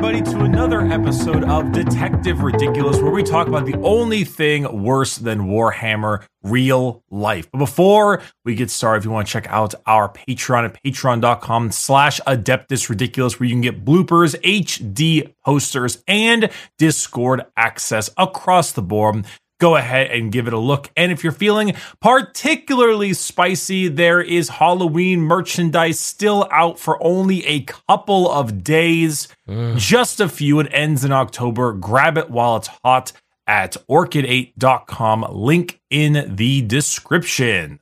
everybody, 0.00 0.30
to 0.30 0.44
another 0.44 0.82
episode 0.82 1.42
of 1.42 1.72
Detective 1.72 2.44
Ridiculous, 2.44 3.00
where 3.00 3.10
we 3.10 3.24
talk 3.24 3.48
about 3.48 3.66
the 3.66 3.76
only 3.78 4.22
thing 4.22 4.84
worse 4.84 5.16
than 5.16 5.48
Warhammer 5.48 6.24
real 6.44 7.02
life. 7.10 7.50
But 7.50 7.58
before 7.58 8.22
we 8.44 8.54
get 8.54 8.70
started, 8.70 8.98
if 8.98 9.04
you 9.06 9.10
want 9.10 9.26
to 9.26 9.32
check 9.32 9.48
out 9.48 9.74
our 9.86 10.08
Patreon 10.08 10.66
at 10.66 10.80
patreon.com 10.84 11.72
slash 11.72 12.20
Adeptus 12.28 12.88
Ridiculous, 12.88 13.40
where 13.40 13.48
you 13.48 13.54
can 13.56 13.60
get 13.60 13.84
bloopers, 13.84 14.40
HD 14.42 15.34
posters, 15.44 16.00
and 16.06 16.48
Discord 16.78 17.44
access 17.56 18.08
across 18.16 18.70
the 18.70 18.82
board 18.82 19.26
go 19.58 19.76
ahead 19.76 20.10
and 20.10 20.32
give 20.32 20.46
it 20.46 20.52
a 20.52 20.58
look. 20.58 20.90
And 20.96 21.12
if 21.12 21.22
you're 21.22 21.32
feeling 21.32 21.74
particularly 22.00 23.12
spicy, 23.12 23.88
there 23.88 24.20
is 24.20 24.48
Halloween 24.48 25.20
merchandise 25.20 25.98
still 25.98 26.48
out 26.50 26.78
for 26.78 27.02
only 27.02 27.44
a 27.46 27.60
couple 27.62 28.30
of 28.30 28.62
days, 28.64 29.28
mm. 29.48 29.76
just 29.76 30.20
a 30.20 30.28
few. 30.28 30.60
It 30.60 30.68
ends 30.72 31.04
in 31.04 31.12
October. 31.12 31.72
Grab 31.72 32.16
it 32.18 32.30
while 32.30 32.56
it's 32.56 32.68
hot 32.84 33.12
at 33.46 33.76
orchideight.com. 33.88 35.26
Link 35.30 35.80
in 35.90 36.36
the 36.36 36.62
description. 36.62 37.80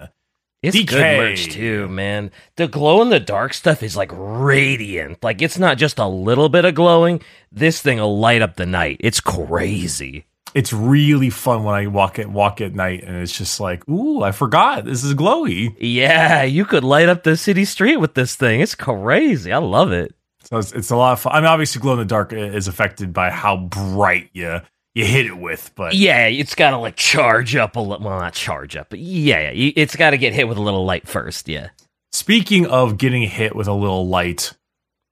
It's 0.63 0.77
DK. 0.77 0.89
good 0.89 1.19
merch 1.19 1.49
too, 1.51 1.87
man. 1.89 2.31
The 2.57 2.67
glow 2.67 3.03
in 3.03 3.11
the 3.11 3.21
dark 3.21 3.55
stuff 3.55 3.83
is 3.83 3.97
like 3.97 4.11
radiant. 4.13 5.23
Like 5.23 5.43
it's 5.43 5.59
not 5.59 5.79
just 5.79 5.99
a 5.99 6.09
little 6.09 6.49
bit 6.49 6.65
of 6.65 6.75
glowing. 6.75 7.21
This 7.53 7.81
thing 7.81 7.99
will 7.99 8.19
light 8.19 8.43
up 8.43 8.57
the 8.57 8.67
night. 8.67 8.97
It's 9.01 9.21
crazy 9.21 10.26
it's 10.55 10.73
really 10.73 11.31
fun 11.31 11.65
when 11.65 11.75
I 11.75 11.87
walk 11.87 12.19
at 12.19 12.31
walk 12.31 12.61
at 12.61 12.75
night 12.75 13.05
and 13.05 13.17
it's 13.17 13.37
just 13.37 13.61
like, 13.61 13.87
ooh, 13.89 14.23
I 14.23 14.33
forgot 14.33 14.85
this 14.85 15.05
is 15.05 15.15
glowy. 15.15 15.75
Yeah, 15.79 16.43
you 16.43 16.65
could 16.65 16.85
light 16.85 17.09
up 17.09 17.23
the 17.23 17.37
city 17.37 17.65
street 17.65 17.97
with 17.99 18.15
this 18.15 18.37
thing. 18.37 18.61
It's 18.61 18.75
crazy. 18.75 19.53
I 19.53 19.59
love 19.59 19.93
it. 19.93 20.15
So 20.45 20.59
it's, 20.59 20.73
it's 20.73 20.91
a 20.91 20.97
lot 20.97 21.15
of 21.15 21.21
fun. 21.21 21.33
I 21.33 21.41
mean, 21.41 21.47
obviously, 21.47 21.81
glow 21.81 21.95
in 21.95 21.99
the 21.99 22.05
dark 22.05 22.33
is 22.33 22.69
affected 22.69 23.13
by 23.13 23.31
how 23.31 23.57
bright 23.57 24.31
you 24.33 24.61
you 24.95 25.05
hit 25.05 25.27
it 25.27 25.37
with, 25.37 25.73
but 25.75 25.95
yeah, 25.95 26.27
it's 26.27 26.55
got 26.55 26.71
to 26.71 26.79
like 26.79 26.97
charge 26.97 27.55
up 27.55 27.77
a 27.77 27.81
little. 27.81 28.07
Well, 28.07 28.19
not 28.19 28.33
charge 28.33 28.77
up, 28.77 28.89
but 28.89 28.99
yeah, 28.99 29.51
yeah 29.51 29.73
it's 29.77 29.95
got 29.95 30.11
to 30.11 30.19
get 30.19 30.33
hit 30.33 30.49
with 30.49 30.57
a 30.57 30.63
little 30.63 30.87
light 30.87 31.07
first. 31.07 31.49
Yeah. 31.49 31.69
Speaking 32.13 32.67
of 32.67 32.97
getting 32.97 33.23
hit 33.25 33.55
with 33.55 33.69
a 33.69 33.75
little 33.75 34.09
light, 34.09 34.55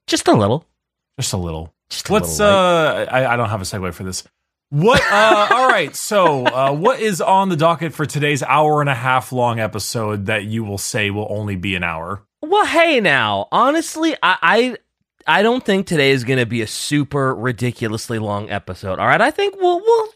just 0.07 0.27
a 0.27 0.33
little, 0.33 0.67
just 1.21 1.35
a 1.35 1.37
little. 1.37 1.75
Just 1.91 2.09
a 2.09 2.13
What's 2.13 2.39
little 2.39 2.55
uh? 2.55 3.05
I, 3.11 3.35
I 3.35 3.37
don't 3.37 3.51
have 3.51 3.61
a 3.61 3.65
segue 3.65 3.93
for 3.93 4.05
this. 4.05 4.25
What? 4.75 5.01
Uh, 5.09 5.47
all 5.53 5.69
right. 5.69 5.95
So, 5.95 6.47
uh, 6.47 6.73
what 6.73 6.99
is 6.99 7.21
on 7.21 7.49
the 7.49 7.55
docket 7.55 7.95
for 7.95 8.07
today's 8.07 8.43
hour 8.43 8.81
and 8.81 8.91
a 8.91 8.95
half 8.95 9.31
long 9.31 9.61
episode 9.61 10.27
that 10.27 10.47
you 10.47 10.65
will 10.65 10.79
say 10.79 11.11
will 11.11 11.29
only 11.31 11.55
be 11.55 11.77
an 11.77 11.85
hour? 11.85 12.25
Well, 12.43 12.67
hey, 12.67 12.99
now, 12.99 13.47
honestly, 13.53 14.17
I, 14.21 14.37
I, 14.43 14.77
I 15.29 15.43
don't 15.45 15.65
think 15.65 15.87
today 15.87 16.11
is 16.11 16.25
going 16.25 16.41
to 16.41 16.47
be 16.47 16.61
a 16.61 16.67
super 16.67 17.37
ridiculously 17.37 18.19
long 18.19 18.51
episode. 18.51 18.99
All 18.99 19.07
right, 19.07 19.21
I 19.21 19.31
think 19.31 19.55
we'll, 19.61 19.79
we'll, 19.79 20.09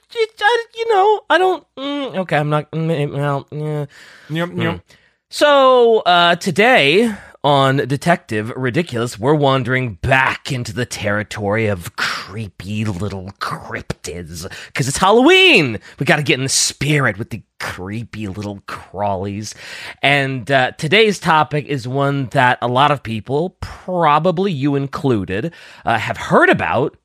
you 0.75 0.93
know, 0.93 1.21
I 1.31 1.39
don't. 1.39 1.65
Mm, 1.77 2.17
okay, 2.17 2.37
I'm 2.37 2.51
not. 2.51 2.69
Mm, 2.73 3.13
well, 3.13 3.47
yeah. 3.53 3.87
Yep, 4.29 4.49
yep. 4.57 4.75
Mm. 4.75 4.83
So 5.31 6.01
uh, 6.01 6.35
today 6.35 7.15
on 7.45 7.77
Detective 7.77 8.51
Ridiculous, 8.57 9.19
we're 9.19 9.35
wandering 9.35 9.95
back 9.95 10.51
into 10.51 10.73
the 10.73 10.87
territory 10.87 11.67
of 11.67 11.97
creepy 11.97 12.85
little 12.85 13.31
cryptids. 13.41 14.49
Because 14.67 14.89
it's 14.89 14.99
Halloween! 14.99 15.79
We 15.99 16.07
gotta 16.07 16.23
get 16.23 16.39
in 16.39 16.43
the 16.43 16.49
spirit 16.49 17.19
with 17.19 17.31
the 17.31 17.43
creepy 17.61 18.29
little 18.29 18.61
crawlies. 18.63 19.55
And 20.03 20.51
uh, 20.51 20.73
today's 20.73 21.19
topic 21.19 21.67
is 21.67 21.87
one 21.87 22.27
that 22.27 22.59
a 22.61 22.69
lot 22.69 22.91
of 22.91 23.03
people, 23.03 23.51
probably 23.61 24.53
you 24.53 24.75
included, 24.75 25.53
uh, 25.85 25.99
have 25.99 26.17
heard 26.17 26.51
about, 26.51 26.97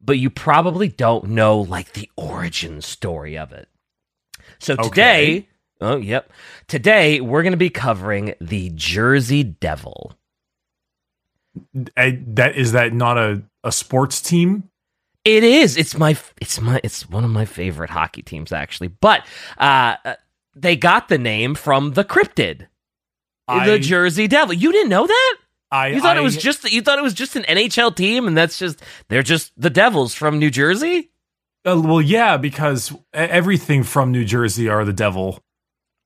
but 0.00 0.18
you 0.18 0.30
probably 0.30 0.88
don't 0.88 1.30
know, 1.30 1.60
like, 1.60 1.94
the 1.94 2.10
origin 2.16 2.82
story 2.82 3.38
of 3.38 3.52
it. 3.52 3.68
So 4.58 4.76
today. 4.76 5.38
Okay 5.38 5.48
Oh, 5.80 5.96
yep. 5.96 6.32
Today 6.66 7.20
we're 7.20 7.42
going 7.42 7.52
to 7.52 7.56
be 7.56 7.70
covering 7.70 8.34
the 8.40 8.70
Jersey 8.74 9.42
Devil. 9.42 10.14
I, 11.96 12.20
that 12.28 12.56
is 12.56 12.72
that 12.72 12.92
not 12.92 13.18
a, 13.18 13.42
a 13.64 13.72
sports 13.72 14.20
team? 14.20 14.70
It 15.24 15.44
is. 15.44 15.76
It's 15.76 15.96
my 15.96 16.16
it's 16.40 16.60
my 16.60 16.80
it's 16.82 17.08
one 17.08 17.24
of 17.24 17.30
my 17.30 17.44
favorite 17.44 17.90
hockey 17.90 18.22
teams 18.22 18.52
actually. 18.52 18.88
But 18.88 19.26
uh, 19.58 19.96
uh 20.04 20.14
they 20.54 20.76
got 20.76 21.08
the 21.08 21.18
name 21.18 21.54
from 21.54 21.92
the 21.92 22.04
cryptid. 22.04 22.66
I, 23.46 23.66
the 23.66 23.78
Jersey 23.78 24.26
Devil. 24.26 24.54
You 24.54 24.72
didn't 24.72 24.90
know 24.90 25.06
that? 25.06 25.36
I 25.70 25.88
You 25.88 26.00
thought 26.00 26.16
I, 26.16 26.20
it 26.20 26.22
was 26.22 26.36
just 26.36 26.70
you 26.70 26.82
thought 26.82 26.98
it 26.98 27.02
was 27.02 27.14
just 27.14 27.36
an 27.36 27.44
NHL 27.44 27.94
team 27.94 28.26
and 28.26 28.36
that's 28.36 28.58
just 28.58 28.82
they're 29.08 29.22
just 29.22 29.52
the 29.56 29.70
Devils 29.70 30.14
from 30.14 30.38
New 30.38 30.50
Jersey? 30.50 31.10
Uh, 31.64 31.80
well, 31.84 32.00
yeah, 32.00 32.36
because 32.36 32.94
everything 33.12 33.82
from 33.82 34.12
New 34.12 34.24
Jersey 34.24 34.68
are 34.68 34.84
the 34.84 34.92
devil. 34.92 35.42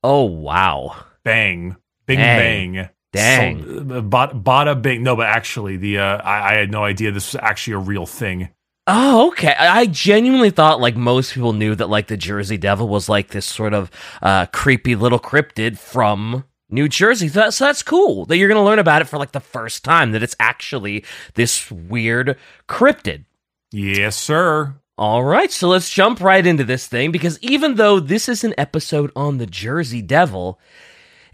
Oh 0.03 0.25
wow! 0.25 0.97
Bang! 1.25 1.77
Bing 2.07 2.19
bang! 2.19 2.73
bang. 2.73 2.89
Dang! 3.13 3.65
So, 3.65 3.99
uh, 3.99 4.01
bada 4.01 4.81
bing. 4.81 5.03
No, 5.03 5.17
but 5.17 5.27
actually, 5.27 5.77
the 5.77 5.99
uh, 5.99 6.17
I, 6.19 6.55
I 6.55 6.59
had 6.59 6.71
no 6.71 6.85
idea 6.85 7.11
this 7.13 7.33
was 7.33 7.41
actually 7.43 7.75
a 7.75 7.79
real 7.79 8.07
thing. 8.07 8.49
Oh, 8.87 9.29
okay. 9.29 9.55
I 9.57 9.87
genuinely 9.87 10.51
thought 10.51 10.81
like 10.81 10.97
most 10.97 11.35
people 11.35 11.53
knew 11.53 11.75
that 11.77 11.89
like 11.89 12.09
the 12.09 12.17
Jersey 12.17 12.57
Devil 12.57 12.89
was 12.89 13.09
like 13.09 13.29
this 13.29 13.47
sort 13.47 13.75
of 13.75 13.91
uh, 14.21 14.47
creepy 14.47 14.97
little 14.97 15.21
cryptid 15.21 15.79
from 15.79 16.45
New 16.69 16.89
Jersey. 16.89 17.29
So 17.29 17.41
that's, 17.41 17.57
so 17.57 17.67
that's 17.67 17.83
cool 17.85 18.27
that 18.27 18.39
you're 18.39 18.49
going 18.49 18.61
to 18.61 18.65
learn 18.65 18.81
about 18.81 19.03
it 19.03 19.05
for 19.05 19.19
like 19.19 19.33
the 19.33 19.41
first 19.41 19.85
time 19.85 20.11
that 20.13 20.23
it's 20.23 20.35
actually 20.41 21.05
this 21.35 21.71
weird 21.71 22.37
cryptid. 22.69 23.25
Yes, 23.71 24.17
sir. 24.17 24.75
All 25.03 25.25
right, 25.25 25.51
so 25.51 25.67
let's 25.67 25.91
jump 25.91 26.21
right 26.21 26.47
into 26.47 26.63
this 26.63 26.87
thing 26.87 27.11
because 27.11 27.37
even 27.43 27.75
though 27.75 27.99
this 27.99 28.29
is 28.29 28.45
an 28.45 28.55
episode 28.57 29.11
on 29.17 29.39
the 29.39 29.49
Jersey 29.49 30.01
Devil, 30.01 30.61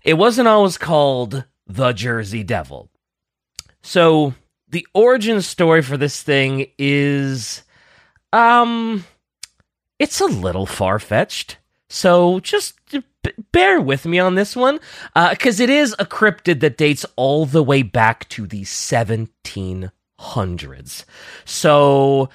it 0.03 0.15
wasn't 0.15 0.49
always 0.49 0.79
called 0.79 1.45
the 1.67 1.93
Jersey 1.93 2.43
Devil. 2.43 2.89
So, 3.83 4.33
the 4.71 4.87
origin 4.95 5.43
story 5.43 5.83
for 5.83 5.99
this 5.99 6.23
thing 6.23 6.69
is 6.79 7.63
um 8.33 9.05
it's 9.99 10.23
a 10.23 10.25
little 10.25 10.65
far-fetched. 10.65 11.59
So, 11.91 12.41
just 12.41 12.73
bear 13.53 13.83
with 13.83 14.07
me 14.07 14.19
on 14.19 14.35
this 14.35 14.57
one 14.57 14.81
because 15.15 15.61
uh, 15.61 15.65
it 15.65 15.69
is 15.69 15.95
a 15.99 16.07
cryptid 16.07 16.61
that 16.61 16.79
dates 16.79 17.05
all 17.17 17.45
the 17.45 17.63
way 17.63 17.83
back 17.83 18.31
to 18.31 18.47
the 18.47 18.63
1700s. 18.63 21.05
So 21.45 22.31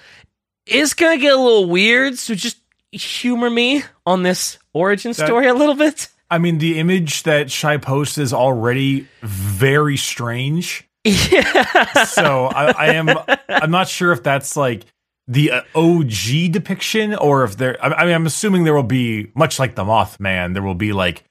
is 0.65 0.93
gonna 0.93 1.17
get 1.17 1.33
a 1.33 1.37
little 1.37 1.69
weird, 1.69 2.17
so 2.17 2.35
just 2.35 2.57
humor 2.91 3.49
me 3.49 3.83
on 4.05 4.23
this 4.23 4.57
origin 4.73 5.13
story 5.13 5.45
that, 5.45 5.55
a 5.55 5.57
little 5.57 5.75
bit. 5.75 6.09
I 6.29 6.37
mean, 6.37 6.57
the 6.57 6.79
image 6.79 7.23
that 7.23 7.51
Shy 7.51 7.77
posts 7.77 8.17
is 8.17 8.33
already 8.33 9.07
very 9.21 9.97
strange. 9.97 10.87
Yeah. 11.05 12.05
so 12.05 12.45
I, 12.45 12.71
I, 12.71 12.85
am. 12.93 13.09
I'm 13.49 13.71
not 13.71 13.89
sure 13.89 14.13
if 14.13 14.23
that's 14.23 14.55
like 14.55 14.85
the 15.27 15.51
uh, 15.51 15.61
OG 15.75 16.51
depiction 16.51 17.13
or 17.13 17.43
if 17.43 17.57
there. 17.57 17.77
I, 17.83 17.89
I 17.89 18.05
mean, 18.05 18.15
I'm 18.15 18.25
assuming 18.25 18.63
there 18.63 18.73
will 18.73 18.83
be 18.83 19.29
much 19.35 19.59
like 19.59 19.75
the 19.75 19.83
Mothman. 19.83 20.53
There 20.53 20.63
will 20.63 20.75
be 20.75 20.93
like 20.93 21.25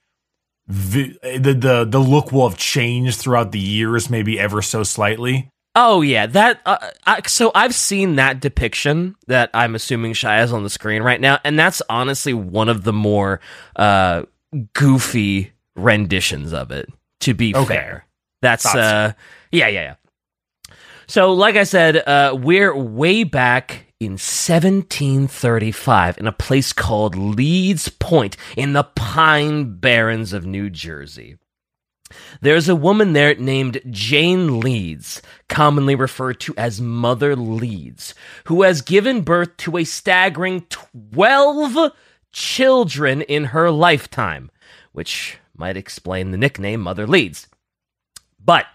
the 0.67 1.17
the 1.23 1.87
the 1.89 1.99
look 1.99 2.31
will 2.31 2.47
have 2.47 2.57
changed 2.57 3.19
throughout 3.19 3.51
the 3.51 3.59
years, 3.59 4.11
maybe 4.11 4.39
ever 4.39 4.61
so 4.61 4.83
slightly. 4.83 5.49
Oh 5.75 6.01
yeah, 6.01 6.27
that. 6.27 6.61
Uh, 6.65 6.77
I, 7.05 7.21
so 7.25 7.51
I've 7.55 7.73
seen 7.73 8.17
that 8.17 8.39
depiction 8.39 9.15
that 9.27 9.49
I'm 9.53 9.73
assuming 9.73 10.13
Shy 10.13 10.41
is 10.41 10.53
on 10.53 10.63
the 10.63 10.69
screen 10.69 11.01
right 11.01 11.19
now, 11.19 11.39
and 11.43 11.57
that's 11.57 11.81
honestly 11.89 12.33
one 12.33 12.69
of 12.69 12.83
the 12.83 12.93
more 12.93 13.39
uh, 13.75 14.23
goofy 14.73 15.51
renditions 15.75 16.53
of 16.53 16.71
it. 16.71 16.89
To 17.21 17.33
be 17.33 17.55
okay. 17.55 17.73
fair, 17.73 18.05
that's 18.41 18.65
uh, 18.65 19.13
yeah, 19.51 19.67
yeah, 19.67 19.81
yeah. 19.81 19.95
So, 21.07 21.33
like 21.33 21.55
I 21.55 21.63
said, 21.63 21.97
uh, 22.07 22.37
we're 22.39 22.75
way 22.75 23.23
back 23.23 23.87
in 23.99 24.13
1735 24.13 26.17
in 26.17 26.27
a 26.27 26.31
place 26.31 26.73
called 26.73 27.15
Leeds 27.15 27.89
Point 27.89 28.37
in 28.55 28.73
the 28.73 28.83
Pine 28.83 29.77
Barrens 29.77 30.33
of 30.33 30.45
New 30.45 30.69
Jersey. 30.69 31.37
There's 32.41 32.69
a 32.69 32.75
woman 32.75 33.13
there 33.13 33.35
named 33.35 33.81
Jane 33.89 34.59
Leeds, 34.59 35.21
commonly 35.47 35.95
referred 35.95 36.39
to 36.41 36.53
as 36.57 36.81
Mother 36.81 37.35
Leeds, 37.35 38.13
who 38.45 38.63
has 38.63 38.81
given 38.81 39.21
birth 39.21 39.55
to 39.57 39.77
a 39.77 39.83
staggering 39.83 40.65
12 40.69 41.91
children 42.31 43.21
in 43.21 43.45
her 43.45 43.71
lifetime, 43.71 44.51
which 44.91 45.37
might 45.55 45.77
explain 45.77 46.31
the 46.31 46.37
nickname 46.37 46.81
Mother 46.81 47.07
Leeds. 47.07 47.47
But 48.45 48.65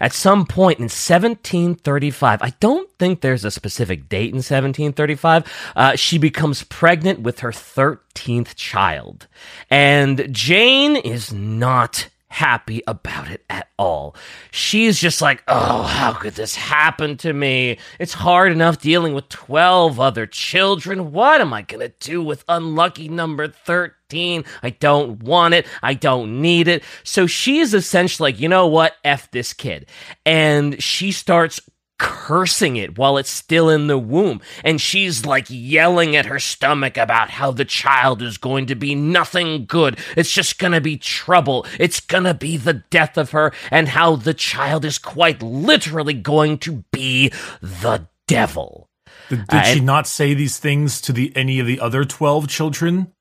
at 0.00 0.12
some 0.12 0.46
point 0.46 0.78
in 0.78 0.84
1735, 0.84 2.42
I 2.42 2.52
don't 2.58 2.90
think 2.98 3.20
there's 3.20 3.44
a 3.44 3.50
specific 3.50 4.08
date 4.08 4.30
in 4.30 4.36
1735, 4.36 5.72
uh, 5.76 5.96
she 5.96 6.18
becomes 6.18 6.64
pregnant 6.64 7.20
with 7.20 7.40
her 7.40 7.52
13th 7.52 8.56
child. 8.56 9.28
And 9.70 10.28
Jane 10.32 10.96
is 10.96 11.32
not 11.32 12.08
happy 12.32 12.82
about 12.86 13.30
it 13.30 13.44
at 13.50 13.68
all. 13.78 14.16
She's 14.50 14.98
just 14.98 15.20
like, 15.20 15.42
oh, 15.48 15.82
how 15.82 16.14
could 16.14 16.34
this 16.34 16.54
happen 16.54 17.18
to 17.18 17.32
me? 17.32 17.78
It's 18.00 18.14
hard 18.14 18.52
enough 18.52 18.80
dealing 18.80 19.12
with 19.12 19.28
12 19.28 20.00
other 20.00 20.26
children. 20.26 21.12
What 21.12 21.42
am 21.42 21.52
I 21.52 21.60
going 21.60 21.86
to 21.86 21.92
do 22.00 22.22
with 22.22 22.42
unlucky 22.48 23.08
number 23.08 23.48
13? 23.48 24.44
I 24.62 24.70
don't 24.70 25.22
want 25.22 25.52
it. 25.52 25.66
I 25.82 25.92
don't 25.92 26.40
need 26.40 26.68
it. 26.68 26.82
So 27.04 27.26
she's 27.26 27.74
essentially 27.74 28.32
like, 28.32 28.40
you 28.40 28.48
know 28.48 28.66
what? 28.66 28.94
F 29.04 29.30
this 29.30 29.52
kid. 29.52 29.86
And 30.24 30.82
she 30.82 31.12
starts 31.12 31.60
cursing 32.02 32.74
it 32.74 32.98
while 32.98 33.16
it's 33.16 33.30
still 33.30 33.70
in 33.70 33.86
the 33.86 33.96
womb. 33.96 34.40
And 34.64 34.80
she's 34.80 35.24
like 35.24 35.46
yelling 35.48 36.16
at 36.16 36.26
her 36.26 36.40
stomach 36.40 36.96
about 36.96 37.30
how 37.30 37.52
the 37.52 37.64
child 37.64 38.20
is 38.20 38.38
going 38.38 38.66
to 38.66 38.74
be 38.74 38.96
nothing 38.96 39.66
good. 39.66 39.98
It's 40.16 40.32
just 40.32 40.58
going 40.58 40.72
to 40.72 40.80
be 40.80 40.96
trouble. 40.96 41.64
It's 41.78 42.00
going 42.00 42.24
to 42.24 42.34
be 42.34 42.56
the 42.56 42.74
death 42.90 43.16
of 43.16 43.30
her, 43.30 43.52
and 43.70 43.88
how 43.88 44.16
the 44.16 44.34
child 44.34 44.84
is 44.84 44.98
quite 44.98 45.40
literally 45.42 46.14
going 46.14 46.58
to 46.58 46.84
be 46.90 47.28
the 47.60 48.08
devil. 48.26 48.90
Did, 49.28 49.46
did 49.46 49.60
uh, 49.60 49.62
she 49.62 49.80
not 49.80 50.08
say 50.08 50.34
these 50.34 50.58
things 50.58 51.00
to 51.02 51.12
the 51.12 51.32
any 51.36 51.60
of 51.60 51.66
the 51.68 51.78
other 51.78 52.04
12 52.04 52.48
children? 52.48 53.12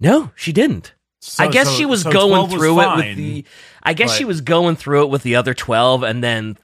No, 0.00 0.32
she 0.34 0.52
didn't. 0.52 0.94
So, 1.20 1.44
I 1.44 1.48
guess 1.48 1.68
so, 1.68 1.74
she 1.74 1.84
was 1.84 2.02
so 2.02 2.10
going 2.10 2.48
through 2.48 2.76
was 2.76 3.02
it 3.02 3.08
with 3.08 3.16
the. 3.16 3.44
I 3.82 3.92
guess 3.92 4.14
she 4.14 4.24
was 4.24 4.40
going 4.40 4.76
through 4.76 5.02
it 5.02 5.10
with 5.10 5.22
the 5.22 5.36
other 5.36 5.52
twelve, 5.52 6.02
and 6.02 6.24
then 6.24 6.56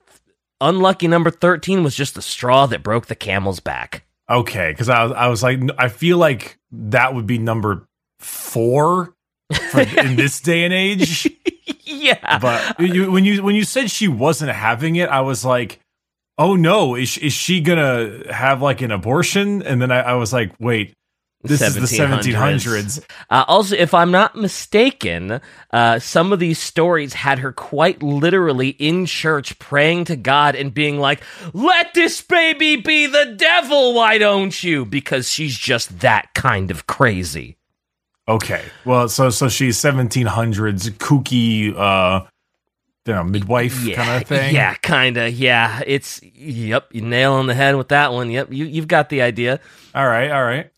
unlucky 0.61 1.09
number 1.09 1.31
13 1.31 1.83
was 1.85 1.95
just 1.95 2.15
the 2.15 2.23
straw 2.23 2.67
that 2.67 2.83
broke 2.83 3.07
the 3.07 3.15
camel's 3.15 3.61
back. 3.61 4.05
Okay, 4.29 4.73
because 4.73 4.89
I 4.89 5.05
was, 5.05 5.13
I 5.13 5.29
was 5.29 5.43
like, 5.43 5.61
I 5.79 5.89
feel 5.89 6.19
like 6.19 6.59
that 6.73 7.15
would 7.15 7.27
be 7.27 7.39
number 7.39 7.87
four 8.19 9.15
for, 9.71 9.81
in 9.81 10.17
this 10.17 10.41
day 10.41 10.65
and 10.65 10.75
age. 10.75 11.31
yeah, 11.85 12.39
but 12.39 12.81
you, 12.81 13.11
when 13.11 13.25
you 13.25 13.43
when 13.43 13.55
you 13.55 13.63
said 13.63 13.91
she 13.91 14.09
wasn't 14.09 14.51
having 14.51 14.97
it, 14.97 15.09
I 15.09 15.21
was 15.21 15.45
like, 15.45 15.79
oh 16.39 16.57
no, 16.57 16.97
is 16.97 17.17
is 17.19 17.33
she 17.33 17.61
gonna 17.61 18.33
have 18.33 18.63
like 18.63 18.81
an 18.83 18.91
abortion? 18.91 19.63
And 19.63 19.81
then 19.81 19.93
I, 19.93 20.01
I 20.01 20.15
was 20.15 20.33
like, 20.33 20.53
wait, 20.59 20.95
this 21.43 21.61
is 21.61 21.75
the 21.75 21.81
1700s. 21.81 23.05
Uh, 23.31 23.45
also, 23.47 23.77
if 23.77 23.95
I'm 23.95 24.11
not 24.11 24.37
mistaken, 24.37 25.41
uh, 25.71 25.99
some 25.99 26.33
of 26.33 26.39
these 26.39 26.59
stories 26.59 27.13
had 27.15 27.39
her 27.39 27.53
quite 27.53 28.03
literally 28.03 28.71
in 28.71 29.07
church 29.07 29.59
praying 29.59 30.07
to 30.07 30.17
God 30.17 30.55
and 30.57 30.73
being 30.73 30.99
like, 30.99 31.23
let 31.53 31.95
this 31.95 32.21
baby 32.23 32.77
be 32.77 33.07
the 33.07 33.35
devil, 33.37 33.95
why 33.95 34.19
don't 34.19 34.63
you? 34.63 34.85
Because 34.85 35.31
she's 35.31 35.57
just 35.57 36.01
that 36.01 36.35
kind 36.35 36.71
of 36.71 36.87
crazy. 36.87 37.57
Okay. 38.29 38.65
Well, 38.85 39.09
so 39.09 39.31
so 39.31 39.49
she's 39.49 39.77
1700s 39.79 40.91
kooky 40.99 41.75
uh 41.77 42.27
you 43.07 43.15
know, 43.15 43.23
midwife 43.23 43.85
yeah, 43.85 43.95
kind 44.05 44.23
of 44.23 44.29
thing. 44.29 44.53
Yeah, 44.53 44.75
kind 44.75 45.17
of. 45.17 45.33
Yeah, 45.33 45.81
it's 45.87 46.21
yep. 46.23 46.89
You 46.91 47.03
nail 47.03 47.35
on 47.35 47.47
the 47.47 47.55
head 47.55 47.77
with 47.77 47.89
that 47.89 48.13
one. 48.13 48.33
Yep, 48.33 48.53
you 48.53 48.65
you've 48.65 48.89
got 48.89 49.11
the 49.11 49.23
idea. 49.23 49.61
All 49.95 50.09
right, 50.09 50.29
all 50.31 50.43
right. 50.43 50.71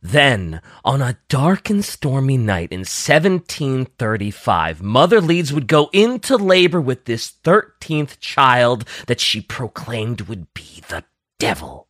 Then, 0.00 0.60
on 0.84 1.02
a 1.02 1.18
dark 1.28 1.70
and 1.70 1.84
stormy 1.84 2.36
night 2.36 2.70
in 2.70 2.80
1735, 2.80 4.80
Mother 4.80 5.20
Leeds 5.20 5.52
would 5.52 5.66
go 5.66 5.90
into 5.92 6.36
labor 6.36 6.80
with 6.80 7.06
this 7.06 7.32
13th 7.42 8.20
child 8.20 8.84
that 9.06 9.20
she 9.20 9.40
proclaimed 9.40 10.22
would 10.22 10.54
be 10.54 10.82
the 10.88 11.02
devil. 11.40 11.88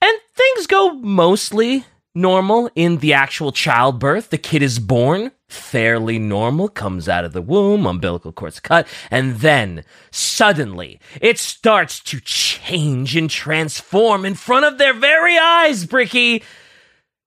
And 0.00 0.16
things 0.36 0.68
go 0.68 0.92
mostly 0.92 1.84
normal 2.14 2.70
in 2.74 2.98
the 2.98 3.14
actual 3.14 3.50
childbirth. 3.50 4.30
The 4.30 4.38
kid 4.38 4.62
is 4.62 4.78
born 4.78 5.32
fairly 5.48 6.18
normal, 6.18 6.68
comes 6.68 7.08
out 7.08 7.24
of 7.24 7.32
the 7.32 7.42
womb, 7.42 7.86
umbilical 7.86 8.32
cord's 8.32 8.60
cut, 8.60 8.86
and 9.10 9.36
then 9.36 9.84
suddenly 10.10 11.00
it 11.20 11.38
starts 11.38 12.00
to 12.00 12.20
change 12.20 13.16
and 13.16 13.28
transform 13.28 14.24
in 14.24 14.34
front 14.34 14.64
of 14.64 14.78
their 14.78 14.94
very 14.94 15.36
eyes, 15.36 15.84
Bricky. 15.84 16.42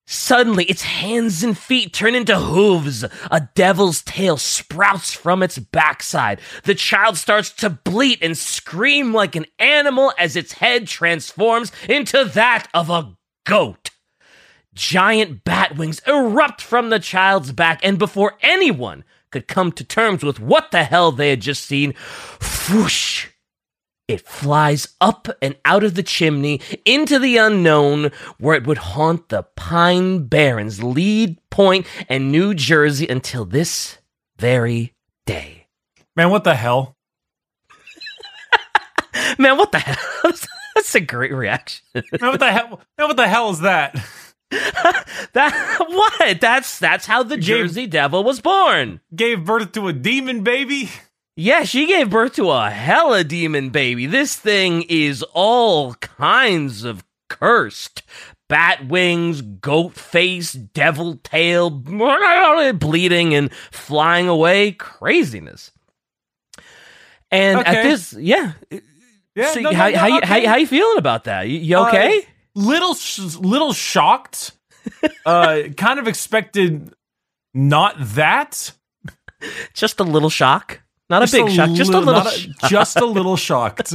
Suddenly, 0.07 0.66
its 0.66 0.84
hands 0.84 1.44
and 1.44 1.57
feet 1.57 1.92
turn 1.94 2.13
into 2.13 2.38
hooves. 2.38 3.04
A 3.31 3.50
devil's 3.56 4.04
tail 4.04 4.38
sprouts 4.38 5.13
from 5.13 5.42
its 5.42 5.57
backside. 5.57 6.40
The 6.63 6.75
child 6.75 7.18
starts 7.18 7.50
to 7.54 7.72
bleat 7.72 8.19
and 8.22 8.38
scream 8.38 9.13
like 9.13 9.36
an 9.36 9.48
animal 9.57 10.13
as 10.18 10.36
its 10.36 10.54
head 10.54 10.88
transforms 10.88 11.72
into 11.90 12.24
that 12.24 12.68
of 12.74 12.90
a 12.92 13.16
goat. 13.46 13.90
Giant 14.75 15.44
bat 15.44 15.75
wings 15.75 16.02
erupt 16.06 16.62
from 16.62 16.90
the 16.90 17.00
child's 17.00 17.52
back, 17.52 17.80
and 17.81 17.98
before 17.98 18.38
anyone 18.42 19.04
could 19.31 19.48
come 19.48 19.72
to 19.72 19.84
terms 19.84 20.24
with 20.24 20.40
what 20.40 20.72
the 20.72 20.84
hell 20.84 21.12
they 21.12 21.30
had 21.30 21.42
just 21.42 21.66
seen, 21.66 21.94
whoosh! 22.69 23.28
It 24.07 24.22
flies 24.22 24.96
up 25.02 25.28
and 25.42 25.56
out 25.66 25.84
of 25.84 25.96
the 25.96 26.04
chimney 26.04 26.62
into 26.86 27.18
the 27.18 27.38
unknown, 27.38 28.12
where 28.38 28.56
it 28.56 28.68
would 28.68 28.78
haunt 28.78 29.30
the 29.30 29.44
Pine 29.56 30.25
Barrens, 30.25 30.84
Lead 30.84 31.38
Point, 31.50 31.88
and 32.07 32.31
New 32.31 32.54
Jersey 32.54 33.07
until 33.07 33.46
this 33.46 33.98
very 34.38 34.94
day. 35.25 35.68
Man, 36.16 36.30
what 36.30 36.44
the 36.44 36.54
hell? 36.54 36.96
Man, 39.40 39.57
what 39.57 39.72
the 39.72 39.80
hell? 39.80 39.98
That's 40.75 40.94
a 40.94 41.00
great 41.00 41.34
reaction. 41.34 41.84
Man, 41.96 42.04
what 42.22 42.40
the 42.40 42.52
hell? 42.52 42.81
Man, 42.98 43.07
what 43.07 43.18
the 43.18 43.28
hell 43.28 43.50
is 43.50 43.62
that? 43.62 43.96
that 44.52 45.86
what? 45.90 46.40
That's 46.40 46.78
that's 46.78 47.06
how 47.06 47.24
the 47.24 47.38
Jersey 47.38 47.84
gave, 47.84 47.92
Devil 47.92 48.24
was 48.24 48.40
born. 48.40 49.02
Gave 49.16 49.46
birth 49.46 49.72
to 49.74 49.88
a 49.88 49.94
demon 49.94 50.44
baby. 50.44 50.90
Yeah, 51.38 51.64
she 51.64 51.86
gave 51.86 52.10
birth 52.10 52.36
to 52.36 52.50
a 52.50 52.70
hella 52.70 53.26
demon 53.26 53.70
baby. 53.70 54.06
This 54.06 54.38
thing 54.38 54.84
is 54.84 55.22
all 55.34 55.96
kinds 55.96 56.86
of 56.86 57.04
cursed. 57.28 58.04
Bat 58.48 58.88
wings, 58.88 59.42
goat 59.42 59.96
face, 59.96 60.54
devil 60.54 61.18
tail, 61.18 61.70
bleeding 62.74 63.34
and 63.34 63.52
flying 63.72 64.30
away. 64.30 64.72
Craziness. 64.72 65.72
And 67.32 67.60
okay. 67.60 67.78
at 67.80 67.84
this, 67.84 68.14
yeah. 68.14 68.54
Yeah, 69.36 69.52
so 69.52 69.60
no, 69.60 69.74
how, 69.74 69.90
no, 69.90 69.98
how, 69.98 70.06
okay. 70.06 70.16
you, 70.16 70.22
how, 70.22 70.52
how, 70.52 70.56
you 70.56 70.68
feeling 70.68 70.98
about 70.98 71.26
that? 71.26 71.50
You, 71.50 71.58
you 71.58 71.78
uh, 71.78 71.90
okay? 71.90 72.20
Uh, 72.20 72.22
little, 72.56 72.96
little 73.42 73.74
shocked. 73.74 74.54
uh, 75.26 75.64
kind 75.76 76.00
of 76.00 76.07
expected 76.07 76.94
not 77.54 77.95
that. 78.00 78.71
Just 79.74 80.00
a 80.00 80.04
little 80.04 80.30
shock. 80.30 80.81
Not 81.09 81.21
just 81.21 81.33
a 81.33 81.38
big 81.38 81.47
a 81.47 81.52
shock, 81.52 81.69
just 81.71 81.94
a 81.94 82.00
little, 82.00 82.21
a, 82.21 82.33
just 82.69 82.95
a 82.97 83.06
little 83.06 83.38
shocked. 83.38 83.94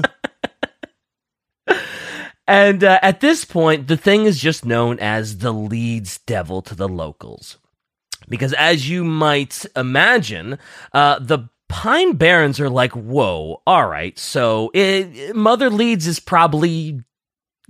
and 2.46 2.84
uh, 2.84 2.98
at 3.02 3.20
this 3.20 3.44
point, 3.44 3.88
the 3.88 3.96
thing 3.96 4.26
is 4.26 4.40
just 4.40 4.64
known 4.64 4.98
as 5.00 5.38
the 5.38 5.52
Leeds 5.52 6.18
Devil 6.26 6.62
to 6.62 6.74
the 6.74 6.88
locals, 6.88 7.58
because 8.28 8.52
as 8.52 8.88
you 8.88 9.04
might 9.04 9.66
imagine, 9.74 10.58
uh, 10.92 11.18
the 11.18 11.48
Pine 11.68 12.14
Barrens 12.14 12.60
are 12.60 12.70
like, 12.70 12.92
whoa, 12.92 13.62
all 13.66 13.86
right, 13.86 14.18
so 14.18 14.70
it, 14.74 15.34
Mother 15.34 15.70
Leeds 15.70 16.06
is 16.06 16.18
probably 16.18 17.00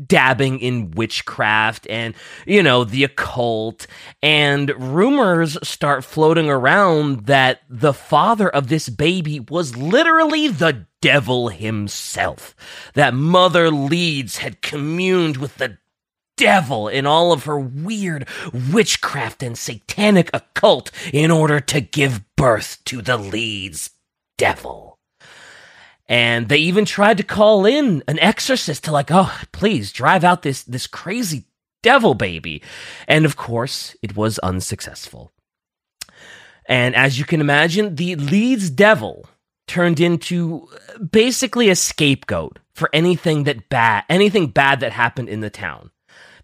dabbing 0.06 0.58
in 0.60 0.90
witchcraft 0.92 1.86
and, 1.88 2.14
you 2.46 2.62
know, 2.62 2.84
the 2.84 3.04
occult. 3.04 3.86
And 4.22 4.70
rumors 4.76 5.56
start 5.66 6.04
floating 6.04 6.48
around 6.48 7.26
that 7.26 7.60
the 7.68 7.92
father 7.92 8.48
of 8.48 8.68
this 8.68 8.88
baby 8.88 9.40
was 9.40 9.76
literally 9.76 10.48
the 10.48 10.86
devil 11.00 11.48
himself. 11.48 12.54
That 12.94 13.14
Mother 13.14 13.70
Leeds 13.70 14.38
had 14.38 14.62
communed 14.62 15.36
with 15.36 15.56
the 15.56 15.78
devil 16.36 16.88
in 16.88 17.04
all 17.04 17.32
of 17.32 17.44
her 17.44 17.58
weird 17.60 18.26
witchcraft 18.72 19.42
and 19.42 19.58
satanic 19.58 20.30
occult 20.32 20.90
in 21.12 21.30
order 21.30 21.60
to 21.60 21.80
give 21.82 22.22
birth 22.34 22.78
to 22.86 23.02
the 23.02 23.18
Leeds 23.18 23.90
devil. 24.38 24.89
And 26.10 26.48
they 26.48 26.58
even 26.58 26.84
tried 26.84 27.18
to 27.18 27.22
call 27.22 27.64
in 27.64 28.02
an 28.08 28.18
exorcist 28.18 28.82
to 28.84 28.92
like, 28.92 29.10
oh, 29.12 29.32
please 29.52 29.92
drive 29.92 30.24
out 30.24 30.42
this 30.42 30.64
this 30.64 30.88
crazy 30.88 31.44
devil 31.84 32.14
baby. 32.14 32.62
And 33.06 33.24
of 33.24 33.36
course, 33.36 33.96
it 34.02 34.16
was 34.16 34.40
unsuccessful. 34.40 35.32
And 36.66 36.96
as 36.96 37.18
you 37.18 37.24
can 37.24 37.40
imagine, 37.40 37.94
the 37.94 38.16
Leeds 38.16 38.70
devil 38.70 39.28
turned 39.68 40.00
into 40.00 40.68
uh, 40.72 40.98
basically 40.98 41.70
a 41.70 41.76
scapegoat 41.76 42.58
for 42.74 42.90
anything 42.92 43.44
that 43.44 43.68
bad 43.68 44.02
anything 44.08 44.48
bad 44.48 44.80
that 44.80 44.92
happened 44.92 45.28
in 45.28 45.40
the 45.40 45.50
town. 45.50 45.92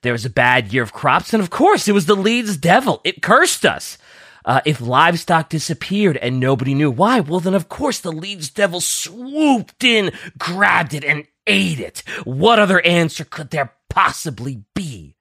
There 0.02 0.12
was 0.12 0.24
a 0.24 0.30
bad 0.30 0.72
year 0.72 0.84
of 0.84 0.92
crops, 0.92 1.34
and 1.34 1.42
of 1.42 1.50
course, 1.50 1.88
it 1.88 1.92
was 1.92 2.06
the 2.06 2.14
Leeds 2.14 2.56
devil. 2.56 3.00
It 3.02 3.20
cursed 3.20 3.66
us. 3.66 3.98
Uh, 4.46 4.60
if 4.64 4.80
livestock 4.80 5.48
disappeared 5.50 6.16
and 6.18 6.38
nobody 6.38 6.72
knew 6.72 6.90
why, 6.90 7.18
well, 7.18 7.40
then 7.40 7.54
of 7.54 7.68
course 7.68 7.98
the 7.98 8.12
Leeds 8.12 8.48
Devil 8.48 8.80
swooped 8.80 9.82
in, 9.82 10.12
grabbed 10.38 10.94
it, 10.94 11.04
and 11.04 11.26
ate 11.48 11.80
it. 11.80 12.04
What 12.24 12.60
other 12.60 12.80
answer 12.82 13.24
could 13.24 13.50
there 13.50 13.72
possibly 13.90 14.62
be? 14.74 15.16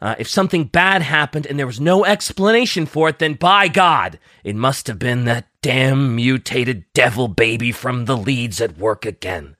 Uh, 0.00 0.14
if 0.18 0.28
something 0.28 0.64
bad 0.64 1.02
happened 1.02 1.46
and 1.46 1.58
there 1.58 1.66
was 1.66 1.80
no 1.80 2.04
explanation 2.04 2.86
for 2.86 3.10
it, 3.10 3.18
then 3.18 3.34
by 3.34 3.68
God, 3.68 4.18
it 4.42 4.56
must 4.56 4.86
have 4.86 4.98
been 4.98 5.24
that 5.26 5.46
damn 5.62 6.16
mutated 6.16 6.84
devil 6.94 7.28
baby 7.28 7.70
from 7.70 8.06
the 8.06 8.16
Leeds 8.16 8.60
at 8.60 8.78
work 8.78 9.06
again. 9.06 9.56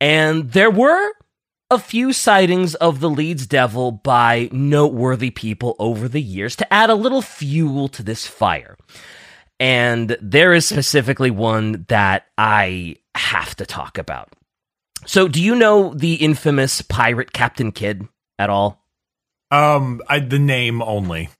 And 0.00 0.52
there 0.52 0.70
were 0.70 1.12
a 1.70 1.78
few 1.78 2.12
sightings 2.12 2.74
of 2.76 3.00
the 3.00 3.10
Leeds 3.10 3.46
Devil 3.46 3.92
by 3.92 4.48
noteworthy 4.52 5.30
people 5.30 5.74
over 5.78 6.08
the 6.08 6.22
years 6.22 6.54
to 6.56 6.72
add 6.72 6.90
a 6.90 6.94
little 6.94 7.22
fuel 7.22 7.88
to 7.88 8.02
this 8.02 8.26
fire. 8.26 8.76
And 9.58 10.16
there 10.20 10.52
is 10.52 10.66
specifically 10.66 11.30
one 11.30 11.86
that 11.88 12.26
I 12.36 12.96
have 13.14 13.54
to 13.56 13.66
talk 13.66 13.98
about. 13.98 14.32
So, 15.06 15.28
do 15.28 15.42
you 15.42 15.54
know 15.54 15.94
the 15.94 16.14
infamous 16.14 16.82
pirate 16.82 17.32
Captain 17.32 17.72
Kidd 17.72 18.06
at 18.38 18.50
all? 18.50 18.84
Um, 19.50 20.02
I, 20.08 20.18
the 20.18 20.38
name 20.38 20.82
only. 20.82 21.30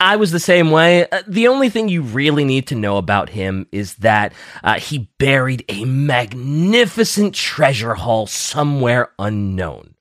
I 0.00 0.16
was 0.16 0.30
the 0.30 0.38
same 0.38 0.70
way. 0.70 1.08
Uh, 1.10 1.22
the 1.26 1.48
only 1.48 1.70
thing 1.70 1.88
you 1.88 2.02
really 2.02 2.44
need 2.44 2.68
to 2.68 2.76
know 2.76 2.98
about 2.98 3.30
him 3.30 3.66
is 3.72 3.96
that 3.96 4.32
uh, 4.62 4.78
he 4.78 5.10
buried 5.18 5.64
a 5.68 5.84
magnificent 5.84 7.34
treasure 7.34 7.94
haul 7.94 8.26
somewhere 8.26 9.10
unknown. 9.18 9.94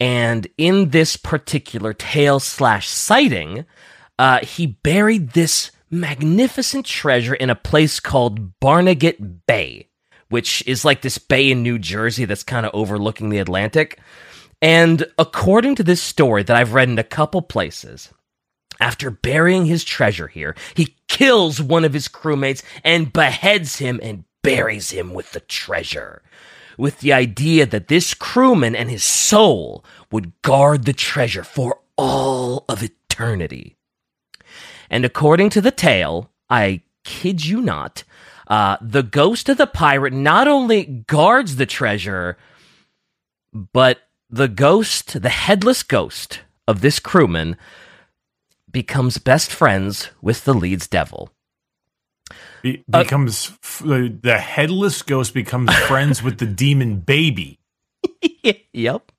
And 0.00 0.46
in 0.56 0.90
this 0.90 1.16
particular 1.16 1.92
tale 1.92 2.40
slash 2.40 2.88
sighting, 2.88 3.66
uh, 4.18 4.40
he 4.40 4.66
buried 4.66 5.30
this 5.30 5.70
magnificent 5.90 6.86
treasure 6.86 7.34
in 7.34 7.50
a 7.50 7.54
place 7.54 8.00
called 8.00 8.58
Barnegat 8.60 9.46
Bay, 9.46 9.88
which 10.28 10.66
is 10.66 10.84
like 10.84 11.02
this 11.02 11.18
bay 11.18 11.50
in 11.50 11.62
New 11.62 11.78
Jersey 11.78 12.24
that's 12.24 12.42
kind 12.42 12.64
of 12.64 12.74
overlooking 12.74 13.28
the 13.28 13.38
Atlantic. 13.38 13.98
And 14.62 15.06
according 15.18 15.74
to 15.76 15.84
this 15.84 16.02
story 16.02 16.42
that 16.42 16.56
I've 16.56 16.74
read 16.74 16.88
in 16.88 16.98
a 16.98 17.04
couple 17.04 17.42
places, 17.42 18.12
after 18.80 19.10
burying 19.10 19.66
his 19.66 19.84
treasure 19.84 20.28
here, 20.28 20.54
he 20.74 20.96
kills 21.08 21.60
one 21.60 21.84
of 21.84 21.92
his 21.92 22.08
crewmates 22.08 22.62
and 22.84 23.12
beheads 23.12 23.78
him 23.78 23.98
and 24.02 24.24
buries 24.42 24.90
him 24.90 25.12
with 25.14 25.32
the 25.32 25.40
treasure, 25.40 26.22
with 26.76 27.00
the 27.00 27.12
idea 27.12 27.66
that 27.66 27.88
this 27.88 28.14
crewman 28.14 28.76
and 28.76 28.90
his 28.90 29.04
soul 29.04 29.84
would 30.12 30.32
guard 30.42 30.84
the 30.84 30.92
treasure 30.92 31.44
for 31.44 31.80
all 31.96 32.64
of 32.68 32.82
eternity. 32.82 33.76
And 34.90 35.04
according 35.04 35.50
to 35.50 35.60
the 35.60 35.70
tale, 35.70 36.30
I 36.48 36.82
kid 37.04 37.44
you 37.44 37.60
not, 37.60 38.04
uh, 38.46 38.76
the 38.80 39.02
ghost 39.02 39.48
of 39.48 39.58
the 39.58 39.66
pirate 39.66 40.12
not 40.12 40.48
only 40.48 40.84
guards 40.84 41.56
the 41.56 41.66
treasure, 41.66 42.38
but 43.52 43.98
the 44.30 44.48
ghost, 44.48 45.20
the 45.20 45.28
headless 45.28 45.82
ghost 45.82 46.40
of 46.66 46.80
this 46.80 46.98
crewman, 47.00 47.56
becomes 48.70 49.18
best 49.18 49.50
friends 49.50 50.10
with 50.20 50.44
the 50.44 50.54
Leeds 50.54 50.86
devil. 50.86 51.30
Be- 52.62 52.84
uh, 52.92 53.02
becomes 53.02 53.52
f- 53.62 53.82
the, 53.84 54.16
the 54.22 54.38
headless 54.38 55.02
ghost 55.02 55.34
becomes 55.34 55.74
friends 55.86 56.22
with 56.22 56.38
the 56.38 56.46
demon 56.46 57.00
baby. 57.00 57.58
yep. 58.72 59.12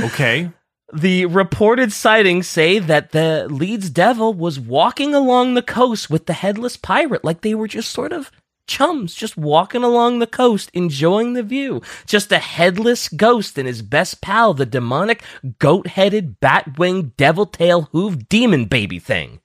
Okay. 0.00 0.50
The 0.92 1.26
reported 1.26 1.92
sightings 1.92 2.46
say 2.46 2.78
that 2.78 3.10
the 3.10 3.48
Leeds 3.50 3.90
devil 3.90 4.32
was 4.32 4.60
walking 4.60 5.14
along 5.14 5.54
the 5.54 5.62
coast 5.62 6.08
with 6.08 6.26
the 6.26 6.32
headless 6.32 6.76
pirate 6.76 7.24
like 7.24 7.40
they 7.40 7.54
were 7.54 7.68
just 7.68 7.90
sort 7.90 8.12
of 8.12 8.30
chums 8.66 9.14
just 9.14 9.36
walking 9.36 9.82
along 9.82 10.18
the 10.18 10.26
coast 10.26 10.70
enjoying 10.74 11.34
the 11.34 11.42
view. 11.42 11.82
Just 12.06 12.32
a 12.32 12.38
headless 12.38 13.08
ghost 13.08 13.58
and 13.58 13.66
his 13.66 13.82
best 13.82 14.20
pal, 14.20 14.54
the 14.54 14.66
demonic 14.66 15.22
goat 15.58 15.86
headed, 15.88 16.40
bat 16.40 16.78
winged, 16.78 17.16
devil 17.16 17.46
tail 17.46 17.88
hoof 17.92 18.28
demon 18.28 18.64
baby 18.66 18.98
thing. 18.98 19.40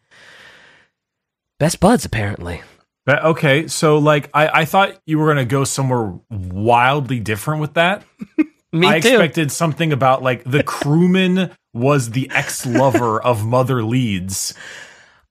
Best 1.59 1.79
buds, 1.79 2.05
apparently. 2.05 2.61
Okay, 3.07 3.67
so 3.67 3.97
like 3.97 4.29
I, 4.35 4.61
I 4.61 4.65
thought 4.65 4.99
you 5.07 5.17
were 5.17 5.27
gonna 5.27 5.43
go 5.45 5.63
somewhere 5.63 6.13
wildly 6.29 7.19
different 7.19 7.59
with 7.61 7.73
that. 7.73 8.03
Me 8.71 8.87
I 8.87 8.99
too. 8.99 9.07
expected 9.09 9.51
something 9.51 9.91
about 9.91 10.21
like 10.21 10.43
the 10.43 10.61
crewman 10.61 11.49
was 11.73 12.11
the 12.11 12.29
ex 12.29 12.67
lover 12.67 13.19
of 13.19 13.43
Mother 13.43 13.81
Leeds, 13.83 14.53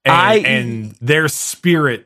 and, 0.03 0.13
I- 0.13 0.35
and 0.39 0.91
their 0.99 1.29
spirit 1.29 2.05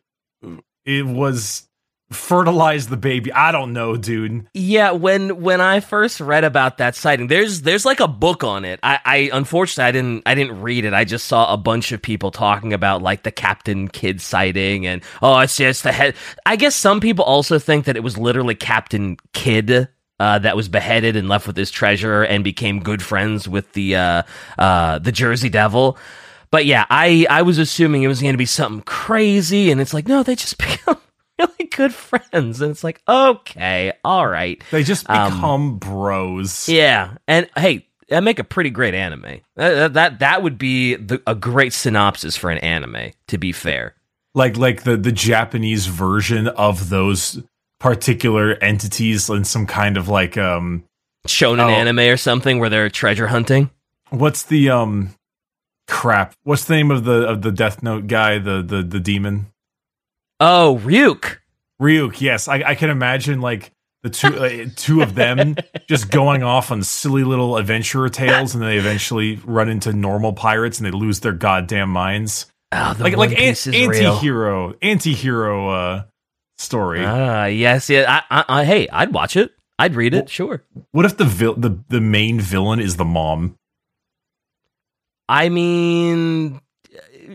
it 0.86 1.08
was 1.08 1.68
fertilized 2.16 2.90
the 2.90 2.98
baby. 2.98 3.32
I 3.32 3.52
don't 3.52 3.74
know, 3.74 3.98
dude. 3.98 4.48
Yeah, 4.54 4.92
when 4.92 5.42
when 5.42 5.62
I 5.62 5.80
first 5.80 6.20
read 6.20 6.44
about 6.44 6.78
that 6.78 6.96
sighting, 6.96 7.28
there's 7.28 7.62
there's 7.62 7.86
like 7.86 8.00
a 8.00 8.08
book 8.08 8.44
on 8.44 8.66
it. 8.66 8.80
I, 8.84 9.00
I 9.06 9.30
unfortunately 9.34 9.88
I 9.88 9.92
didn't 9.92 10.24
I 10.26 10.36
didn't 10.36 10.62
read 10.62 10.86
it. 10.86 10.94
I 10.94 11.06
just 11.06 11.26
saw 11.26 11.52
a 11.52 11.58
bunch 11.58 11.92
of 11.92 12.02
people 12.02 12.32
talking 12.32 12.74
about 12.74 13.02
like 13.02 13.24
the 13.24 13.32
Captain 13.32 13.88
Kidd 13.88 14.22
sighting 14.22 14.86
and 14.86 15.04
oh 15.22 15.40
it's 15.40 15.58
just 15.58 15.84
the 15.84 15.92
head. 15.92 16.16
I 16.46 16.56
guess 16.56 16.76
some 16.76 17.00
people 17.00 17.26
also 17.26 17.60
think 17.60 17.86
that 17.86 17.98
it 17.98 18.04
was 18.04 18.18
literally 18.18 18.56
Captain 18.56 19.18
Kidd. 19.34 19.90
Uh, 20.20 20.40
that 20.40 20.56
was 20.56 20.70
beheaded 20.70 21.18
and 21.18 21.28
left 21.28 21.48
with 21.48 21.58
his 21.58 21.72
treasure 21.72 22.22
and 22.22 22.44
became 22.44 22.80
good 22.80 23.02
friends 23.02 23.50
with 23.50 23.74
the 23.74 23.96
uh, 23.96 24.24
uh, 24.58 25.00
the 25.00 25.12
Jersey 25.12 25.50
Devil. 25.50 25.98
But 26.54 26.68
yeah, 26.68 26.86
I 26.88 27.26
I 27.32 27.42
was 27.42 27.58
assuming 27.58 28.04
it 28.04 28.08
was 28.08 28.22
going 28.22 28.36
to 28.36 28.38
be 28.38 28.46
something 28.46 28.84
crazy, 28.84 29.72
and 29.72 29.82
it's 29.82 29.92
like 29.92 30.08
no, 30.08 30.22
they 30.22 30.36
just 30.36 30.58
become 30.60 31.00
really 31.44 31.70
good 31.70 31.94
friends, 31.94 32.62
and 32.62 32.72
it's 32.72 32.84
like 32.84 33.02
okay, 33.08 33.94
all 34.04 34.28
right. 34.28 34.62
They 34.72 34.84
just 34.84 35.10
Um, 35.10 35.34
become 35.34 35.78
bros. 35.78 36.68
Yeah, 36.70 37.16
and 37.28 37.50
hey, 37.58 37.88
that 38.10 38.24
make 38.24 38.40
a 38.40 38.44
pretty 38.44 38.70
great 38.70 38.94
anime. 38.94 39.42
That 39.56 39.94
that, 39.94 40.20
that 40.20 40.44
would 40.44 40.58
be 40.58 40.96
the, 40.96 41.22
a 41.28 41.36
great 41.36 41.74
synopsis 41.74 42.36
for 42.38 42.50
an 42.50 42.58
anime. 42.60 43.12
To 43.28 43.38
be 43.38 43.52
fair, 43.52 43.96
like 44.36 44.58
like 44.58 44.84
the 44.84 44.98
the 44.98 45.12
Japanese 45.12 45.88
version 45.88 46.48
of 46.48 46.90
those 46.90 47.42
particular 47.80 48.54
entities 48.62 49.30
in 49.30 49.44
some 49.44 49.66
kind 49.66 49.98
of 49.98 50.08
like 50.08 50.38
um 50.38 50.84
shonen 51.28 51.60
Oh. 51.66 51.70
anime 51.70 52.00
or 52.00 52.18
something 52.18 52.60
where 52.60 52.70
they're 52.70 52.90
treasure 52.90 53.28
hunting. 53.28 53.70
what's 54.10 54.44
the 54.44 54.70
um 54.70 55.10
crap 55.88 56.34
what's 56.44 56.64
the 56.66 56.76
name 56.76 56.92
of 56.92 57.04
the 57.04 57.28
of 57.28 57.42
the 57.42 57.52
death 57.52 57.84
note 57.84 58.08
guy 58.08 58.38
the 58.40 58.62
the 58.62 58.84
the 58.84 59.00
demon 59.02 59.48
Oh, 60.46 60.80
Ryuk. 60.84 61.38
ryuk 61.82 62.20
yes 62.22 62.48
i, 62.48 62.56
I 62.64 62.76
can 62.76 62.90
imagine 62.90 63.40
like 63.42 63.72
the 64.04 64.10
two 64.10 64.36
uh, 64.36 64.66
two 64.76 65.02
of 65.02 65.16
them 65.16 65.56
just 65.88 66.12
going 66.12 66.44
off 66.44 66.72
on 66.72 66.84
silly 66.84 67.24
little 67.24 67.56
adventurer 67.58 68.10
tales 68.10 68.54
and 68.54 68.62
then 68.62 68.70
they 68.70 68.78
eventually 68.78 69.40
run 69.46 69.70
into 69.70 69.94
normal 69.94 70.34
pirates 70.34 70.78
and 70.80 70.86
they 70.86 70.92
lose 70.92 71.22
their 71.22 71.32
goddamn 71.34 71.90
minds 71.90 72.48
Oh, 72.76 72.94
the 72.96 73.04
like 73.04 73.16
like 73.18 73.32
an, 73.32 73.38
Piece 73.38 73.68
is 73.68 73.88
real. 73.88 74.14
anti-hero 74.14 74.74
anti-hero 74.82 75.70
uh 75.70 76.04
story 76.58 77.06
Ah, 77.06 77.46
yes, 77.46 77.90
yeah. 77.90 78.22
I, 78.30 78.40
I, 78.40 78.62
I, 78.62 78.66
hey, 78.66 78.88
I'd 78.90 79.14
watch 79.14 79.36
it. 79.38 79.52
I'd 79.80 79.96
read 79.96 80.14
it. 80.14 80.18
Well- 80.18 80.28
sure. 80.28 80.64
what 80.92 81.06
if 81.06 81.16
the 81.18 81.26
vil- 81.26 81.56
the 81.56 81.78
the 81.90 82.02
main 82.02 82.40
villain 82.40 82.80
is 82.80 82.96
the 82.98 83.06
mom 83.06 83.56
I 85.30 85.50
mean, 85.50 86.60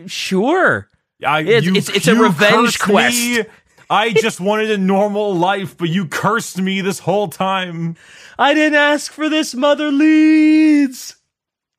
sure. 0.05 0.87
I, 1.25 1.41
It's- 1.41 1.63
you- 1.65 1.75
it's- 1.75 1.89
it's 1.95 2.07
a 2.07 2.15
revenge 2.15 2.79
cursed 2.79 3.15
me. 3.15 3.43
I 3.91 4.13
just 4.13 4.39
wanted 4.39 4.69
a 4.69 4.77
normal 4.77 5.35
life, 5.35 5.75
but 5.75 5.89
you 5.89 6.05
cursed 6.05 6.61
me 6.61 6.81
this 6.81 6.99
whole 6.99 7.27
time. 7.27 7.95
I 8.37 8.53
didn't 8.53 8.77
ask 8.77 9.11
for 9.11 9.29
this, 9.29 9.55
Mother 9.55 9.91
Leeds. 9.91 11.15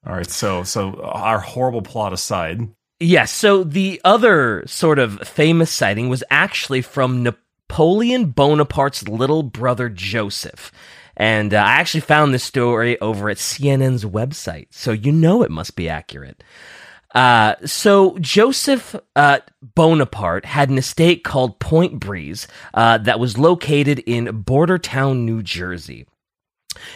All 0.06 0.14
right, 0.16 0.28
so 0.28 0.64
so 0.64 1.00
our 1.02 1.38
horrible 1.38 1.82
plot 1.82 2.12
aside, 2.12 2.60
Yes. 3.02 3.30
So 3.32 3.64
the 3.64 3.98
other 4.04 4.62
sort 4.66 4.98
of 4.98 5.20
famous 5.26 5.70
sighting 5.70 6.10
was 6.10 6.22
actually 6.30 6.82
from 6.82 7.22
Napoleon 7.22 8.26
Bonaparte's 8.32 9.08
little 9.08 9.42
brother 9.42 9.88
Joseph. 9.88 10.70
And 11.16 11.54
uh, 11.54 11.58
I 11.58 11.72
actually 11.76 12.00
found 12.02 12.34
this 12.34 12.44
story 12.44 13.00
over 13.00 13.30
at 13.30 13.38
CNN's 13.38 14.04
website. 14.04 14.66
So 14.70 14.92
you 14.92 15.12
know 15.12 15.42
it 15.42 15.50
must 15.50 15.76
be 15.76 15.88
accurate. 15.88 16.42
Uh, 17.14 17.54
so 17.64 18.16
Joseph 18.18 18.94
uh, 19.16 19.40
Bonaparte 19.74 20.44
had 20.44 20.70
an 20.70 20.78
estate 20.78 21.24
called 21.24 21.58
Point 21.58 21.98
Breeze 21.98 22.46
uh, 22.74 22.98
that 22.98 23.18
was 23.18 23.36
located 23.36 23.98
in 24.00 24.42
Bordentown, 24.42 25.24
New 25.24 25.42
Jersey. 25.42 26.06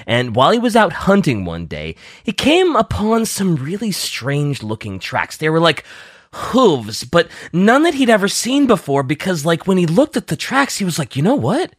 And 0.06 0.36
while 0.36 0.52
he 0.52 0.58
was 0.58 0.76
out 0.76 0.92
hunting 0.92 1.44
one 1.44 1.66
day, 1.66 1.96
he 2.22 2.32
came 2.32 2.76
upon 2.76 3.26
some 3.26 3.56
really 3.56 3.90
strange 3.90 4.62
looking 4.62 4.98
tracks. 4.98 5.36
They 5.36 5.48
were 5.48 5.60
like 5.60 5.84
hooves, 6.32 7.04
but 7.04 7.28
none 7.52 7.82
that 7.82 7.94
he'd 7.94 8.10
ever 8.10 8.28
seen 8.28 8.66
before 8.66 9.02
because, 9.02 9.44
like, 9.44 9.66
when 9.66 9.78
he 9.78 9.86
looked 9.86 10.16
at 10.16 10.28
the 10.28 10.36
tracks, 10.36 10.78
he 10.78 10.84
was 10.84 10.98
like, 10.98 11.16
you 11.16 11.22
know 11.22 11.34
what? 11.34 11.74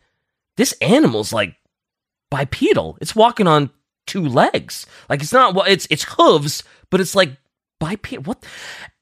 This 0.58 0.74
animal's 0.82 1.34
like 1.34 1.56
bipedal. 2.30 2.98
It's 3.02 3.16
walking 3.16 3.48
on 3.48 3.70
two 4.06 4.26
legs. 4.28 4.86
Like, 5.10 5.22
it's 5.22 5.34
not, 5.34 5.56
well, 5.56 5.66
it's, 5.68 5.88
it's 5.90 6.06
hooves, 6.18 6.64
but 6.90 7.02
it's 7.02 7.16
like 7.16 7.38
bipedal. 7.80 8.24
What? 8.24 8.46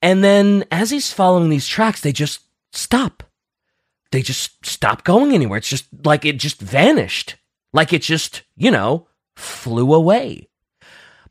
And 0.01 0.23
then 0.23 0.65
as 0.71 0.89
he's 0.89 1.11
following 1.11 1.49
these 1.49 1.67
tracks, 1.67 2.01
they 2.01 2.11
just 2.11 2.41
stop. 2.71 3.23
They 4.11 4.21
just 4.21 4.65
stop 4.65 5.03
going 5.03 5.33
anywhere. 5.33 5.57
It's 5.57 5.69
just 5.69 5.87
like 6.05 6.25
it 6.25 6.37
just 6.37 6.59
vanished. 6.59 7.35
Like 7.73 7.93
it 7.93 8.03
just, 8.03 8.43
you 8.55 8.69
know, 8.69 9.07
flew 9.35 9.93
away. 9.93 10.49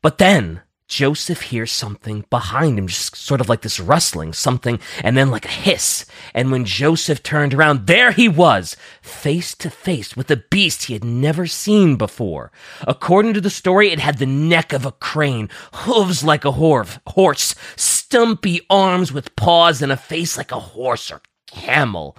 But 0.01 0.17
then 0.17 0.61
Joseph 0.87 1.41
hears 1.41 1.71
something 1.71 2.25
behind 2.29 2.77
him, 2.77 2.87
just 2.87 3.15
sort 3.15 3.41
of 3.41 3.49
like 3.49 3.61
this 3.61 3.79
rustling, 3.79 4.33
something, 4.33 4.79
and 5.03 5.17
then 5.17 5.31
like 5.31 5.45
a 5.45 5.49
hiss. 5.49 6.05
And 6.33 6.51
when 6.51 6.65
Joseph 6.65 7.23
turned 7.23 7.53
around, 7.53 7.87
there 7.87 8.11
he 8.11 8.27
was, 8.27 8.75
face 9.01 9.55
to 9.55 9.69
face 9.69 10.15
with 10.15 10.29
a 10.29 10.43
beast 10.51 10.83
he 10.83 10.93
had 10.93 11.03
never 11.03 11.47
seen 11.47 11.95
before. 11.95 12.51
According 12.87 13.33
to 13.33 13.41
the 13.41 13.49
story, 13.49 13.91
it 13.91 13.99
had 13.99 14.17
the 14.17 14.25
neck 14.25 14.73
of 14.73 14.85
a 14.85 14.91
crane, 14.91 15.49
hooves 15.73 16.23
like 16.23 16.45
a 16.45 16.51
horse, 16.51 17.55
stumpy 17.75 18.61
arms 18.69 19.11
with 19.11 19.35
paws, 19.35 19.81
and 19.81 19.91
a 19.91 19.97
face 19.97 20.37
like 20.37 20.51
a 20.51 20.59
horse 20.59 21.11
or 21.11 21.21
camel. 21.47 22.17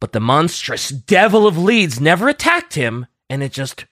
But 0.00 0.12
the 0.12 0.20
monstrous 0.20 0.88
devil 0.88 1.46
of 1.46 1.58
Leeds 1.58 2.00
never 2.00 2.28
attacked 2.28 2.74
him, 2.74 3.06
and 3.28 3.42
it 3.42 3.52
just 3.52 3.84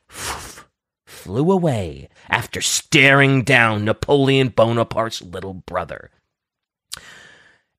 flew 1.18 1.50
away 1.50 2.08
after 2.30 2.60
staring 2.60 3.42
down 3.42 3.84
Napoleon 3.84 4.48
Bonaparte's 4.48 5.20
little 5.20 5.54
brother. 5.54 6.10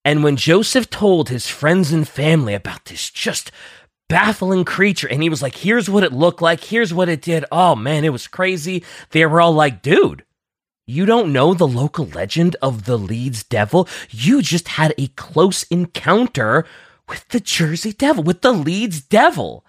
And 0.06 0.24
when 0.24 0.36
Joseph 0.36 0.90
told 0.90 1.30
his 1.30 1.48
friends 1.48 1.92
and 1.92 2.08
family 2.08 2.54
about 2.54 2.86
this 2.86 3.10
just 3.10 3.52
baffling 4.08 4.66
creature, 4.66 5.08
and 5.08 5.22
he 5.22 5.30
was 5.30 5.42
like, 5.42 5.56
here's 5.56 5.90
what 5.90 6.04
it 6.04 6.14
looked 6.14 6.42
like, 6.42 6.64
here's 6.64 6.94
what 6.94 7.10
it 7.10 7.22
did, 7.22 7.46
oh 7.52 7.76
man, 7.76 8.04
it 8.04 8.12
was 8.12 8.28
crazy, 8.28 8.84
they 9.12 9.26
were 9.26 9.40
all 9.40 9.54
like, 9.54 9.82
dude, 9.82 10.24
you 10.88 11.06
don't 11.06 11.32
know 11.32 11.54
the 11.54 11.68
local 11.68 12.06
legend 12.08 12.56
of 12.62 12.86
the 12.86 12.98
Leeds 12.98 13.44
Devil? 13.44 13.88
You 14.10 14.42
just 14.42 14.70
had 14.70 14.96
a 14.98 15.08
close 15.10 15.64
encounter 15.64 16.66
with 17.08 17.28
the 17.28 17.40
Jersey 17.40 17.94
Devil, 17.94 18.24
with 18.24 18.42
the 18.42 18.52
Leeds 18.52 19.02
Devil. 19.02 19.64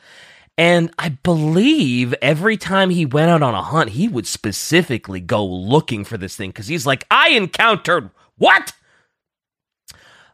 And 0.60 0.92
I 0.98 1.08
believe 1.08 2.14
every 2.20 2.58
time 2.58 2.90
he 2.90 3.06
went 3.06 3.30
out 3.30 3.40
on 3.40 3.54
a 3.54 3.62
hunt, 3.62 3.92
he 3.92 4.08
would 4.08 4.26
specifically 4.26 5.18
go 5.18 5.42
looking 5.42 6.04
for 6.04 6.18
this 6.18 6.36
thing 6.36 6.50
because 6.50 6.66
he's 6.66 6.84
like, 6.84 7.06
I 7.10 7.30
encountered 7.30 8.10
what? 8.36 8.74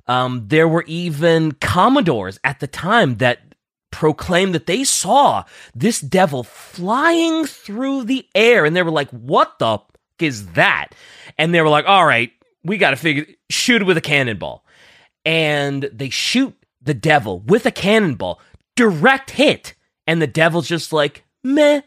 Um, 0.08 0.48
there 0.48 0.66
were 0.66 0.82
even 0.88 1.52
Commodores 1.52 2.40
at 2.42 2.58
the 2.58 2.66
time 2.66 3.18
that 3.18 3.54
proclaimed 3.92 4.52
that 4.56 4.66
they 4.66 4.82
saw 4.82 5.44
this 5.76 6.00
devil 6.00 6.42
flying 6.42 7.44
through 7.44 8.02
the 8.02 8.26
air. 8.34 8.64
And 8.64 8.74
they 8.74 8.82
were 8.82 8.90
like, 8.90 9.10
what 9.10 9.60
the 9.60 9.78
is 10.18 10.48
that? 10.54 10.88
And 11.38 11.54
they 11.54 11.60
were 11.60 11.68
like, 11.68 11.86
all 11.86 12.04
right, 12.04 12.32
we 12.64 12.78
got 12.78 12.90
to 12.90 12.96
figure, 12.96 13.26
shoot 13.48 13.80
it 13.80 13.84
with 13.84 13.96
a 13.96 14.00
cannonball. 14.00 14.64
And 15.24 15.88
they 15.92 16.10
shoot 16.10 16.52
the 16.82 16.94
devil 16.94 17.38
with 17.46 17.64
a 17.64 17.70
cannonball, 17.70 18.40
direct 18.74 19.30
hit 19.30 19.75
and 20.06 20.22
the 20.22 20.26
devil's 20.26 20.68
just 20.68 20.92
like, 20.92 21.24
meh, 21.42 21.80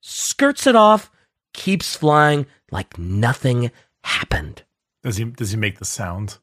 skirts 0.00 0.66
it 0.66 0.76
off, 0.76 1.10
keeps 1.54 1.96
flying 1.96 2.46
like 2.70 2.98
nothing 2.98 3.70
happened. 4.04 4.62
Does 5.02 5.16
he 5.16 5.24
does 5.24 5.50
he 5.50 5.56
make 5.56 5.78
the 5.78 5.84
sound? 5.84 6.38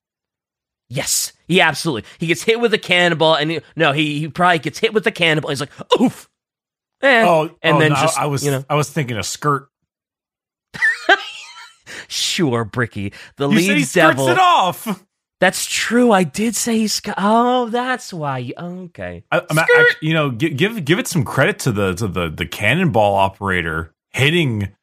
Yes, 0.89 1.33
he 1.47 1.59
absolutely. 1.59 2.09
He 2.17 2.27
gets 2.27 2.43
hit 2.43 2.59
with 2.59 2.73
a 2.73 2.77
cannonball, 2.77 3.35
and 3.35 3.51
he, 3.51 3.61
no, 3.75 3.91
he, 3.91 4.19
he 4.19 4.27
probably 4.29 4.59
gets 4.59 4.79
hit 4.79 4.93
with 4.93 5.05
a 5.05 5.11
cannonball. 5.11 5.49
He's 5.49 5.59
like, 5.59 5.71
oof. 5.99 6.29
Eh. 7.01 7.25
Oh, 7.27 7.49
and 7.61 7.75
oh, 7.75 7.79
then 7.79 7.89
no, 7.89 7.95
just 7.95 8.17
I 8.17 8.25
was 8.25 8.43
you 8.43 8.51
know, 8.51 8.65
I 8.69 8.75
was 8.75 8.89
thinking 8.89 9.17
a 9.17 9.23
skirt. 9.23 9.67
sure, 12.07 12.63
Bricky. 12.63 13.13
The 13.35 13.49
you 13.49 13.57
lead 13.57 13.87
devil. 13.93 14.27
He 14.27 14.33
skirts 14.33 14.39
it 14.39 14.39
off. 14.39 15.05
That's 15.39 15.65
true. 15.65 16.11
I 16.11 16.23
did 16.23 16.55
say 16.55 16.79
he's. 16.79 16.99
Oh, 17.17 17.69
that's 17.69 18.11
why. 18.11 18.39
You, 18.39 18.53
okay. 18.59 19.23
I, 19.31 19.41
I'm 19.49 19.59
actually, 19.59 19.85
you 20.01 20.13
know, 20.13 20.31
give, 20.31 20.57
give 20.57 20.83
give 20.83 20.99
it 20.99 21.07
some 21.07 21.23
credit 21.23 21.59
to 21.59 21.71
the 21.71 21.93
to 21.95 22.07
the 22.07 22.29
the 22.29 22.45
cannonball 22.45 23.15
operator 23.15 23.93
hitting 24.11 24.73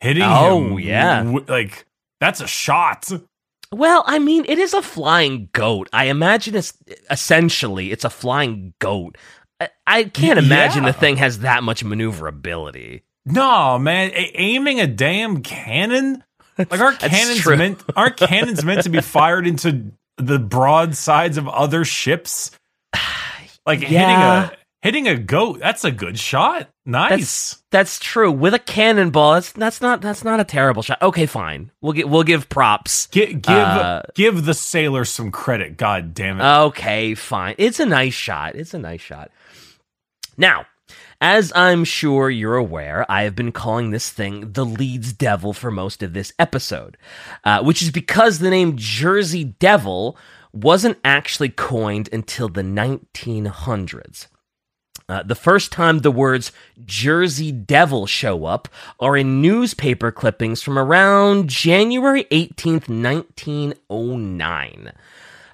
hitting. 0.00 0.22
Oh 0.24 0.76
him, 0.76 0.80
yeah, 0.80 1.38
like 1.48 1.86
that's 2.18 2.40
a 2.40 2.46
shot. 2.46 3.10
Well, 3.72 4.02
I 4.06 4.18
mean, 4.18 4.46
it 4.48 4.58
is 4.58 4.74
a 4.74 4.82
flying 4.82 5.48
goat. 5.52 5.88
I 5.92 6.06
imagine 6.06 6.56
it's 6.56 6.72
essentially 7.10 7.92
it's 7.92 8.04
a 8.04 8.10
flying 8.10 8.74
goat. 8.80 9.16
I, 9.60 9.68
I 9.86 10.04
can't 10.04 10.38
imagine 10.38 10.84
yeah. 10.84 10.92
the 10.92 10.98
thing 10.98 11.18
has 11.18 11.40
that 11.40 11.62
much 11.62 11.84
maneuverability. 11.84 13.04
No, 13.26 13.78
man, 13.78 14.10
a- 14.12 14.32
aiming 14.34 14.80
a 14.80 14.86
damn 14.86 15.42
cannon 15.42 16.24
like 16.70 16.80
our 16.80 16.92
cannons 16.92 17.46
meant 17.46 17.82
aren't 17.96 18.16
cannons 18.16 18.64
meant 18.64 18.82
to 18.82 18.90
be 18.90 19.00
fired 19.00 19.46
into 19.46 19.92
the 20.16 20.38
broadsides 20.38 21.36
of 21.36 21.48
other 21.48 21.84
ships? 21.84 22.50
Like 23.66 23.82
yeah. 23.82 23.88
hitting 23.88 24.16
a 24.16 24.52
hitting 24.82 25.08
a 25.08 25.18
goat, 25.18 25.60
that's 25.60 25.84
a 25.84 25.90
good 25.90 26.18
shot. 26.18 26.68
Nice. 26.86 27.10
That's, 27.10 27.62
that's 27.70 27.98
true. 27.98 28.32
With 28.32 28.54
a 28.54 28.58
cannonball, 28.58 29.34
that's 29.34 29.52
that's 29.52 29.80
not 29.80 30.00
that's 30.00 30.24
not 30.24 30.40
a 30.40 30.44
terrible 30.44 30.82
shot. 30.82 31.00
Okay, 31.02 31.26
fine. 31.26 31.70
We'll 31.80 31.92
get 31.92 32.08
we'll 32.08 32.22
give 32.22 32.48
props. 32.48 33.06
Give 33.08 33.40
give 33.40 33.54
uh, 33.54 34.02
give 34.14 34.44
the 34.44 34.54
sailor 34.54 35.04
some 35.04 35.30
credit. 35.30 35.76
God 35.76 36.14
damn 36.14 36.40
it. 36.40 36.44
Okay, 36.44 37.14
fine. 37.14 37.54
It's 37.58 37.80
a 37.80 37.86
nice 37.86 38.14
shot. 38.14 38.54
It's 38.54 38.74
a 38.74 38.78
nice 38.78 39.00
shot. 39.00 39.30
Now, 40.36 40.66
as 41.20 41.52
I'm 41.54 41.84
sure 41.84 42.30
you're 42.30 42.56
aware, 42.56 43.04
I 43.10 43.22
have 43.22 43.36
been 43.36 43.52
calling 43.52 43.90
this 43.90 44.10
thing 44.10 44.52
the 44.52 44.64
Leeds 44.64 45.12
Devil 45.12 45.52
for 45.52 45.70
most 45.70 46.02
of 46.02 46.14
this 46.14 46.32
episode, 46.38 46.96
uh, 47.44 47.62
which 47.62 47.82
is 47.82 47.90
because 47.90 48.38
the 48.38 48.50
name 48.50 48.76
Jersey 48.76 49.44
Devil 49.44 50.16
wasn't 50.52 50.98
actually 51.04 51.50
coined 51.50 52.08
until 52.12 52.48
the 52.48 52.62
1900s. 52.62 54.26
Uh, 55.08 55.22
the 55.24 55.34
first 55.34 55.72
time 55.72 55.98
the 55.98 56.10
words 56.10 56.52
Jersey 56.84 57.50
Devil 57.50 58.06
show 58.06 58.44
up 58.44 58.68
are 59.00 59.16
in 59.16 59.42
newspaper 59.42 60.12
clippings 60.12 60.62
from 60.62 60.78
around 60.78 61.48
January 61.48 62.24
18th, 62.30 62.88
1909. 62.88 64.92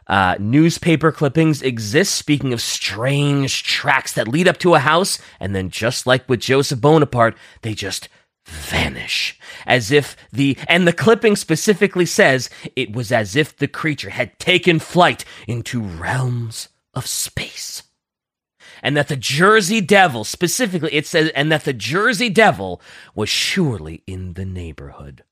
Uh, 0.07 0.37
newspaper 0.39 1.11
clippings 1.11 1.63
exist, 1.63 2.15
speaking 2.15 2.53
of 2.53 2.61
strange 2.61 3.65
tracks 3.65 4.13
that 4.13 4.29
lead 4.29 4.47
up 4.47 4.59
to 4.59 4.75
a 4.75 4.79
house, 4.79 5.19
and 5.41 5.55
then 5.55 5.69
just 5.69 6.07
like 6.07 6.29
with 6.29 6.41
Joseph 6.41 6.81
Bonaparte, 6.81 7.37
they 7.63 7.75
just 7.75 8.09
vanish. 8.47 9.39
As 9.67 9.91
if 9.91 10.17
the, 10.33 10.57
and 10.69 10.87
the 10.87 10.93
clipping 10.93 11.35
specifically 11.35 12.07
says, 12.07 12.49
it 12.77 12.95
was 12.95 13.11
as 13.11 13.35
if 13.35 13.57
the 13.57 13.67
creature 13.67 14.11
had 14.11 14.39
taken 14.39 14.79
flight 14.79 15.25
into 15.49 15.83
realms 15.83 16.69
of 16.95 17.07
space. 17.07 17.83
And 18.83 18.97
that 18.97 19.09
the 19.09 19.17
Jersey 19.17 19.81
Devil, 19.81 20.23
specifically, 20.23 20.95
it 20.95 21.07
says, 21.07 21.31
and 21.35 21.51
that 21.51 21.65
the 21.65 21.73
Jersey 21.73 22.29
Devil 22.29 22.81
was 23.15 23.29
surely 23.29 24.05
in 24.07 24.35
the 24.35 24.45
neighborhood. 24.45 25.25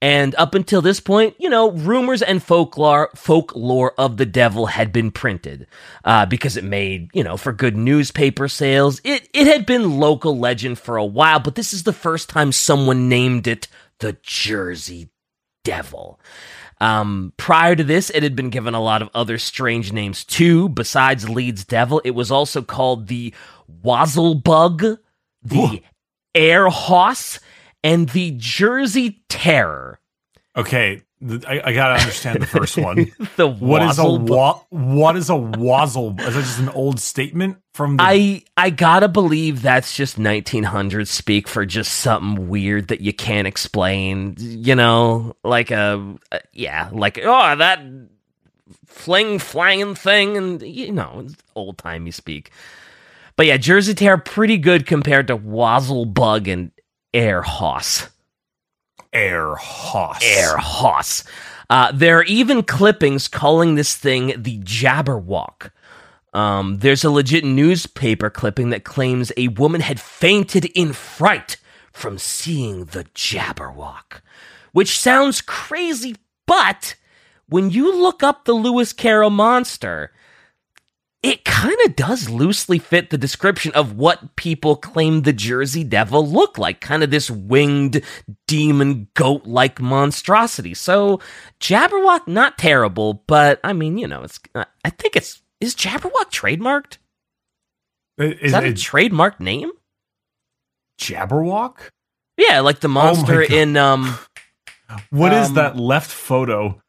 And 0.00 0.34
up 0.36 0.54
until 0.54 0.80
this 0.80 1.00
point, 1.00 1.34
you 1.38 1.50
know, 1.50 1.72
rumors 1.72 2.22
and 2.22 2.40
folklore 2.40 3.10
folklore 3.16 3.94
of 3.98 4.16
the 4.16 4.26
devil 4.26 4.66
had 4.66 4.92
been 4.92 5.10
printed 5.10 5.66
uh, 6.04 6.24
because 6.24 6.56
it 6.56 6.62
made, 6.62 7.10
you 7.12 7.24
know, 7.24 7.36
for 7.36 7.52
good 7.52 7.76
newspaper 7.76 8.46
sales. 8.46 9.00
It 9.02 9.28
it 9.34 9.48
had 9.48 9.66
been 9.66 9.98
local 9.98 10.38
legend 10.38 10.78
for 10.78 10.96
a 10.96 11.04
while, 11.04 11.40
but 11.40 11.56
this 11.56 11.72
is 11.72 11.82
the 11.82 11.92
first 11.92 12.28
time 12.28 12.52
someone 12.52 13.08
named 13.08 13.48
it 13.48 13.66
the 13.98 14.16
Jersey 14.22 15.10
Devil. 15.64 16.20
Um, 16.80 17.32
prior 17.36 17.74
to 17.74 17.82
this, 17.82 18.10
it 18.10 18.22
had 18.22 18.36
been 18.36 18.50
given 18.50 18.74
a 18.74 18.82
lot 18.82 19.02
of 19.02 19.10
other 19.14 19.36
strange 19.38 19.92
names 19.92 20.24
too. 20.24 20.68
Besides 20.68 21.28
Leeds 21.28 21.64
Devil, 21.64 22.00
it 22.04 22.12
was 22.12 22.30
also 22.30 22.62
called 22.62 23.08
the 23.08 23.34
Wazzlebug, 23.84 24.98
the 25.42 25.82
Air 26.34 26.68
Hoss, 26.68 27.40
and 27.88 28.08
the 28.10 28.34
Jersey 28.36 29.22
Terror. 29.28 29.98
Okay, 30.54 31.02
I, 31.22 31.62
I, 31.64 31.72
gotta 31.72 31.94
understand 31.94 32.42
the 32.42 32.46
first 32.46 32.76
one. 32.76 33.10
the 33.36 33.48
what 33.48 33.82
is 33.82 33.98
a 33.98 34.04
wa- 34.04 34.60
what 34.68 35.16
is 35.16 35.30
a 35.30 35.36
wazzle? 35.36 36.14
Is 36.20 36.34
that 36.34 36.40
just 36.42 36.58
an 36.58 36.68
old 36.68 37.00
statement 37.00 37.58
from? 37.72 37.96
The- 37.96 38.02
I 38.02 38.42
I 38.56 38.70
gotta 38.70 39.08
believe 39.08 39.62
that's 39.62 39.96
just 39.96 40.18
1900 40.18 41.08
speak 41.08 41.48
for 41.48 41.64
just 41.64 41.94
something 41.94 42.48
weird 42.48 42.88
that 42.88 43.00
you 43.00 43.14
can't 43.14 43.48
explain. 43.48 44.36
You 44.38 44.74
know, 44.74 45.34
like 45.42 45.70
a, 45.70 46.16
a 46.30 46.40
yeah, 46.52 46.90
like 46.92 47.18
oh 47.22 47.56
that 47.56 47.80
fling 48.84 49.38
flying 49.38 49.94
thing, 49.94 50.36
and 50.36 50.62
you 50.62 50.92
know, 50.92 51.26
old 51.54 51.78
timey 51.78 52.10
speak. 52.10 52.50
But 53.34 53.46
yeah, 53.46 53.56
Jersey 53.56 53.94
Terror 53.94 54.18
pretty 54.18 54.58
good 54.58 54.84
compared 54.84 55.28
to 55.28 55.36
Wazzle 55.36 56.04
Bug 56.04 56.48
and 56.48 56.72
Air 57.14 57.42
Hoss. 57.42 58.08
Air 59.12 59.54
Hoss. 59.54 60.22
Air 60.22 60.56
Hoss. 60.56 61.24
Uh, 61.70 61.92
there 61.92 62.18
are 62.18 62.24
even 62.24 62.62
clippings 62.62 63.28
calling 63.28 63.74
this 63.74 63.94
thing 63.94 64.34
the 64.36 64.58
Jabberwock. 64.60 65.70
Um, 66.32 66.78
there's 66.78 67.04
a 67.04 67.10
legit 67.10 67.44
newspaper 67.44 68.30
clipping 68.30 68.70
that 68.70 68.84
claims 68.84 69.32
a 69.36 69.48
woman 69.48 69.80
had 69.80 70.00
fainted 70.00 70.66
in 70.74 70.92
fright 70.92 71.56
from 71.92 72.18
seeing 72.18 72.86
the 72.86 73.04
Jabberwock, 73.14 74.20
which 74.72 74.98
sounds 74.98 75.40
crazy, 75.40 76.16
but 76.46 76.94
when 77.48 77.70
you 77.70 77.94
look 77.94 78.22
up 78.22 78.44
the 78.44 78.52
Lewis 78.52 78.92
Carroll 78.92 79.30
monster, 79.30 80.12
it 81.22 81.44
kind 81.44 81.76
of 81.84 81.96
does 81.96 82.28
loosely 82.28 82.78
fit 82.78 83.10
the 83.10 83.18
description 83.18 83.72
of 83.72 83.96
what 83.96 84.36
people 84.36 84.76
claim 84.76 85.22
the 85.22 85.32
Jersey 85.32 85.82
Devil 85.82 86.26
looked 86.26 86.58
like, 86.58 86.80
kind 86.80 87.02
of 87.02 87.10
this 87.10 87.28
winged 87.28 88.02
demon 88.46 89.08
goat 89.14 89.44
like 89.44 89.80
monstrosity. 89.80 90.74
So 90.74 91.20
Jabberwock, 91.60 92.28
not 92.28 92.56
terrible, 92.56 93.24
but 93.26 93.58
I 93.64 93.72
mean, 93.72 93.98
you 93.98 94.06
know, 94.06 94.22
it's. 94.22 94.38
Uh, 94.54 94.64
I 94.84 94.90
think 94.90 95.16
it's 95.16 95.42
is 95.60 95.74
Jabberwock 95.74 96.30
trademarked. 96.30 96.98
Is, 98.18 98.38
is 98.40 98.52
that 98.52 98.64
a 98.64 98.68
trademarked 98.68 99.40
name? 99.40 99.72
Jabberwock? 101.00 101.78
Yeah, 102.36 102.60
like 102.60 102.78
the 102.78 102.88
monster 102.88 103.42
oh 103.42 103.54
in 103.54 103.76
um. 103.76 104.16
What 105.10 105.34
um, 105.34 105.42
is 105.42 105.52
that 105.54 105.76
left 105.76 106.10
photo? 106.10 106.80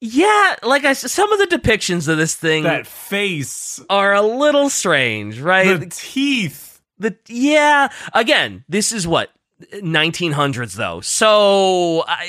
Yeah, 0.00 0.56
like 0.62 0.84
I 0.84 0.94
some 0.94 1.30
of 1.32 1.38
the 1.38 1.56
depictions 1.56 2.08
of 2.08 2.16
this 2.16 2.34
thing 2.34 2.62
that 2.62 2.86
face 2.86 3.80
are 3.90 4.14
a 4.14 4.22
little 4.22 4.70
strange, 4.70 5.38
right? 5.40 5.78
The 5.78 5.86
teeth. 5.86 6.80
The 6.98 7.16
yeah, 7.28 7.88
again, 8.14 8.64
this 8.68 8.92
is 8.92 9.06
what 9.06 9.30
1900s 9.72 10.74
though. 10.74 11.00
So, 11.02 12.04
I, 12.06 12.24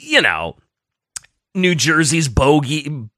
you 0.00 0.22
know, 0.22 0.56
New 1.54 1.74
Jersey's 1.74 2.28
bogey 2.28 3.08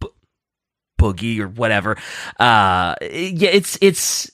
boogie 1.01 1.39
or 1.39 1.49
whatever. 1.49 1.97
Uh 2.41 2.97
yeah, 3.01 3.51
it's 3.51 3.79
it's 3.81 4.31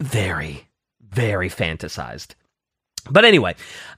very 0.00 0.68
very 1.00 1.48
fantasized. 1.48 2.34
But 3.10 3.24
anyway, 3.24 3.54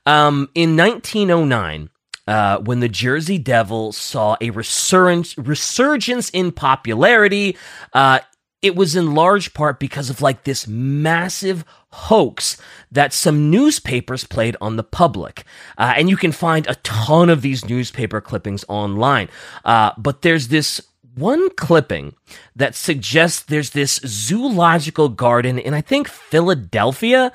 um 0.07 0.49
in 0.55 0.77
1909 0.77 1.91
uh, 2.27 2.59
when 2.59 2.81
the 2.81 2.89
Jersey 2.89 3.39
Devil 3.39 3.93
saw 3.93 4.37
a 4.41 4.51
resurgence, 4.51 5.37
resurgence 5.39 6.31
in 6.31 6.53
popularity. 6.53 7.57
Uh, 7.93 8.21
it 8.63 8.75
was 8.75 8.97
in 8.97 9.15
large 9.15 9.55
part 9.55 9.79
because 9.79 10.11
of 10.11 10.21
like 10.21 10.43
this 10.43 10.67
massive 10.67 11.65
hoax 11.93 12.61
that 12.91 13.13
some 13.13 13.51
newspapers 13.51 14.25
played 14.25 14.57
on 14.61 14.77
the 14.77 14.83
public. 14.83 15.45
Uh, 15.79 15.95
and 15.97 16.11
you 16.11 16.17
can 16.17 16.33
find 16.33 16.67
a 16.67 16.75
ton 16.77 17.31
of 17.31 17.43
these 17.43 17.65
newspaper 17.65 18.21
clippings 18.21 18.65
online. 18.69 19.29
Uh, 19.65 19.93
but 19.97 20.23
there's 20.23 20.49
this 20.49 20.81
one 21.15 21.49
clipping 21.51 22.15
that 22.55 22.75
suggests 22.75 23.43
there's 23.43 23.71
this 23.71 24.01
zoological 24.05 25.09
garden 25.09 25.59
in, 25.59 25.73
I 25.73 25.81
think, 25.81 26.09
Philadelphia 26.09 27.33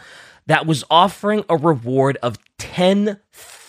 that 0.48 0.66
was 0.66 0.84
offering 0.90 1.46
a 1.50 1.56
reward 1.56 2.18
of 2.22 2.38
10,000 2.58 3.20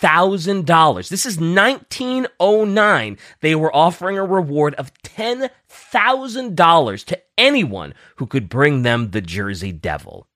Thousand 0.03 0.65
dollars. 0.65 1.07
This 1.07 1.25
is 1.25 1.39
1909. 1.39 3.17
They 3.39 3.55
were 3.55 3.73
offering 3.73 4.17
a 4.17 4.25
reward 4.25 4.75
of 4.75 4.91
$10,000 5.03 7.05
to 7.05 7.21
anyone 7.37 7.93
who 8.17 8.27
could 8.27 8.49
bring 8.49 8.81
them 8.81 9.11
the 9.11 9.21
Jersey 9.21 9.71
Devil. 9.71 10.27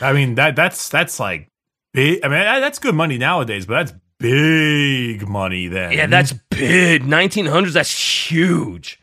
I 0.00 0.12
mean 0.12 0.36
that 0.36 0.54
that's 0.54 0.88
that's 0.88 1.18
like 1.18 1.50
big, 1.92 2.24
I 2.24 2.28
mean 2.28 2.38
that's 2.38 2.78
good 2.78 2.94
money 2.94 3.18
nowadays, 3.18 3.66
but 3.66 3.74
that's 3.74 3.94
big 4.20 5.28
money 5.28 5.66
then. 5.66 5.90
Yeah, 5.90 6.06
that's 6.06 6.32
big. 6.32 7.02
1900s 7.02 7.72
that's 7.72 8.30
huge. 8.30 9.00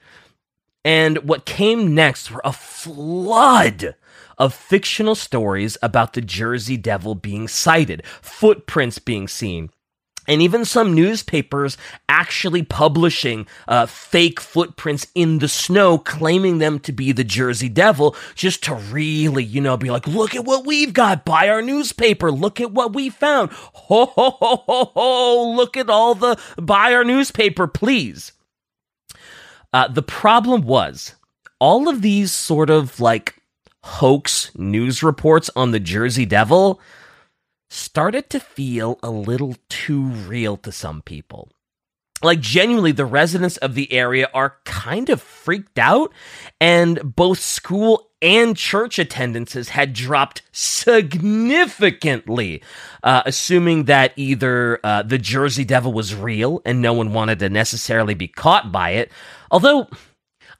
And 0.85 1.17
what 1.27 1.45
came 1.45 1.93
next 1.93 2.31
were 2.31 2.39
a 2.45 2.53
flood 2.53 3.95
of 4.39 4.53
fictional 4.53 5.15
stories 5.15 5.77
about 5.81 6.13
the 6.13 6.21
Jersey 6.21 6.77
Devil 6.77 7.13
being 7.13 7.47
sighted, 7.47 8.05
footprints 8.21 8.97
being 8.97 9.27
seen, 9.27 9.69
and 10.29 10.43
even 10.43 10.63
some 10.63 10.93
newspapers 10.93 11.75
actually 12.07 12.61
publishing 12.61 13.47
uh, 13.67 13.87
fake 13.87 14.39
footprints 14.39 15.07
in 15.15 15.39
the 15.39 15.47
snow, 15.47 15.97
claiming 15.97 16.59
them 16.59 16.79
to 16.81 16.91
be 16.91 17.11
the 17.11 17.23
Jersey 17.23 17.67
Devil, 17.67 18.15
just 18.35 18.63
to 18.65 18.75
really, 18.75 19.43
you 19.43 19.59
know, 19.59 19.75
be 19.75 19.89
like, 19.89 20.07
look 20.07 20.35
at 20.35 20.45
what 20.45 20.67
we've 20.67 20.93
got, 20.93 21.25
buy 21.25 21.49
our 21.49 21.63
newspaper, 21.63 22.31
look 22.31 22.61
at 22.61 22.71
what 22.71 22.93
we 22.93 23.09
found, 23.09 23.51
ho 23.51 24.05
ho 24.05 24.29
ho 24.29 24.63
ho 24.67 24.91
ho, 24.93 25.51
look 25.55 25.75
at 25.75 25.89
all 25.89 26.13
the, 26.13 26.39
buy 26.57 26.93
our 26.93 27.03
newspaper, 27.03 27.65
please. 27.65 28.31
Uh, 29.73 29.87
the 29.87 30.03
problem 30.03 30.61
was, 30.61 31.15
all 31.59 31.89
of 31.89 32.01
these 32.01 32.31
sort 32.31 32.69
of 32.69 32.99
like 32.99 33.38
hoax 33.83 34.51
news 34.55 35.03
reports 35.03 35.49
on 35.55 35.71
the 35.71 35.79
Jersey 35.79 36.25
Devil 36.25 36.81
started 37.69 38.29
to 38.31 38.39
feel 38.39 38.99
a 39.03 39.09
little 39.09 39.55
too 39.69 40.03
real 40.03 40.57
to 40.57 40.71
some 40.71 41.01
people. 41.01 41.49
Like, 42.21 42.41
genuinely, 42.41 42.91
the 42.91 43.05
residents 43.05 43.55
of 43.57 43.75
the 43.75 43.93
area 43.93 44.29
are 44.33 44.57
kind 44.65 45.09
of 45.09 45.21
freaked 45.21 45.79
out, 45.79 46.11
and 46.59 47.15
both 47.15 47.39
school 47.39 48.11
and 48.21 48.57
church 48.57 48.99
attendances 48.99 49.69
had 49.69 49.93
dropped 49.93 50.41
significantly, 50.51 52.61
uh, 53.03 53.23
assuming 53.25 53.85
that 53.85 54.11
either 54.17 54.81
uh, 54.83 55.03
the 55.03 55.17
Jersey 55.17 55.63
Devil 55.63 55.93
was 55.93 56.13
real 56.13 56.61
and 56.65 56.81
no 56.81 56.91
one 56.91 57.13
wanted 57.13 57.39
to 57.39 57.47
necessarily 57.47 58.15
be 58.15 58.27
caught 58.27 58.69
by 58.69 58.89
it. 58.89 59.13
Although, 59.49 59.87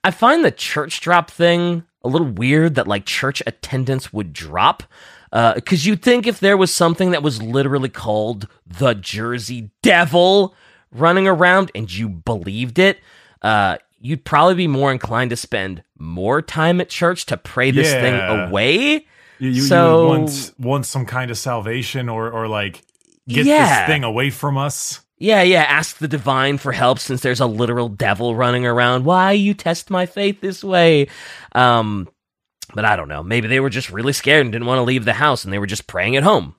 I 0.02 0.12
find 0.12 0.46
the 0.46 0.52
church 0.52 1.02
drop 1.02 1.30
thing 1.30 1.84
a 2.04 2.08
little 2.08 2.28
weird 2.28 2.76
that 2.76 2.88
like 2.88 3.06
church 3.06 3.42
attendance 3.46 4.14
would 4.14 4.34
drop. 4.34 4.84
Because 5.32 5.86
uh, 5.86 5.90
you'd 5.90 6.02
think 6.02 6.26
if 6.26 6.40
there 6.40 6.58
was 6.58 6.74
something 6.74 7.12
that 7.12 7.22
was 7.22 7.42
literally 7.42 7.90
called 7.90 8.48
the 8.66 8.96
Jersey 8.96 9.70
Devil 9.84 10.56
running 10.92 11.28
around 11.28 11.72
and 11.76 11.92
you 11.94 12.10
believed 12.10 12.80
it, 12.80 13.00
uh, 13.44 13.78
you'd 14.00 14.26
probably 14.26 14.56
be 14.56 14.68
more 14.68 14.92
inclined 14.92 15.30
to 15.30 15.36
spend 15.36 15.84
more 16.00 16.42
time 16.42 16.82
at 16.82 16.90
church 16.90 17.28
to 17.28 17.38
pray 17.38 17.70
this 17.70 17.92
yeah. 17.92 18.02
thing 18.02 18.50
away. 18.50 19.06
You, 19.38 19.50
you, 19.50 19.62
so, 19.62 20.02
you 20.02 20.08
want, 20.20 20.52
want 20.58 20.86
some 20.86 21.06
kind 21.06 21.30
of 21.30 21.38
salvation 21.38 22.10
or, 22.10 22.32
or 22.32 22.48
like 22.48 22.82
get 23.28 23.46
yeah. 23.46 23.82
this 23.82 23.94
thing 23.94 24.04
away 24.04 24.32
from 24.32 24.58
us. 24.58 25.02
Yeah, 25.20 25.42
yeah, 25.42 25.64
ask 25.64 25.98
the 25.98 26.08
divine 26.08 26.58
for 26.58 26.72
help 26.72 26.98
since 26.98 27.22
there's 27.22 27.42
a 27.42 27.46
literal 27.46 27.90
devil 27.90 28.36
running 28.36 28.66
around. 28.66 29.04
Why 29.04 29.34
you 29.34 29.54
test 29.54 29.90
my 29.90 30.06
faith 30.06 30.40
this 30.40 30.64
way? 30.64 31.10
Um, 31.54 32.08
but 32.74 32.86
I 32.86 32.96
don't 32.96 33.10
know. 33.10 33.22
Maybe 33.22 33.50
they 33.50 33.60
were 33.60 33.70
just 33.70 33.90
really 33.90 34.14
scared 34.14 34.46
and 34.46 34.52
didn't 34.52 34.68
want 34.68 34.80
to 34.80 34.84
leave 34.84 35.04
the 35.04 35.14
house 35.14 35.44
and 35.44 35.52
they 35.52 35.60
were 35.60 35.68
just 35.68 35.88
praying 35.88 36.16
at 36.16 36.24
home. 36.24 36.56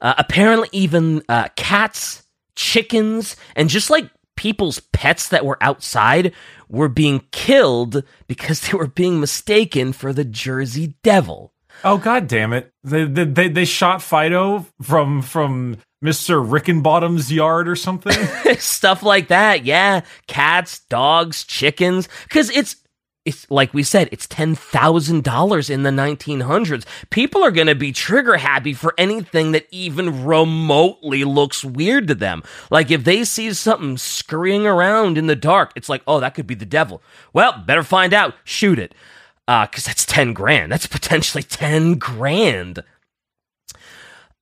Uh, 0.00 0.14
apparently, 0.18 0.68
even 0.72 1.22
uh, 1.28 1.48
cats, 1.56 2.22
chickens, 2.54 3.36
and 3.56 3.68
just 3.68 3.90
like 3.90 4.08
people's 4.36 4.80
pets 4.92 5.28
that 5.28 5.44
were 5.44 5.58
outside 5.60 6.32
were 6.68 6.88
being 6.88 7.24
killed 7.32 8.02
because 8.26 8.60
they 8.68 8.76
were 8.76 8.86
being 8.86 9.20
mistaken 9.20 9.92
for 9.92 10.12
the 10.12 10.24
Jersey 10.24 10.94
Devil. 11.02 11.52
Oh 11.84 11.98
god 11.98 12.28
damn 12.28 12.52
it. 12.52 12.72
They 12.84 13.04
they 13.04 13.48
they 13.48 13.64
shot 13.64 14.02
Fido 14.02 14.66
from 14.80 15.22
from 15.22 15.78
Mr. 16.02 16.44
Rickenbottom's 16.44 17.32
yard 17.32 17.68
or 17.68 17.76
something. 17.76 18.12
Stuff 18.58 19.02
like 19.02 19.28
that. 19.28 19.64
Yeah. 19.64 20.02
Cats, 20.26 20.80
dogs, 20.88 21.44
chickens. 21.44 22.08
Cause 22.28 22.50
it's, 22.50 22.76
it's 23.24 23.48
like 23.52 23.72
we 23.72 23.84
said, 23.84 24.08
it's 24.10 24.26
$10,000 24.26 25.70
in 25.70 25.82
the 25.84 25.90
1900s. 25.90 26.84
People 27.10 27.44
are 27.44 27.52
going 27.52 27.68
to 27.68 27.76
be 27.76 27.92
trigger 27.92 28.36
happy 28.36 28.72
for 28.72 28.94
anything 28.98 29.52
that 29.52 29.68
even 29.70 30.24
remotely 30.24 31.22
looks 31.22 31.64
weird 31.64 32.08
to 32.08 32.16
them. 32.16 32.42
Like 32.68 32.90
if 32.90 33.04
they 33.04 33.22
see 33.22 33.52
something 33.52 33.96
scurrying 33.96 34.66
around 34.66 35.16
in 35.16 35.28
the 35.28 35.36
dark, 35.36 35.70
it's 35.76 35.88
like, 35.88 36.02
oh, 36.08 36.18
that 36.18 36.34
could 36.34 36.48
be 36.48 36.56
the 36.56 36.66
devil. 36.66 37.00
Well, 37.32 37.62
better 37.64 37.84
find 37.84 38.12
out. 38.12 38.34
Shoot 38.42 38.80
it. 38.80 38.92
Uh, 39.48 39.66
cause 39.66 39.84
that's 39.84 40.06
10 40.06 40.32
grand. 40.32 40.70
That's 40.70 40.86
potentially 40.86 41.42
10 41.42 41.94
grand. 41.94 42.82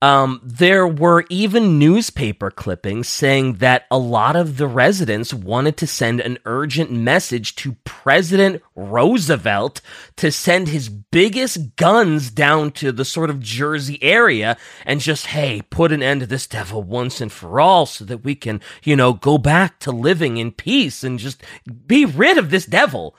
Um, 0.03 0.41
there 0.43 0.87
were 0.87 1.25
even 1.29 1.77
newspaper 1.77 2.49
clippings 2.49 3.07
saying 3.07 3.57
that 3.57 3.85
a 3.91 3.99
lot 3.99 4.35
of 4.35 4.57
the 4.57 4.65
residents 4.65 5.31
wanted 5.31 5.77
to 5.77 5.85
send 5.85 6.19
an 6.19 6.39
urgent 6.45 6.91
message 6.91 7.55
to 7.57 7.73
President 7.83 8.63
Roosevelt 8.73 9.79
to 10.15 10.31
send 10.31 10.69
his 10.69 10.89
biggest 10.89 11.75
guns 11.75 12.31
down 12.31 12.71
to 12.71 12.91
the 12.91 13.05
sort 13.05 13.29
of 13.29 13.41
Jersey 13.41 14.01
area 14.01 14.57
and 14.87 14.99
just, 14.99 15.27
hey, 15.27 15.61
put 15.69 15.91
an 15.91 16.01
end 16.01 16.21
to 16.21 16.27
this 16.27 16.47
devil 16.47 16.81
once 16.81 17.21
and 17.21 17.31
for 17.31 17.59
all 17.59 17.85
so 17.85 18.03
that 18.05 18.23
we 18.23 18.33
can, 18.33 18.59
you 18.83 18.95
know, 18.95 19.13
go 19.13 19.37
back 19.37 19.77
to 19.81 19.91
living 19.91 20.37
in 20.37 20.51
peace 20.51 21.03
and 21.03 21.19
just 21.19 21.43
be 21.85 22.05
rid 22.05 22.39
of 22.39 22.49
this 22.49 22.65
devil. 22.65 23.15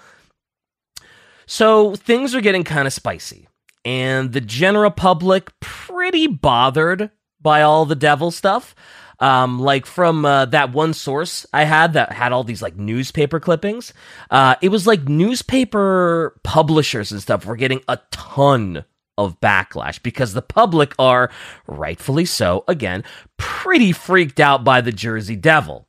So 1.53 1.95
things 1.97 2.35
are 2.35 2.41
getting 2.41 2.65
kind 2.65 2.87
of 2.87 2.95
spicy 2.95 3.47
and 3.85 4.33
the 4.33 4.41
general 4.41 4.91
public 4.91 5.51
pretty 5.61 6.27
bothered 6.27 7.11
by 7.43 7.61
all 7.61 7.85
the 7.85 7.95
devil 7.95 8.31
stuff. 8.31 8.75
Um, 9.21 9.61
like 9.61 9.85
from 9.85 10.25
uh, 10.25 10.47
that 10.47 10.73
one 10.73 10.95
source 10.95 11.45
I 11.53 11.65
had 11.65 11.93
that 11.93 12.11
had 12.11 12.33
all 12.33 12.43
these 12.43 12.63
like 12.63 12.77
newspaper 12.77 13.39
clippings. 13.39 13.93
Uh, 14.31 14.55
it 14.63 14.71
was 14.71 14.87
like 14.87 15.07
newspaper 15.11 16.41
publishers 16.43 17.13
and 17.13 17.21
stuff 17.21 17.45
were 17.45 17.57
getting 17.57 17.83
a 17.87 17.99
ton 18.11 18.87
of 19.19 19.39
backlash 19.43 20.03
because 20.03 20.33
the 20.33 20.41
public 20.41 20.95
are, 20.99 21.31
rightfully 21.67 22.25
so, 22.25 22.65
again, 22.67 23.05
pretty 23.37 23.93
freaked 23.93 24.41
out 24.41 24.65
by 24.65 24.81
the 24.81 24.91
Jersey 24.91 25.37
Devil. 25.37 25.87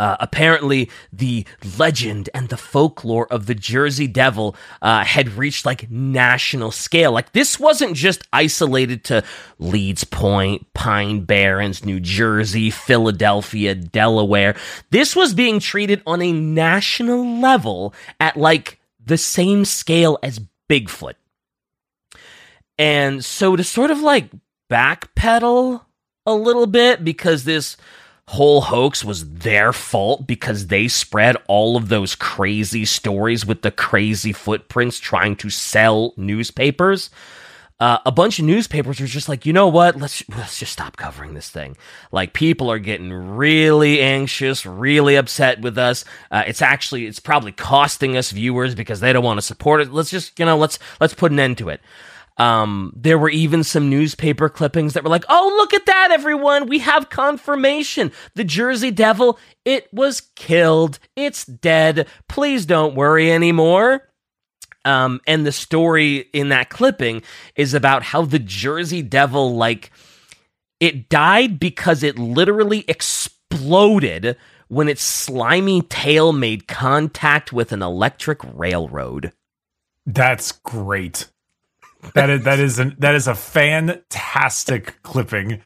Uh, 0.00 0.16
apparently, 0.18 0.88
the 1.12 1.44
legend 1.76 2.30
and 2.32 2.48
the 2.48 2.56
folklore 2.56 3.30
of 3.30 3.44
the 3.44 3.54
Jersey 3.54 4.06
Devil 4.06 4.56
uh, 4.80 5.04
had 5.04 5.34
reached 5.34 5.66
like 5.66 5.90
national 5.90 6.70
scale. 6.70 7.12
Like 7.12 7.32
this 7.32 7.60
wasn't 7.60 7.94
just 7.94 8.22
isolated 8.32 9.04
to 9.04 9.22
Leeds 9.58 10.04
Point, 10.04 10.72
Pine 10.72 11.20
Barrens, 11.26 11.84
New 11.84 12.00
Jersey, 12.00 12.70
Philadelphia, 12.70 13.74
Delaware. 13.74 14.56
This 14.88 15.14
was 15.14 15.34
being 15.34 15.60
treated 15.60 16.02
on 16.06 16.22
a 16.22 16.32
national 16.32 17.38
level 17.38 17.92
at 18.18 18.38
like 18.38 18.80
the 19.04 19.18
same 19.18 19.66
scale 19.66 20.18
as 20.22 20.40
Bigfoot. 20.70 21.16
And 22.78 23.22
so 23.22 23.54
to 23.54 23.62
sort 23.62 23.90
of 23.90 24.00
like 24.00 24.30
backpedal 24.70 25.82
a 26.24 26.34
little 26.34 26.66
bit 26.66 27.04
because 27.04 27.44
this 27.44 27.76
whole 28.30 28.60
hoax 28.60 29.04
was 29.04 29.28
their 29.28 29.72
fault 29.72 30.24
because 30.24 30.68
they 30.68 30.86
spread 30.86 31.36
all 31.48 31.76
of 31.76 31.88
those 31.88 32.14
crazy 32.14 32.84
stories 32.84 33.44
with 33.44 33.62
the 33.62 33.72
crazy 33.72 34.32
footprints 34.32 35.00
trying 35.00 35.34
to 35.34 35.50
sell 35.50 36.14
newspapers. 36.16 37.10
Uh, 37.80 37.98
a 38.06 38.12
bunch 38.12 38.38
of 38.38 38.44
newspapers 38.44 39.00
were 39.00 39.06
just 39.08 39.28
like, 39.28 39.46
you 39.46 39.52
know 39.52 39.66
what? 39.66 39.96
Let's 39.96 40.22
let's 40.28 40.60
just 40.60 40.72
stop 40.72 40.96
covering 40.96 41.34
this 41.34 41.50
thing. 41.50 41.76
Like 42.12 42.32
people 42.32 42.70
are 42.70 42.78
getting 42.78 43.12
really 43.12 44.00
anxious, 44.00 44.64
really 44.64 45.16
upset 45.16 45.60
with 45.60 45.76
us. 45.76 46.04
Uh, 46.30 46.44
it's 46.46 46.62
actually 46.62 47.06
it's 47.06 47.18
probably 47.18 47.50
costing 47.50 48.16
us 48.16 48.30
viewers 48.30 48.76
because 48.76 49.00
they 49.00 49.12
don't 49.12 49.24
want 49.24 49.38
to 49.38 49.42
support 49.42 49.80
it. 49.80 49.90
Let's 49.90 50.10
just 50.10 50.38
you 50.38 50.44
know 50.44 50.56
let's 50.56 50.78
let's 51.00 51.14
put 51.14 51.32
an 51.32 51.40
end 51.40 51.58
to 51.58 51.68
it. 51.68 51.80
Um, 52.40 52.94
there 52.96 53.18
were 53.18 53.28
even 53.28 53.62
some 53.62 53.90
newspaper 53.90 54.48
clippings 54.48 54.94
that 54.94 55.04
were 55.04 55.10
like, 55.10 55.26
oh, 55.28 55.52
look 55.58 55.74
at 55.74 55.84
that, 55.84 56.10
everyone. 56.10 56.68
We 56.68 56.78
have 56.78 57.10
confirmation. 57.10 58.12
The 58.34 58.44
Jersey 58.44 58.90
Devil, 58.90 59.38
it 59.66 59.92
was 59.92 60.22
killed. 60.36 60.98
It's 61.16 61.44
dead. 61.44 62.08
Please 62.30 62.64
don't 62.64 62.94
worry 62.94 63.30
anymore. 63.30 64.08
Um, 64.86 65.20
and 65.26 65.44
the 65.44 65.52
story 65.52 66.30
in 66.32 66.48
that 66.48 66.70
clipping 66.70 67.20
is 67.56 67.74
about 67.74 68.02
how 68.04 68.22
the 68.22 68.38
Jersey 68.38 69.02
Devil, 69.02 69.56
like, 69.56 69.90
it 70.80 71.10
died 71.10 71.60
because 71.60 72.02
it 72.02 72.18
literally 72.18 72.86
exploded 72.88 74.38
when 74.68 74.88
its 74.88 75.02
slimy 75.02 75.82
tail 75.82 76.32
made 76.32 76.66
contact 76.66 77.52
with 77.52 77.70
an 77.70 77.82
electric 77.82 78.38
railroad. 78.54 79.32
That's 80.06 80.52
great. 80.52 81.26
That 82.14 82.30
is 82.30 82.44
that 82.44 82.58
is 82.58 82.78
an, 82.78 82.96
that 82.98 83.14
is 83.14 83.28
a 83.28 83.34
fantastic 83.34 85.02
clipping. 85.02 85.62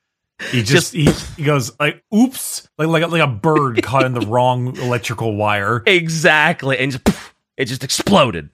He 0.50 0.62
just, 0.62 0.92
just 0.92 1.36
he, 1.36 1.42
he 1.42 1.44
goes 1.44 1.78
like 1.78 2.02
oops 2.14 2.68
like 2.76 2.88
like 2.88 3.08
like 3.08 3.22
a 3.22 3.26
bird 3.26 3.82
caught 3.84 4.04
in 4.04 4.12
the 4.12 4.26
wrong 4.26 4.76
electrical 4.76 5.36
wire. 5.36 5.82
Exactly, 5.86 6.78
and 6.78 6.92
just, 6.92 7.08
it 7.56 7.66
just 7.66 7.84
exploded. 7.84 8.50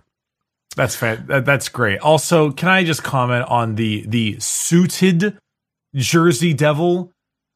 That's 0.77 0.95
fan, 0.95 1.27
that, 1.29 1.45
that's 1.45 1.69
great. 1.69 1.99
Also, 1.99 2.53
can 2.53 2.69
I 2.69 2.85
just 2.85 3.03
comment 3.03 3.47
on 3.49 3.75
the 3.75 4.05
the 4.07 4.39
suited 4.39 5.39
Jersey 5.95 6.55
Devil 6.55 7.13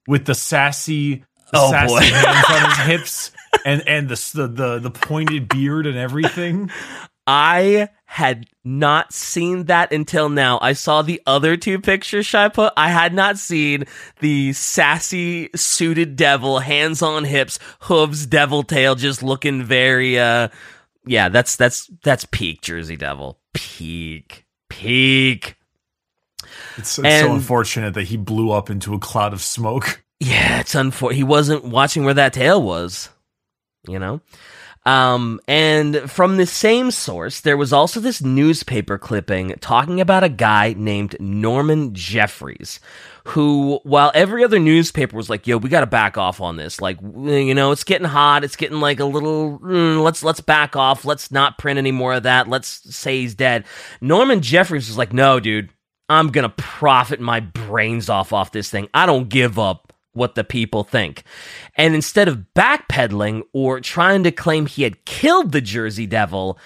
with 0.08 0.24
the 0.24 0.34
sassy, 0.34 1.24
the 1.52 1.58
oh, 1.58 1.70
sassy 1.70 1.94
boy. 1.94 2.00
hands 2.00 2.46
on 2.50 2.70
his 2.70 2.78
hips 2.86 3.30
and 3.64 3.86
and 3.86 4.08
the, 4.08 4.30
the 4.34 4.48
the 4.48 4.78
the 4.78 4.90
pointed 4.90 5.48
beard 5.48 5.86
and 5.86 5.96
everything? 5.96 6.70
I 7.26 7.88
had 8.04 8.46
not 8.64 9.12
seen 9.12 9.64
that 9.64 9.92
until 9.92 10.28
now. 10.28 10.58
I 10.62 10.72
saw 10.74 11.02
the 11.02 11.20
other 11.26 11.56
two 11.56 11.80
pictures 11.80 12.26
Shy 12.26 12.48
put. 12.48 12.72
I 12.76 12.90
had 12.90 13.12
not 13.12 13.38
seen 13.38 13.84
the 14.20 14.52
sassy 14.52 15.50
suited 15.54 16.16
devil, 16.16 16.60
hands 16.60 17.02
on 17.02 17.24
hips, 17.24 17.58
hooves, 17.80 18.26
devil 18.26 18.62
tail, 18.62 18.94
just 18.94 19.22
looking 19.22 19.64
very 19.64 20.18
uh 20.18 20.48
yeah, 21.06 21.28
that's 21.28 21.56
that's 21.56 21.90
that's 22.02 22.26
peak 22.30 22.62
Jersey 22.62 22.96
Devil. 22.96 23.38
Peak. 23.52 24.46
Peak. 24.68 25.56
It's, 26.76 26.98
it's 26.98 27.06
and, 27.06 27.26
so 27.26 27.34
unfortunate 27.34 27.94
that 27.94 28.04
he 28.04 28.16
blew 28.16 28.50
up 28.50 28.70
into 28.70 28.94
a 28.94 28.98
cloud 28.98 29.32
of 29.32 29.42
smoke. 29.42 30.02
Yeah, 30.20 30.60
it's 30.60 30.74
unfortunate. 30.74 31.16
He 31.16 31.24
wasn't 31.24 31.64
watching 31.64 32.04
where 32.04 32.14
that 32.14 32.32
tail 32.32 32.62
was. 32.62 33.10
You 33.86 33.98
know? 33.98 34.20
Um, 34.86 35.40
and 35.48 36.10
from 36.10 36.36
the 36.36 36.44
same 36.44 36.90
source, 36.90 37.40
there 37.40 37.56
was 37.56 37.72
also 37.72 38.00
this 38.00 38.20
newspaper 38.22 38.98
clipping 38.98 39.54
talking 39.60 39.98
about 39.98 40.24
a 40.24 40.28
guy 40.28 40.74
named 40.76 41.16
Norman 41.18 41.94
Jeffries, 41.94 42.80
who, 43.28 43.80
while 43.84 44.12
every 44.14 44.44
other 44.44 44.58
newspaper 44.58 45.16
was 45.16 45.30
like, 45.30 45.46
"Yo, 45.46 45.56
we 45.56 45.70
got 45.70 45.80
to 45.80 45.86
back 45.86 46.18
off 46.18 46.40
on 46.42 46.56
this," 46.56 46.82
like, 46.82 47.00
you 47.00 47.54
know, 47.54 47.72
it's 47.72 47.84
getting 47.84 48.06
hot, 48.06 48.44
it's 48.44 48.56
getting 48.56 48.80
like 48.80 49.00
a 49.00 49.06
little, 49.06 49.58
mm, 49.60 50.02
let's 50.02 50.22
let's 50.22 50.40
back 50.40 50.76
off, 50.76 51.06
let's 51.06 51.30
not 51.30 51.56
print 51.56 51.78
any 51.78 51.92
more 51.92 52.12
of 52.12 52.24
that, 52.24 52.48
let's 52.48 52.68
say 52.94 53.20
he's 53.22 53.34
dead. 53.34 53.64
Norman 54.02 54.42
Jeffries 54.42 54.88
was 54.88 54.98
like, 54.98 55.14
"No, 55.14 55.40
dude, 55.40 55.70
I'm 56.10 56.28
gonna 56.28 56.50
profit 56.50 57.20
my 57.20 57.40
brains 57.40 58.10
off 58.10 58.34
off 58.34 58.52
this 58.52 58.68
thing. 58.68 58.88
I 58.92 59.06
don't 59.06 59.30
give 59.30 59.58
up." 59.58 59.83
What 60.14 60.34
the 60.34 60.44
people 60.44 60.84
think. 60.84 61.22
And 61.76 61.94
instead 61.94 62.28
of 62.28 62.44
backpedaling 62.54 63.42
or 63.52 63.80
trying 63.80 64.24
to 64.24 64.32
claim 64.32 64.66
he 64.66 64.82
had 64.82 65.04
killed 65.04 65.52
the 65.52 65.60
Jersey 65.60 66.06
Devil, 66.06 66.58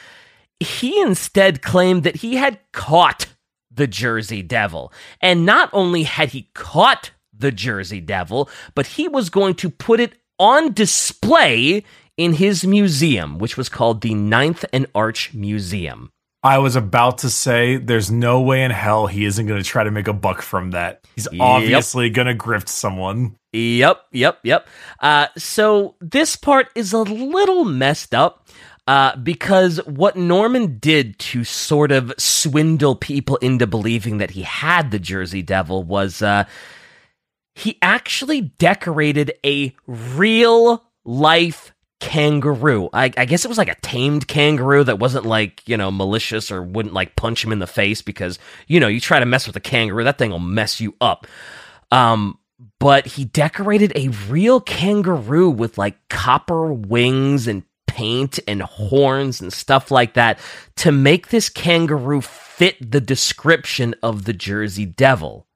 he 0.60 1.00
instead 1.00 1.62
claimed 1.62 2.04
that 2.04 2.16
he 2.16 2.36
had 2.36 2.58
caught 2.72 3.26
the 3.70 3.86
Jersey 3.86 4.42
Devil. 4.42 4.92
And 5.20 5.46
not 5.46 5.70
only 5.72 6.02
had 6.04 6.30
he 6.30 6.50
caught 6.54 7.12
the 7.36 7.52
Jersey 7.52 8.00
Devil, 8.00 8.48
but 8.74 8.86
he 8.86 9.08
was 9.08 9.30
going 9.30 9.54
to 9.56 9.70
put 9.70 10.00
it 10.00 10.14
on 10.38 10.72
display 10.72 11.84
in 12.16 12.34
his 12.34 12.66
museum, 12.66 13.38
which 13.38 13.56
was 13.56 13.68
called 13.68 14.00
the 14.00 14.14
Ninth 14.14 14.64
and 14.72 14.86
Arch 14.94 15.32
Museum. 15.32 16.10
I 16.42 16.58
was 16.58 16.76
about 16.76 17.18
to 17.18 17.30
say, 17.30 17.78
there's 17.78 18.10
no 18.10 18.40
way 18.40 18.62
in 18.62 18.70
hell 18.70 19.06
he 19.08 19.24
isn't 19.24 19.46
going 19.46 19.60
to 19.60 19.68
try 19.68 19.82
to 19.82 19.90
make 19.90 20.06
a 20.06 20.12
buck 20.12 20.40
from 20.40 20.70
that. 20.70 21.04
He's 21.16 21.26
yep. 21.32 21.40
obviously 21.40 22.10
going 22.10 22.28
to 22.28 22.34
grift 22.34 22.68
someone. 22.68 23.36
Yep, 23.52 24.00
yep, 24.12 24.38
yep. 24.44 24.68
Uh, 25.00 25.26
so 25.36 25.96
this 26.00 26.36
part 26.36 26.68
is 26.74 26.92
a 26.92 26.98
little 26.98 27.64
messed 27.64 28.14
up. 28.14 28.48
Uh, 28.86 29.14
because 29.16 29.76
what 29.84 30.16
Norman 30.16 30.78
did 30.78 31.18
to 31.18 31.44
sort 31.44 31.92
of 31.92 32.10
swindle 32.16 32.96
people 32.96 33.36
into 33.36 33.66
believing 33.66 34.16
that 34.16 34.30
he 34.30 34.40
had 34.40 34.90
the 34.90 34.98
Jersey 34.98 35.42
Devil 35.42 35.84
was 35.84 36.22
uh, 36.22 36.44
he 37.54 37.76
actually 37.82 38.40
decorated 38.40 39.32
a 39.44 39.76
real 39.86 40.86
life 41.04 41.74
kangaroo. 42.00 42.88
I, 42.92 43.12
I, 43.16 43.24
guess 43.24 43.44
it 43.44 43.48
was 43.48 43.58
like 43.58 43.68
a 43.68 43.80
tamed 43.80 44.28
kangaroo 44.28 44.84
that 44.84 44.98
wasn't 44.98 45.26
like, 45.26 45.66
you 45.68 45.76
know, 45.76 45.90
malicious 45.90 46.50
or 46.50 46.62
wouldn't 46.62 46.94
like 46.94 47.16
punch 47.16 47.44
him 47.44 47.52
in 47.52 47.58
the 47.58 47.66
face 47.66 48.02
because, 48.02 48.38
you 48.66 48.78
know, 48.80 48.88
you 48.88 49.00
try 49.00 49.18
to 49.18 49.26
mess 49.26 49.46
with 49.46 49.56
a 49.56 49.60
kangaroo, 49.60 50.04
that 50.04 50.18
thing 50.18 50.30
will 50.30 50.38
mess 50.38 50.80
you 50.80 50.94
up. 51.00 51.26
Um, 51.90 52.38
but 52.78 53.06
he 53.06 53.24
decorated 53.24 53.92
a 53.94 54.08
real 54.28 54.60
kangaroo 54.60 55.50
with 55.50 55.78
like 55.78 55.96
copper 56.08 56.72
wings 56.72 57.46
and 57.46 57.64
paint 57.86 58.38
and 58.46 58.62
horns 58.62 59.40
and 59.40 59.52
stuff 59.52 59.90
like 59.90 60.14
that 60.14 60.38
to 60.76 60.92
make 60.92 61.28
this 61.28 61.48
kangaroo 61.48 62.20
fit 62.20 62.92
the 62.92 63.00
description 63.00 63.94
of 64.02 64.24
the 64.24 64.32
Jersey 64.32 64.86
Devil. 64.86 65.46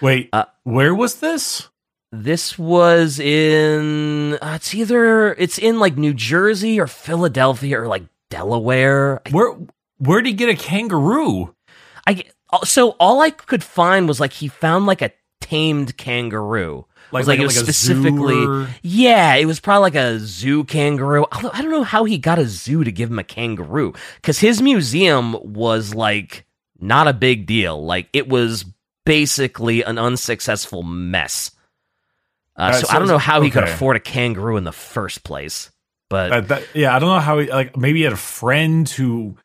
Wait, 0.00 0.28
uh, 0.32 0.44
where 0.62 0.94
was 0.94 1.20
this? 1.20 1.68
This 2.10 2.58
was 2.58 3.20
in 3.20 4.38
uh, 4.40 4.54
it's 4.56 4.74
either 4.74 5.34
it's 5.34 5.58
in 5.58 5.78
like 5.78 5.98
New 5.98 6.14
Jersey 6.14 6.80
or 6.80 6.86
Philadelphia 6.86 7.80
or 7.80 7.86
like 7.86 8.04
Delaware. 8.30 9.20
Where 9.30 9.54
where 9.98 10.22
did 10.22 10.28
he 10.28 10.32
get 10.34 10.48
a 10.48 10.56
kangaroo? 10.56 11.54
I 12.06 12.24
so 12.64 12.90
all 12.92 13.20
I 13.20 13.30
could 13.30 13.62
find 13.62 14.08
was 14.08 14.20
like 14.20 14.32
he 14.32 14.48
found 14.48 14.86
like 14.86 15.02
a 15.02 15.12
tamed 15.40 15.96
kangaroo. 15.96 16.86
Like, 17.10 17.20
it 17.20 17.26
was 17.26 17.28
like, 17.28 17.38
like, 17.38 17.40
it 17.40 17.46
was 17.46 17.56
like 17.56 17.64
specifically, 17.64 18.44
or... 18.46 18.68
yeah, 18.82 19.34
it 19.34 19.46
was 19.46 19.60
probably 19.60 19.82
like 19.82 19.94
a 19.94 20.18
zoo 20.18 20.64
kangaroo. 20.64 21.26
I 21.30 21.62
don't 21.62 21.70
know 21.70 21.82
how 21.82 22.04
he 22.04 22.18
got 22.18 22.38
a 22.38 22.46
zoo 22.46 22.84
to 22.84 22.92
give 22.92 23.10
him 23.10 23.18
a 23.18 23.24
kangaroo 23.24 23.94
because 24.16 24.38
his 24.38 24.60
museum 24.60 25.36
was 25.42 25.94
like 25.94 26.44
not 26.78 27.08
a 27.08 27.14
big 27.14 27.46
deal. 27.46 27.82
Like 27.84 28.08
it 28.12 28.28
was 28.28 28.64
basically 29.04 29.82
an 29.82 29.98
unsuccessful 29.98 30.82
mess. 30.82 31.50
Uh, 32.58 32.72
so, 32.72 32.86
so, 32.86 32.94
I 32.94 32.98
don't 32.98 33.08
know 33.08 33.18
how 33.18 33.38
okay. 33.38 33.46
he 33.46 33.50
could 33.50 33.64
afford 33.64 33.96
a 33.96 34.00
kangaroo 34.00 34.56
in 34.56 34.64
the 34.64 34.72
first 34.72 35.22
place. 35.22 35.70
But 36.10 36.32
uh, 36.32 36.40
that, 36.42 36.64
yeah, 36.74 36.94
I 36.94 36.98
don't 36.98 37.08
know 37.08 37.20
how 37.20 37.38
he 37.38 37.50
like 37.50 37.76
maybe 37.76 38.00
he 38.00 38.04
had 38.04 38.12
a 38.12 38.16
friend 38.16 38.88
who 38.88 39.36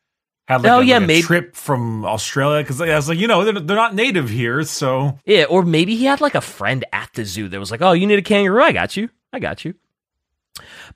had 0.48 0.62
like, 0.62 0.72
oh, 0.72 0.80
a, 0.80 0.82
yeah, 0.82 0.98
like 0.98 1.06
maybe, 1.06 1.22
trip 1.22 1.54
from 1.54 2.04
Australia 2.04 2.62
because 2.62 2.80
I 2.80 2.94
was 2.96 3.08
like, 3.08 3.18
you 3.18 3.28
know, 3.28 3.44
they're, 3.44 3.60
they're 3.60 3.76
not 3.76 3.94
native 3.94 4.28
here, 4.28 4.62
so 4.64 5.18
yeah, 5.24 5.44
or 5.44 5.62
maybe 5.62 5.94
he 5.94 6.06
had 6.06 6.20
like 6.20 6.34
a 6.34 6.40
friend 6.40 6.84
at 6.92 7.10
the 7.14 7.24
zoo 7.24 7.48
that 7.48 7.60
was 7.60 7.70
like, 7.70 7.82
oh, 7.82 7.92
you 7.92 8.06
need 8.06 8.18
a 8.18 8.22
kangaroo, 8.22 8.62
I 8.62 8.72
got 8.72 8.96
you, 8.96 9.10
I 9.32 9.38
got 9.38 9.64
you. 9.64 9.74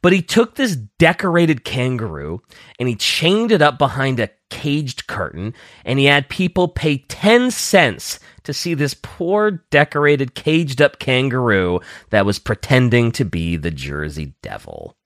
But 0.02 0.12
he 0.12 0.22
took 0.22 0.54
this 0.54 0.76
decorated 0.76 1.64
kangaroo 1.64 2.42
and 2.78 2.88
he 2.88 2.94
chained 2.94 3.52
it 3.52 3.62
up 3.62 3.78
behind 3.78 4.20
a 4.20 4.30
caged 4.50 5.06
curtain, 5.06 5.54
and 5.84 5.98
he 5.98 6.06
had 6.06 6.28
people 6.28 6.68
pay 6.68 6.98
10 6.98 7.50
cents 7.50 8.18
to 8.44 8.52
see 8.54 8.74
this 8.74 8.94
poor, 8.94 9.62
decorated, 9.70 10.34
caged 10.34 10.80
up 10.80 10.98
kangaroo 10.98 11.80
that 12.10 12.26
was 12.26 12.38
pretending 12.38 13.12
to 13.12 13.24
be 13.24 13.56
the 13.56 13.70
Jersey 13.70 14.34
Devil. 14.42 14.96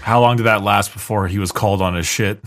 How 0.00 0.20
long 0.20 0.36
did 0.36 0.44
that 0.44 0.62
last 0.62 0.92
before 0.92 1.28
he 1.28 1.38
was 1.38 1.52
called 1.52 1.80
on 1.80 1.94
his 1.94 2.06
shit? 2.06 2.42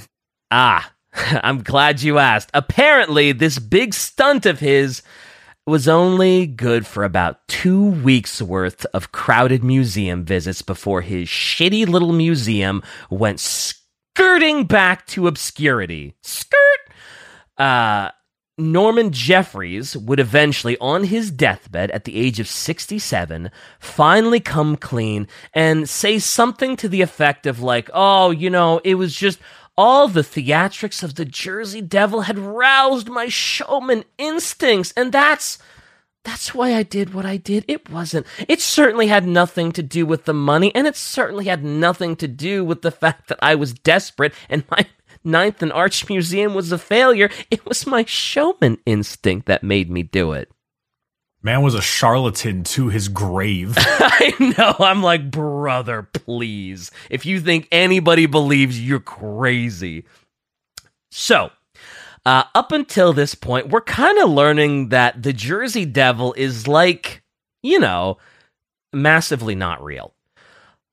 Ah, 0.52 0.92
I'm 1.14 1.64
glad 1.64 2.02
you 2.02 2.18
asked. 2.18 2.50
Apparently, 2.54 3.32
this 3.32 3.60
big 3.60 3.94
stunt 3.94 4.46
of 4.46 4.60
his 4.60 5.02
was 5.66 5.88
only 5.88 6.46
good 6.46 6.86
for 6.86 7.04
about 7.04 7.48
two 7.48 7.82
weeks 7.82 8.42
worth 8.42 8.86
of 8.94 9.12
crowded 9.12 9.64
museum 9.64 10.26
visits 10.26 10.62
before 10.62 11.02
his 11.02 11.28
shitty 11.28 11.88
little 11.88 12.12
museum 12.12 12.84
went 13.10 13.40
skirting 13.40 14.66
back 14.66 15.08
to 15.08 15.28
obscurity. 15.28 16.16
Skirt! 16.22 16.60
Uh, 17.58 18.10
Norman 18.58 19.12
Jeffries 19.12 19.98
would 19.98 20.20
eventually, 20.20 20.78
on 20.80 21.06
his 21.06 21.32
deathbed 21.32 21.90
at 21.92 22.04
the 22.04 22.18
age 22.18 22.40
of 22.40 22.48
67, 22.48 23.50
finally 23.80 24.40
come 24.40 24.76
clean 24.76 25.28
and 25.54 25.90
say 25.90 26.20
something 26.20 26.76
to 26.76 26.88
the 26.88 27.02
effect 27.02 27.48
of, 27.48 27.62
like, 27.62 27.90
oh, 27.94 28.30
you 28.30 28.52
know, 28.52 28.80
it 28.84 28.96
was 28.96 29.16
just 29.16 29.40
all 29.78 30.08
the 30.08 30.22
theatrics 30.22 31.04
of 31.04 31.16
the 31.16 31.26
Jersey 31.26 31.82
Devil 31.82 32.22
had 32.22 32.40
roused 32.40 33.10
my 33.10 33.28
showman 33.28 34.06
instincts, 34.18 34.94
and 34.96 35.12
that's. 35.12 35.58
That's 36.26 36.56
why 36.56 36.74
I 36.74 36.84
did 36.84 37.14
what 37.14 37.26
I 37.26 37.36
did. 37.36 37.66
It 37.68 37.90
wasn't. 37.90 38.26
It 38.48 38.62
certainly 38.62 39.08
had 39.08 39.28
nothing 39.28 39.74
to 39.74 39.84
do 39.84 40.06
with 40.06 40.24
the 40.24 40.34
money, 40.34 40.74
and 40.74 40.88
it 40.88 40.96
certainly 40.96 41.46
had 41.46 41.66
nothing 41.66 42.16
to 42.16 42.30
do 42.30 42.64
with 42.64 42.82
the 42.82 42.92
fact 42.92 43.28
that 43.28 43.40
I 43.42 43.56
was 43.56 43.74
desperate 43.74 44.34
and 44.48 44.64
my 44.72 44.86
Ninth 45.24 45.62
and 45.62 45.72
Arch 45.72 46.10
Museum 46.10 46.54
was 46.54 46.72
a 46.72 46.78
failure. 46.78 47.30
It 47.50 47.66
was 47.66 47.88
my 47.88 48.06
showman 48.06 48.78
instinct 48.86 49.48
that 49.48 49.64
made 49.64 49.90
me 49.90 50.04
do 50.04 50.34
it. 50.34 50.52
Man 51.46 51.62
was 51.62 51.76
a 51.76 51.82
charlatan 51.82 52.64
to 52.64 52.88
his 52.88 53.10
grave. 53.10 53.74
I 53.78 54.54
know. 54.58 54.76
I'm 54.80 55.04
like, 55.04 55.30
brother, 55.30 56.04
please. 56.04 56.90
If 57.10 57.26
you 57.26 57.42
think 57.42 57.68
anybody 57.70 58.26
believes, 58.28 58.80
you're 58.80 59.02
crazy. 59.02 60.06
So, 61.12 61.52
uh, 62.26 62.46
up 62.56 62.72
until 62.72 63.12
this 63.12 63.36
point, 63.36 63.68
we're 63.68 63.82
kind 63.82 64.18
of 64.20 64.30
learning 64.30 64.90
that 64.90 65.22
the 65.22 65.34
Jersey 65.34 65.84
Devil 65.84 66.34
is 66.38 66.66
like, 66.66 67.22
you 67.62 67.78
know, 67.78 68.18
massively 68.94 69.54
not 69.54 69.84
real. 69.84 70.14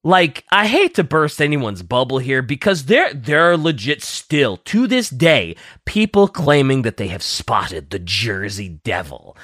Like, 0.03 0.45
I 0.51 0.67
hate 0.67 0.95
to 0.95 1.05
burst 1.05 1.41
anyone's 1.41 1.83
bubble 1.83 2.19
here 2.19 2.43
because 2.43 2.87
there 2.87 3.13
there 3.13 3.51
are 3.51 3.57
legit 3.57 4.03
still 4.03 4.57
to 4.57 4.87
this 4.87 5.11
day 5.11 5.57
people 5.85 6.27
claiming 6.27 6.83
that 6.83 6.97
they 6.97 7.09
have 7.09 7.23
spotted 7.23 7.91
the 7.91 7.99
Jersey 7.99 8.81
Devil. 8.83 9.37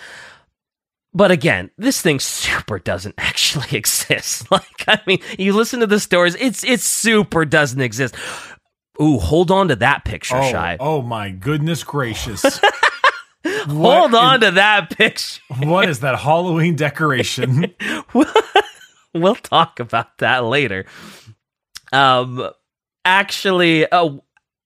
But 1.17 1.31
again, 1.31 1.71
this 1.79 2.03
thing 2.03 2.21
super 2.21 2.79
doesn't 2.79 3.15
actually 3.19 3.77
exist. 3.77 4.47
Like, 4.57 4.85
I 4.87 5.01
mean, 5.07 5.19
you 5.39 5.55
listen 5.55 5.81
to 5.81 5.87
the 5.87 5.99
stories, 5.99 6.37
it's 6.39 6.63
it 6.63 6.81
super 6.81 7.45
doesn't 7.45 7.81
exist. 7.81 8.15
Ooh, 9.03 9.19
hold 9.19 9.51
on 9.51 9.69
to 9.69 9.77
that 9.77 10.05
picture, 10.05 10.37
oh, 10.37 10.51
Shy. 10.51 10.77
Oh 10.79 11.03
my 11.03 11.31
goodness 11.31 11.83
gracious. 11.85 12.43
hold 13.47 14.15
on 14.15 14.37
is, 14.43 14.49
to 14.49 14.55
that 14.55 14.91
picture. 14.97 15.41
what 15.59 15.89
is 15.89 16.01
that 16.01 16.19
Halloween 16.19 16.77
decoration? 16.77 17.75
we'll 19.15 19.35
talk 19.35 19.81
about 19.81 20.19
that 20.19 20.45
later. 20.45 20.87
Um, 21.93 22.51
actually, 23.05 23.87
oh, 23.91 24.23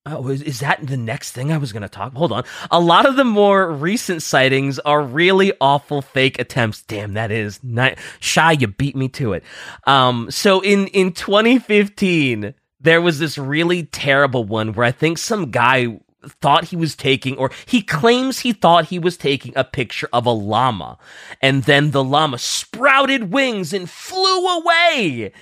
oh, 0.06 0.28
is 0.28 0.60
that 0.60 0.86
the 0.86 0.96
next 0.96 1.32
thing 1.32 1.52
I 1.52 1.58
was 1.58 1.72
going 1.72 1.82
to 1.82 1.88
talk? 1.88 2.14
Hold 2.14 2.32
on. 2.32 2.44
A 2.70 2.80
lot 2.80 3.06
of 3.06 3.16
the 3.16 3.24
more 3.24 3.70
recent 3.70 4.22
sightings 4.22 4.78
are 4.80 5.02
really 5.02 5.52
awful 5.60 6.02
fake 6.02 6.38
attempts. 6.38 6.82
Damn, 6.82 7.14
that 7.14 7.30
is 7.30 7.60
not 7.62 7.98
shy. 8.18 8.52
You 8.52 8.68
beat 8.68 8.96
me 8.96 9.08
to 9.10 9.34
it. 9.34 9.44
Um, 9.86 10.30
so 10.30 10.60
in 10.60 10.86
in 10.88 11.12
2015, 11.12 12.54
there 12.80 13.00
was 13.00 13.18
this 13.18 13.36
really 13.36 13.84
terrible 13.84 14.44
one 14.44 14.72
where 14.72 14.86
I 14.86 14.92
think 14.92 15.18
some 15.18 15.50
guy 15.50 16.00
thought 16.40 16.64
he 16.64 16.76
was 16.76 16.94
taking, 16.94 17.36
or 17.36 17.50
he 17.66 17.82
claims 17.82 18.40
he 18.40 18.52
thought 18.52 18.86
he 18.86 18.98
was 18.98 19.16
taking 19.16 19.52
a 19.56 19.64
picture 19.64 20.08
of 20.12 20.26
a 20.26 20.30
llama. 20.30 20.98
And 21.40 21.64
then 21.64 21.90
the 21.90 22.04
llama 22.04 22.38
sprouted 22.38 23.32
wings 23.32 23.72
and 23.72 23.88
flew 23.88 24.46
away. 24.58 25.32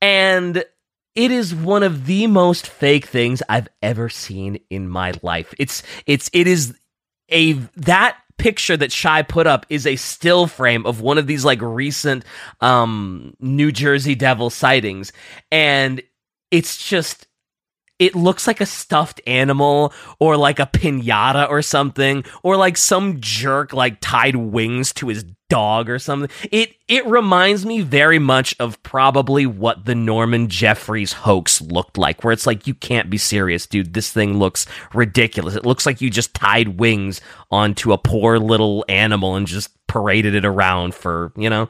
And 0.00 0.64
it 1.14 1.30
is 1.30 1.54
one 1.54 1.82
of 1.82 2.06
the 2.06 2.26
most 2.26 2.66
fake 2.66 3.06
things 3.06 3.42
I've 3.48 3.68
ever 3.82 4.08
seen 4.08 4.60
in 4.70 4.88
my 4.88 5.12
life. 5.22 5.54
It's, 5.58 5.82
it's, 6.06 6.30
it 6.32 6.46
is 6.46 6.76
a, 7.28 7.52
that 7.76 8.16
picture 8.38 8.76
that 8.76 8.90
Shy 8.90 9.22
put 9.22 9.46
up 9.46 9.66
is 9.68 9.86
a 9.86 9.96
still 9.96 10.46
frame 10.46 10.86
of 10.86 11.00
one 11.02 11.18
of 11.18 11.26
these 11.26 11.44
like 11.44 11.60
recent 11.60 12.24
um 12.62 13.34
New 13.38 13.70
Jersey 13.70 14.14
Devil 14.14 14.48
sightings 14.48 15.12
and 15.52 16.02
it's 16.50 16.82
just 16.82 17.26
it 18.00 18.16
looks 18.16 18.46
like 18.46 18.60
a 18.60 18.66
stuffed 18.66 19.20
animal 19.26 19.92
or 20.18 20.36
like 20.36 20.58
a 20.58 20.66
pinata 20.66 21.48
or 21.48 21.62
something 21.62 22.24
or 22.42 22.56
like 22.56 22.76
some 22.76 23.20
jerk 23.20 23.72
like 23.72 23.98
tied 24.00 24.34
wings 24.34 24.92
to 24.94 25.08
his 25.08 25.24
dog 25.50 25.90
or 25.90 25.98
something. 25.98 26.30
It 26.50 26.76
it 26.88 27.04
reminds 27.06 27.66
me 27.66 27.82
very 27.82 28.18
much 28.18 28.56
of 28.58 28.82
probably 28.82 29.44
what 29.44 29.84
the 29.84 29.94
Norman 29.94 30.48
Jeffries 30.48 31.12
hoax 31.12 31.60
looked 31.60 31.98
like 31.98 32.24
where 32.24 32.32
it's 32.32 32.46
like 32.46 32.66
you 32.66 32.74
can't 32.74 33.10
be 33.10 33.18
serious, 33.18 33.66
dude. 33.66 33.92
This 33.92 34.10
thing 34.10 34.38
looks 34.38 34.64
ridiculous. 34.94 35.54
It 35.54 35.66
looks 35.66 35.84
like 35.84 36.00
you 36.00 36.08
just 36.08 36.32
tied 36.32 36.80
wings 36.80 37.20
onto 37.50 37.92
a 37.92 37.98
poor 37.98 38.38
little 38.38 38.84
animal 38.88 39.36
and 39.36 39.46
just 39.46 39.70
paraded 39.86 40.34
it 40.34 40.46
around 40.46 40.94
for, 40.94 41.32
you 41.36 41.50
know. 41.50 41.68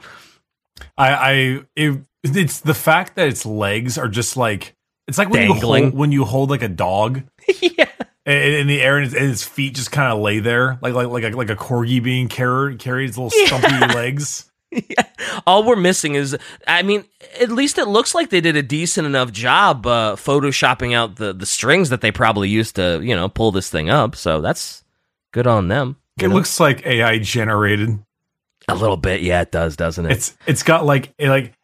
I 0.96 1.08
I 1.08 1.32
it, 1.74 2.00
it's 2.22 2.60
the 2.60 2.74
fact 2.74 3.16
that 3.16 3.28
its 3.28 3.44
legs 3.44 3.98
are 3.98 4.08
just 4.08 4.36
like 4.36 4.76
it's 5.11 5.18
like 5.18 5.29
when 5.29 5.49
Dangling. 5.49 5.83
you 5.83 5.90
hold 5.90 5.99
when 5.99 6.12
you 6.12 6.25
hold 6.25 6.51
like 6.51 6.62
a 6.62 6.68
dog. 6.68 7.23
yeah. 7.61 7.88
In, 8.27 8.68
the 8.68 8.81
air, 8.81 8.99
and 8.99 9.11
his, 9.11 9.42
feet 9.42 9.75
just 9.75 9.90
kind 9.90 10.12
of 10.12 10.20
lay 10.20 10.38
there, 10.38 10.79
like 10.83 10.94
like 10.94 11.09
like 11.09 11.25
a, 11.25 11.31
like 11.31 11.51
a 11.51 11.57
corgi 11.57 12.01
being 12.01 12.29
carried, 12.29 12.81
his 12.81 13.18
little 13.18 13.31
stumpy 13.31 13.66
yeah. 13.68 13.87
legs. 13.94 14.49
Yeah. 14.70 15.03
All 15.49 15.64
we're 15.64 15.75
missing 15.75 16.14
is, 16.14 16.38
I 16.64 16.83
mean, 16.83 17.05
at 17.40 17.51
least 17.51 17.77
it 17.77 17.88
looks 17.88 18.14
like 18.14 18.31
they 18.31 18.40
did 18.40 18.55
a 18.55 18.62
decent 18.62 19.05
enough 19.05 19.33
job 19.33 19.85
uh, 19.85 20.14
photoshopping 20.14 20.94
out 20.94 21.16
the 21.16 21.33
the 21.33 21.46
strings 21.46 21.88
that 21.88 22.03
they 22.03 22.12
probably 22.12 22.49
used 22.49 22.77
to, 22.77 23.01
you 23.03 23.16
know, 23.16 23.29
pull 23.29 23.51
this 23.51 23.68
thing 23.68 23.90
up. 23.90 24.14
So 24.14 24.40
that's 24.40 24.85
good 25.33 25.49
on 25.49 25.66
them. 25.66 25.96
It 26.20 26.29
know? 26.29 26.35
looks 26.37 26.61
like 26.61 26.87
AI 26.87 27.18
generated. 27.18 27.99
A 28.68 28.75
little 28.77 28.99
bit, 28.99 29.23
yeah, 29.23 29.40
it 29.40 29.51
does, 29.51 29.75
doesn't 29.75 30.07
it? 30.07 30.12
It's 30.12 30.37
it's 30.46 30.62
got 30.62 30.87
like 30.87 31.12
like 31.18 31.55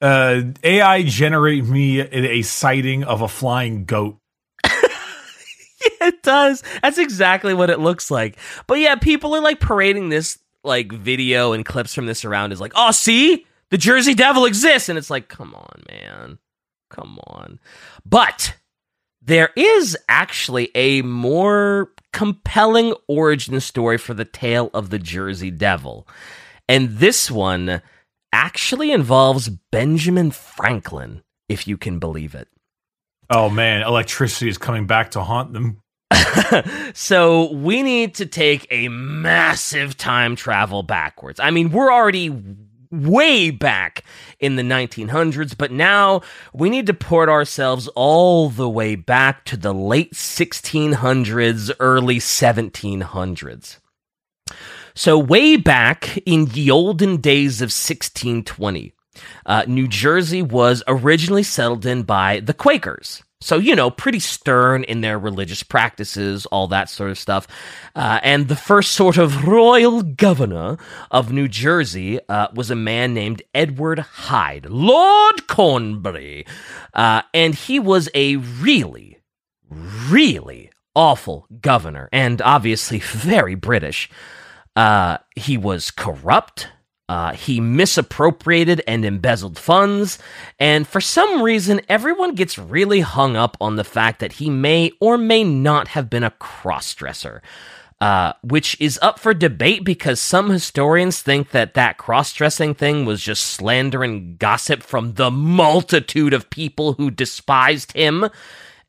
uh, 0.00 0.42
AI 0.62 1.02
generate 1.02 1.64
me 1.64 2.00
a 2.00 2.42
sighting 2.42 3.04
of 3.04 3.20
a 3.20 3.28
flying 3.28 3.84
goat. 3.84 4.18
it 4.64 6.22
does. 6.22 6.62
That's 6.82 6.98
exactly 6.98 7.54
what 7.54 7.70
it 7.70 7.80
looks 7.80 8.10
like. 8.10 8.38
But 8.66 8.78
yeah, 8.78 8.96
people 8.96 9.34
are 9.34 9.40
like 9.40 9.60
parading 9.60 10.08
this 10.08 10.38
like 10.64 10.92
video 10.92 11.52
and 11.52 11.64
clips 11.64 11.94
from 11.94 12.06
this 12.06 12.24
around 12.24 12.52
is 12.52 12.60
like, 12.60 12.72
oh, 12.74 12.90
see, 12.90 13.46
the 13.70 13.78
Jersey 13.78 14.14
Devil 14.14 14.44
exists, 14.44 14.88
and 14.88 14.98
it's 14.98 15.10
like, 15.10 15.28
come 15.28 15.54
on, 15.54 15.82
man, 15.88 16.38
come 16.90 17.18
on. 17.26 17.58
But 18.04 18.54
there 19.22 19.50
is 19.56 19.96
actually 20.08 20.70
a 20.74 21.02
more 21.02 21.92
compelling 22.12 22.94
origin 23.06 23.60
story 23.60 23.96
for 23.96 24.12
the 24.14 24.24
tale 24.24 24.70
of 24.74 24.90
the 24.90 24.98
Jersey 24.98 25.50
Devil, 25.50 26.06
and 26.68 26.98
this 26.98 27.30
one 27.30 27.80
actually 28.32 28.92
involves 28.92 29.48
Benjamin 29.48 30.30
Franklin, 30.30 31.22
if 31.48 31.66
you 31.66 31.76
can 31.76 31.98
believe 31.98 32.34
it. 32.34 32.48
Oh 33.28 33.48
man, 33.48 33.82
electricity 33.82 34.48
is 34.48 34.58
coming 34.58 34.86
back 34.86 35.12
to 35.12 35.22
haunt 35.22 35.52
them. 35.52 35.80
so 36.94 37.52
we 37.52 37.82
need 37.82 38.14
to 38.16 38.26
take 38.26 38.66
a 38.70 38.88
massive 38.88 39.96
time 39.96 40.34
travel 40.36 40.82
backwards. 40.82 41.38
I 41.38 41.50
mean, 41.50 41.70
we're 41.70 41.92
already 41.92 42.42
way 42.90 43.50
back 43.50 44.04
in 44.40 44.56
the 44.56 44.62
1900s, 44.62 45.56
but 45.56 45.70
now 45.70 46.22
we 46.52 46.70
need 46.70 46.86
to 46.86 46.94
port 46.94 47.28
ourselves 47.28 47.88
all 47.94 48.48
the 48.48 48.68
way 48.68 48.96
back 48.96 49.44
to 49.44 49.56
the 49.56 49.72
late 49.72 50.12
1600s, 50.12 51.70
early 51.78 52.16
1700s. 52.16 53.78
So, 55.00 55.18
way 55.18 55.56
back 55.56 56.18
in 56.26 56.44
the 56.44 56.70
olden 56.70 57.22
days 57.22 57.62
of 57.62 57.72
1620, 57.72 58.92
uh, 59.46 59.64
New 59.66 59.88
Jersey 59.88 60.42
was 60.42 60.82
originally 60.86 61.42
settled 61.42 61.86
in 61.86 62.02
by 62.02 62.40
the 62.40 62.52
Quakers. 62.52 63.22
So, 63.40 63.56
you 63.56 63.74
know, 63.74 63.90
pretty 63.90 64.18
stern 64.18 64.84
in 64.84 65.00
their 65.00 65.18
religious 65.18 65.62
practices, 65.62 66.44
all 66.44 66.66
that 66.66 66.90
sort 66.90 67.10
of 67.10 67.18
stuff. 67.18 67.48
Uh, 67.96 68.20
and 68.22 68.48
the 68.48 68.56
first 68.56 68.92
sort 68.92 69.16
of 69.16 69.46
royal 69.48 70.02
governor 70.02 70.76
of 71.10 71.32
New 71.32 71.48
Jersey 71.48 72.20
uh, 72.28 72.48
was 72.52 72.70
a 72.70 72.76
man 72.76 73.14
named 73.14 73.40
Edward 73.54 74.00
Hyde, 74.00 74.66
Lord 74.66 75.46
Cornbury. 75.46 76.44
Uh, 76.92 77.22
and 77.32 77.54
he 77.54 77.80
was 77.80 78.10
a 78.14 78.36
really, 78.36 79.16
really 80.10 80.70
awful 80.94 81.46
governor, 81.62 82.10
and 82.12 82.42
obviously 82.42 82.98
very 83.02 83.54
British. 83.54 84.10
Uh, 84.76 85.18
he 85.36 85.56
was 85.56 85.90
corrupt. 85.90 86.68
Uh, 87.08 87.32
he 87.32 87.60
misappropriated 87.60 88.80
and 88.86 89.04
embezzled 89.04 89.58
funds, 89.58 90.16
and 90.60 90.86
for 90.86 91.00
some 91.00 91.42
reason, 91.42 91.80
everyone 91.88 92.36
gets 92.36 92.56
really 92.56 93.00
hung 93.00 93.34
up 93.34 93.56
on 93.60 93.74
the 93.74 93.82
fact 93.82 94.20
that 94.20 94.34
he 94.34 94.48
may 94.48 94.92
or 95.00 95.18
may 95.18 95.42
not 95.42 95.88
have 95.88 96.08
been 96.08 96.22
a 96.22 96.30
crossdresser. 96.30 97.40
Uh, 98.00 98.32
which 98.42 98.80
is 98.80 98.98
up 99.02 99.18
for 99.18 99.34
debate 99.34 99.84
because 99.84 100.18
some 100.18 100.48
historians 100.48 101.20
think 101.20 101.50
that 101.50 101.74
that 101.74 101.98
cross 101.98 102.32
dressing 102.32 102.74
thing 102.74 103.04
was 103.04 103.20
just 103.20 103.44
slander 103.44 104.02
and 104.02 104.38
gossip 104.38 104.82
from 104.82 105.12
the 105.14 105.30
multitude 105.30 106.32
of 106.32 106.48
people 106.48 106.94
who 106.94 107.10
despised 107.10 107.92
him. 107.92 108.30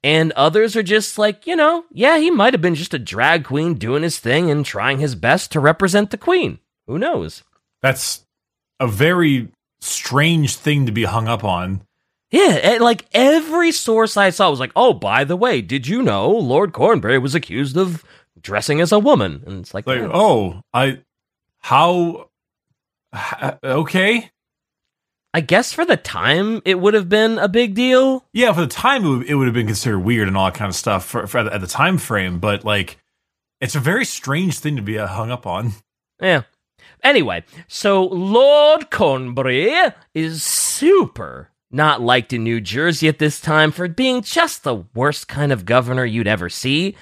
And 0.04 0.32
others 0.32 0.76
are 0.76 0.84
just 0.84 1.18
like, 1.18 1.46
you 1.46 1.56
know, 1.56 1.86
yeah, 1.92 2.18
he 2.18 2.32
might 2.32 2.54
have 2.54 2.62
been 2.62 2.76
just 2.76 2.94
a 2.94 3.00
drag 3.00 3.46
queen 3.46 3.76
doing 3.76 4.04
his 4.04 4.18
thing 4.18 4.50
and 4.50 4.66
trying 4.66 5.00
his 5.00 5.14
best 5.14 5.52
to 5.52 5.60
represent 5.60 6.10
the 6.10 6.18
queen. 6.18 6.60
Who 6.88 6.98
knows? 6.98 7.44
That's 7.82 8.26
a 8.80 8.88
very 8.88 9.50
strange 9.80 10.56
thing 10.56 10.86
to 10.88 10.92
be 10.92 11.04
hung 11.04 11.28
up 11.28 11.44
on. 11.44 11.84
Yeah, 12.32 12.60
eh, 12.62 12.78
like 12.80 13.06
every 13.14 13.72
source 13.72 14.16
I 14.16 14.30
saw 14.30 14.50
was 14.50 14.60
like, 14.60 14.72
oh, 14.76 14.94
by 14.94 15.24
the 15.26 15.36
way, 15.36 15.62
did 15.62 15.86
you 15.86 16.02
know 16.02 16.30
Lord 16.30 16.72
Cornbury 16.72 17.20
was 17.20 17.36
accused 17.36 17.76
of 17.76 18.06
dressing 18.42 18.80
as 18.80 18.92
a 18.92 19.00
woman, 19.00 19.44
and 19.46 19.60
it's 19.60 19.74
like, 19.74 19.86
like 19.86 20.00
oh, 20.02 20.62
I 20.74 21.00
how 21.60 22.30
okay. 23.64 24.32
I 25.34 25.42
guess 25.42 25.72
for 25.72 25.86
the 25.86 25.98
time 25.98 26.62
it 26.66 26.80
would 26.80 26.94
have 26.94 27.08
been 27.08 27.40
a 27.40 27.48
big 27.48 27.74
deal. 27.74 28.26
Yeah, 28.34 28.52
for 28.54 28.62
the 28.62 28.68
time 28.68 29.06
it 29.06 29.10
would, 29.10 29.28
it 29.28 29.36
would 29.36 29.48
have 29.48 29.54
been 29.54 29.68
considered 29.68 30.00
weird 30.00 30.28
and 30.28 30.36
all 30.36 30.46
that 30.46 30.56
kind 30.56 30.70
of 30.70 30.76
stuff 30.76 31.06
for, 31.06 31.26
for 31.28 31.40
at 31.40 31.62
the 31.62 31.68
time 31.68 31.98
frame. 31.98 32.40
But 32.40 32.66
like, 32.66 32.98
it's 33.62 33.76
a 33.76 33.80
very 33.80 34.06
strange 34.06 34.60
thing 34.60 34.76
to 34.76 34.82
be 34.82 35.00
uh, 35.00 35.08
hung 35.08 35.32
up 35.32 35.48
on. 35.48 35.74
Yeah. 36.22 36.44
Anyway, 37.04 37.44
so 37.68 38.04
Lord 38.06 38.92
Cornbury 38.92 39.74
is 40.14 40.44
super 40.44 41.52
not 41.72 42.02
liked 42.02 42.34
in 42.34 42.44
New 42.44 42.60
Jersey 42.60 43.08
at 43.08 43.20
this 43.20 43.40
time 43.40 43.72
for 43.72 43.88
being 43.88 44.22
just 44.22 44.64
the 44.64 44.84
worst 44.94 45.28
kind 45.28 45.52
of 45.52 45.66
governor 45.66 46.06
you'd 46.06 46.28
ever 46.28 46.50
see. 46.50 46.96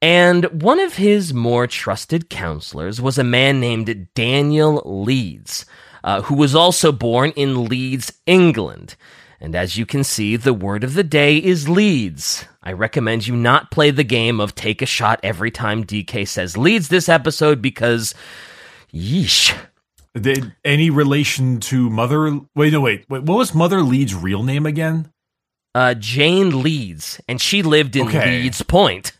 And 0.00 0.62
one 0.62 0.80
of 0.80 0.96
his 0.96 1.34
more 1.34 1.66
trusted 1.66 2.30
counselors 2.30 3.00
was 3.00 3.18
a 3.18 3.24
man 3.24 3.58
named 3.58 4.08
Daniel 4.14 4.82
Leeds, 4.84 5.66
uh, 6.04 6.20
who 6.22 6.34
was 6.34 6.54
also 6.54 6.92
born 6.92 7.30
in 7.30 7.64
Leeds, 7.64 8.12
England. 8.26 8.94
And 9.40 9.56
as 9.56 9.76
you 9.76 9.84
can 9.86 10.04
see, 10.04 10.36
the 10.36 10.54
word 10.54 10.84
of 10.84 10.94
the 10.94 11.02
day 11.02 11.38
is 11.38 11.68
Leeds. 11.68 12.44
I 12.62 12.72
recommend 12.72 13.26
you 13.26 13.34
not 13.34 13.70
play 13.70 13.90
the 13.90 14.04
game 14.04 14.38
of 14.38 14.54
take 14.54 14.82
a 14.82 14.86
shot 14.86 15.18
every 15.22 15.50
time 15.50 15.84
DK 15.84 16.28
says 16.28 16.56
Leeds 16.56 16.88
this 16.88 17.08
episode 17.08 17.60
because, 17.60 18.14
yeesh. 18.92 19.56
Did 20.14 20.54
any 20.64 20.90
relation 20.90 21.58
to 21.60 21.90
Mother? 21.90 22.40
Wait, 22.54 22.72
no, 22.72 22.80
wait, 22.80 23.06
wait. 23.08 23.22
What 23.22 23.36
was 23.36 23.54
Mother 23.54 23.82
Leeds' 23.82 24.14
real 24.14 24.42
name 24.42 24.66
again? 24.66 25.10
Uh, 25.74 25.94
Jane 25.94 26.62
Leeds, 26.62 27.20
and 27.26 27.40
she 27.40 27.62
lived 27.62 27.96
in 27.96 28.06
okay. 28.06 28.42
Leeds 28.42 28.62
Point. 28.62 29.12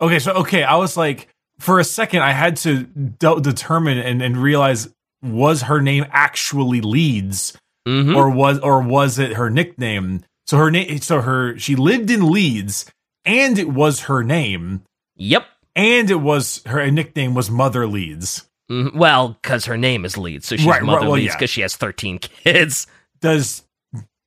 Okay, 0.00 0.20
so 0.20 0.32
okay, 0.34 0.62
I 0.62 0.76
was 0.76 0.96
like, 0.96 1.28
for 1.58 1.80
a 1.80 1.84
second, 1.84 2.22
I 2.22 2.30
had 2.30 2.56
to 2.58 2.84
de- 2.84 3.40
determine 3.40 3.98
and, 3.98 4.22
and 4.22 4.36
realize 4.36 4.88
was 5.22 5.62
her 5.62 5.80
name 5.80 6.06
actually 6.10 6.80
Leeds, 6.80 7.56
mm-hmm. 7.86 8.14
or 8.14 8.30
was 8.30 8.58
or 8.60 8.82
was 8.82 9.18
it 9.18 9.34
her 9.34 9.50
nickname? 9.50 10.24
So 10.46 10.56
her 10.56 10.70
name, 10.70 11.00
so 11.00 11.20
her 11.20 11.58
she 11.58 11.76
lived 11.76 12.10
in 12.10 12.30
Leeds, 12.30 12.90
and 13.24 13.58
it 13.58 13.70
was 13.70 14.00
her 14.02 14.22
name. 14.22 14.82
Yep, 15.16 15.46
and 15.76 16.10
it 16.10 16.20
was 16.20 16.62
her 16.66 16.90
nickname 16.90 17.34
was 17.34 17.50
Mother 17.50 17.86
Leeds. 17.86 18.48
Mm-hmm. 18.70 18.98
Well, 18.98 19.38
because 19.42 19.64
her 19.64 19.76
name 19.76 20.04
is 20.04 20.16
Leeds, 20.16 20.46
so 20.46 20.56
she's 20.56 20.66
right, 20.66 20.82
Mother 20.82 20.98
right, 20.98 21.06
well, 21.06 21.12
Leeds 21.12 21.34
because 21.34 21.50
she 21.50 21.62
has 21.62 21.76
thirteen 21.76 22.18
kids. 22.18 22.86
Does 23.20 23.64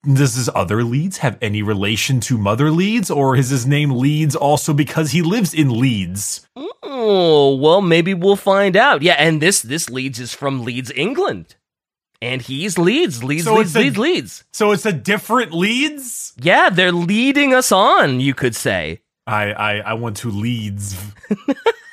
does 0.03 0.35
his 0.35 0.49
other 0.55 0.83
Leeds 0.83 1.17
have 1.17 1.37
any 1.41 1.61
relation 1.61 2.19
to 2.21 2.37
Mother 2.37 2.71
Leeds, 2.71 3.11
or 3.11 3.35
is 3.35 3.49
his 3.49 3.67
name 3.67 3.91
Leeds 3.91 4.35
also 4.35 4.73
because 4.73 5.11
he 5.11 5.21
lives 5.21 5.53
in 5.53 5.79
Leeds? 5.79 6.47
Oh, 6.83 7.55
well, 7.55 7.81
maybe 7.81 8.13
we'll 8.13 8.35
find 8.35 8.75
out. 8.75 9.01
Yeah, 9.03 9.13
and 9.13 9.41
this 9.41 9.61
this 9.61 9.89
Leeds 9.89 10.19
is 10.19 10.33
from 10.33 10.63
Leeds, 10.63 10.91
England. 10.95 11.55
And 12.23 12.41
he's 12.41 12.77
Leeds, 12.77 13.23
Leeds, 13.23 13.45
so 13.45 13.55
Leeds, 13.55 13.75
a, 13.75 13.79
Leeds, 13.79 13.97
Leeds. 13.97 14.43
So 14.53 14.71
it's 14.71 14.85
a 14.85 14.93
different 14.93 15.53
Leeds? 15.53 16.33
Yeah, 16.39 16.69
they're 16.69 16.91
leading 16.91 17.53
us 17.53 17.71
on, 17.71 18.19
you 18.19 18.33
could 18.33 18.55
say. 18.55 19.01
I 19.25 19.51
I, 19.51 19.77
I 19.79 19.93
want 19.93 20.17
to 20.17 20.29
Leeds. 20.29 20.99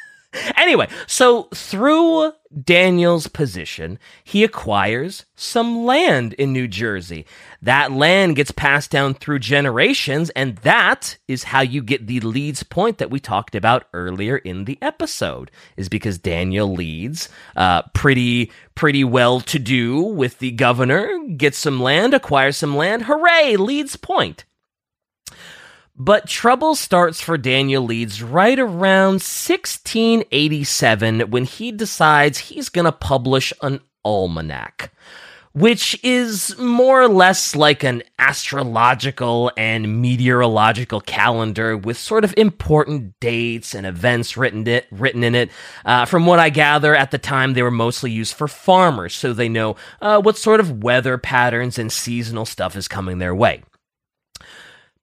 Anyway, 0.57 0.89
so 1.07 1.45
through 1.55 2.33
Daniel's 2.65 3.29
position, 3.29 3.99
he 4.23 4.45
acquires 4.45 5.25
some 5.35 5.85
land 5.85 6.35
in 6.35 6.53
New 6.53 6.69
Jersey. 6.69 7.25
That 7.63 7.93
land 7.93 8.37
gets 8.37 8.51
passed 8.51 8.91
down 8.91 9.15
through 9.15 9.39
generations, 9.39 10.29
and 10.31 10.57
that 10.59 11.17
is 11.29 11.45
how 11.45 11.61
you 11.63 11.83
get 11.83 12.07
the 12.07 12.21
Leeds 12.21 12.63
point 12.63 12.99
that 12.99 13.11
we 13.11 13.21
talked 13.21 13.55
about 13.55 13.87
earlier 13.95 14.37
in 14.37 14.67
the 14.67 14.79
episode. 14.83 15.51
Is 15.79 15.89
because 15.89 16.19
Daniel 16.19 16.71
Leeds, 16.71 17.31
uh, 17.57 17.83
pretty 17.95 18.53
pretty 18.75 19.05
well 19.05 19.41
to 19.41 19.59
do 19.59 20.03
with 20.03 20.39
the 20.39 20.51
governor, 20.51 21.19
gets 21.37 21.57
some 21.57 21.81
land, 21.81 22.13
acquires 22.13 22.59
some 22.59 22.77
land. 22.77 23.05
Hooray, 23.05 23.57
Leeds 23.57 23.97
point. 23.97 24.45
But 26.01 26.29
trouble 26.29 26.77
starts 26.77 27.21
for 27.21 27.37
Daniel 27.37 27.83
Leeds 27.83 28.23
right 28.23 28.57
around 28.57 29.15
1687 29.15 31.23
when 31.23 31.43
he 31.43 31.73
decides 31.73 32.39
he's 32.39 32.69
going 32.69 32.85
to 32.85 32.93
publish 32.93 33.53
an 33.63 33.81
almanac, 34.05 34.93
which 35.55 35.99
is 36.05 36.57
more 36.57 37.03
or 37.03 37.09
less 37.09 37.57
like 37.57 37.83
an 37.83 38.05
astrological 38.17 39.51
and 39.57 40.01
meteorological 40.01 41.01
calendar 41.01 41.77
with 41.77 41.99
sort 41.99 42.23
of 42.23 42.33
important 42.37 43.19
dates 43.19 43.75
and 43.75 43.85
events 43.85 44.37
written, 44.37 44.69
it, 44.69 44.87
written 44.93 45.25
in 45.25 45.35
it. 45.35 45.51
Uh, 45.85 46.05
from 46.05 46.27
what 46.27 46.39
I 46.39 46.51
gather, 46.51 46.95
at 46.95 47.11
the 47.11 47.19
time 47.19 47.55
they 47.55 47.63
were 47.63 47.73
mostly 47.73 48.13
used 48.13 48.35
for 48.35 48.47
farmers, 48.47 49.17
so 49.17 49.33
they 49.33 49.49
know 49.49 49.75
uh, 50.01 50.23
what 50.23 50.39
sort 50.39 50.61
of 50.61 50.85
weather 50.85 51.19
patterns 51.19 51.77
and 51.77 51.91
seasonal 51.91 52.47
stuff 52.47 52.77
is 52.77 52.87
coming 52.87 53.19
their 53.19 53.35
way. 53.35 53.65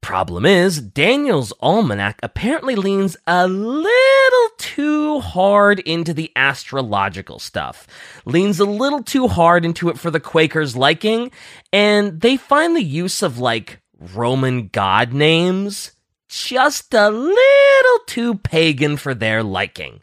Problem 0.05 0.45
is, 0.45 0.79
Daniel's 0.79 1.51
almanac 1.61 2.19
apparently 2.21 2.75
leans 2.75 3.17
a 3.25 3.47
little 3.47 4.49
too 4.59 5.19
hard 5.19 5.79
into 5.79 6.13
the 6.13 6.31
astrological 6.35 7.39
stuff, 7.39 7.87
leans 8.23 8.59
a 8.59 8.65
little 8.65 9.01
too 9.01 9.27
hard 9.27 9.65
into 9.65 9.89
it 9.89 9.97
for 9.97 10.11
the 10.11 10.19
Quakers' 10.19 10.75
liking, 10.75 11.31
and 11.73 12.21
they 12.21 12.37
find 12.37 12.75
the 12.75 12.83
use 12.83 13.23
of 13.23 13.39
like 13.39 13.81
Roman 14.13 14.67
god 14.67 15.11
names 15.11 15.93
just 16.29 16.93
a 16.93 17.09
little 17.09 17.99
too 18.05 18.35
pagan 18.35 18.97
for 18.97 19.15
their 19.15 19.41
liking. 19.41 20.01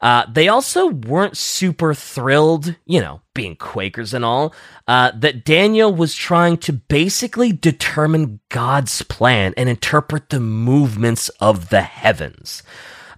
Uh, 0.00 0.24
they 0.32 0.48
also 0.48 0.88
weren't 0.88 1.36
super 1.36 1.92
thrilled, 1.92 2.76
you 2.86 3.00
know, 3.00 3.20
being 3.34 3.56
Quakers 3.56 4.14
and 4.14 4.24
all, 4.24 4.54
uh, 4.86 5.10
that 5.16 5.44
Daniel 5.44 5.92
was 5.92 6.14
trying 6.14 6.56
to 6.58 6.72
basically 6.72 7.52
determine 7.52 8.40
God's 8.48 9.02
plan 9.02 9.54
and 9.56 9.68
interpret 9.68 10.30
the 10.30 10.40
movements 10.40 11.28
of 11.40 11.70
the 11.70 11.82
heavens. 11.82 12.62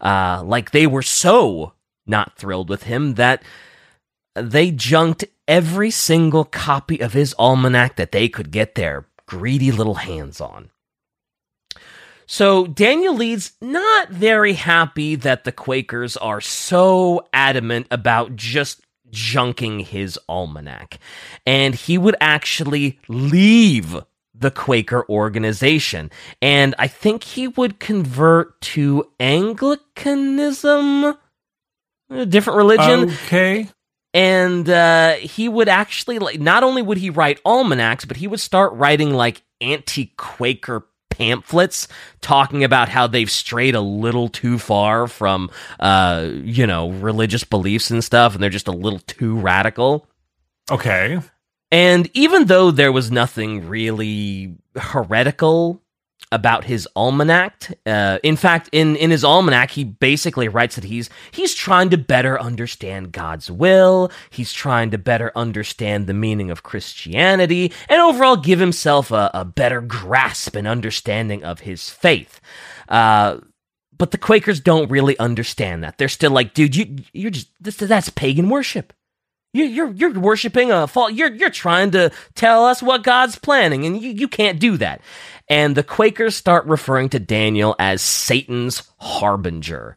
Uh, 0.01 0.43
like 0.45 0.70
they 0.70 0.87
were 0.87 1.03
so 1.03 1.74
not 2.07 2.37
thrilled 2.37 2.70
with 2.70 2.85
him 2.85 3.14
that 3.14 3.43
they 4.35 4.70
junked 4.70 5.24
every 5.47 5.91
single 5.91 6.45
copy 6.45 7.01
of 7.01 7.12
his 7.12 7.35
almanac 7.39 7.97
that 7.97 8.12
they 8.12 8.28
could 8.28 8.51
get 8.51 8.74
their 8.74 9.07
greedy 9.26 9.70
little 9.70 9.97
hands 9.97 10.41
on. 10.41 10.70
So 12.31 12.68
Daniel 12.68 13.16
Leeds 13.16 13.55
not 13.61 14.11
very 14.11 14.53
happy 14.53 15.16
that 15.16 15.43
the 15.43 15.51
Quakers 15.51 16.16
are 16.16 16.41
so 16.41 17.26
adamant 17.33 17.89
about 17.91 18.37
just 18.37 18.83
junking 19.11 19.85
his 19.85 20.16
almanac. 20.28 21.01
And 21.45 21.74
he 21.74 21.99
would 21.99 22.14
actually 22.20 23.01
leave 23.09 23.97
the 24.33 24.53
Quaker 24.53 25.05
organization. 25.09 26.12
And 26.41 26.76
I 26.78 26.87
think 26.87 27.24
he 27.24 27.49
would 27.49 27.81
convert 27.81 28.61
to 28.61 29.11
Anglicanism, 29.18 31.16
a 32.11 32.26
different 32.26 32.59
religion. 32.59 33.11
Okay. 33.11 33.68
And 34.14 34.70
uh, 34.70 35.14
he 35.14 35.49
would 35.49 35.68
actually 35.68 36.20
like 36.20 36.39
not 36.39 36.62
only 36.62 36.81
would 36.81 36.99
he 36.99 37.11
write 37.11 37.41
almanacs, 37.45 38.05
but 38.05 38.18
he 38.18 38.28
would 38.28 38.39
start 38.39 38.72
writing 38.74 39.14
like 39.14 39.43
anti-Quaker 39.61 40.87
pamphlets 41.21 41.87
talking 42.23 42.64
about 42.64 42.89
how 42.89 43.07
they've 43.07 43.31
strayed 43.31 43.75
a 43.75 43.81
little 43.81 44.29
too 44.29 44.59
far 44.59 45.07
from, 45.07 45.51
uh, 45.79 46.31
you 46.33 46.66
know, 46.66 46.91
religious 46.91 47.45
beliefs 47.45 47.91
and 47.91 48.03
stuff, 48.03 48.35
and 48.35 48.43
they're 48.43 48.49
just 48.49 48.68
a 48.68 48.73
little 48.73 49.01
too 49.01 49.37
radical. 49.37 50.07
Okay. 50.71 51.21
And 51.71 52.09
even 52.14 52.47
though 52.47 52.71
there 52.71 52.91
was 52.91 53.11
nothing 53.11 53.68
really 53.68 54.57
heretical 54.75 55.83
about 56.33 56.64
his 56.64 56.89
almanac. 56.95 57.72
Uh, 57.85 58.18
in 58.22 58.37
fact, 58.37 58.68
in, 58.72 58.97
in 58.97 59.11
his 59.11 59.24
almanac, 59.24 59.70
he 59.70 59.85
basically 59.85 60.49
writes 60.49 60.76
that 60.76 60.85
he's 60.85 61.11
he's 61.31 61.55
trying 61.55 61.91
to 61.91 61.99
better 61.99 62.41
understand 62.41 63.12
God's 63.12 63.51
will. 63.51 64.11
He's 64.31 64.53
trying 64.53 64.91
to 64.93 64.99
better 64.99 65.33
understand 65.35 66.07
the 66.07 66.14
meaning 66.14 66.51
of 66.51 66.62
Christianity, 66.62 67.72
and 67.89 68.01
overall 68.01 68.37
give 68.37 68.61
himself 68.61 69.11
a, 69.11 69.31
a 69.35 69.45
better 69.45 69.81
grasp 69.81 70.55
and 70.55 70.68
understanding 70.68 71.45
of 71.45 71.61
his 71.61 71.91
faith. 71.91 72.41
Uh, 72.89 73.39
but 73.97 74.12
the 74.12 74.18
Quakers 74.18 74.61
don't 74.61 74.91
really 74.91 75.18
understand 75.18 75.85
that. 75.85 75.99
They're 75.99 76.09
still 76.09 76.31
like, 76.31 76.55
dude, 76.55 76.74
you 76.74 76.97
you're 77.12 77.31
just 77.31 77.49
this, 77.61 77.76
that's 77.76 78.09
pagan 78.09 78.49
worship. 78.49 78.93
You, 79.53 79.64
you're 79.64 79.90
you're 79.90 80.18
worshiping 80.18 80.70
a 80.70 80.86
fault. 80.86 81.12
You're 81.12 81.34
you're 81.34 81.51
trying 81.51 81.90
to 81.92 82.12
tell 82.34 82.64
us 82.64 82.82
what 82.82 83.03
God's 83.03 83.36
planning, 83.36 83.84
and 83.84 84.01
you, 84.01 84.11
you 84.11 84.28
can't 84.28 84.61
do 84.61 84.76
that. 84.76 85.01
And 85.48 85.76
the 85.76 85.82
Quakers 85.82 86.36
start 86.36 86.64
referring 86.66 87.09
to 87.11 87.18
Daniel 87.18 87.74
as 87.78 88.03
Satan's 88.03 88.88
harbinger. 88.98 89.96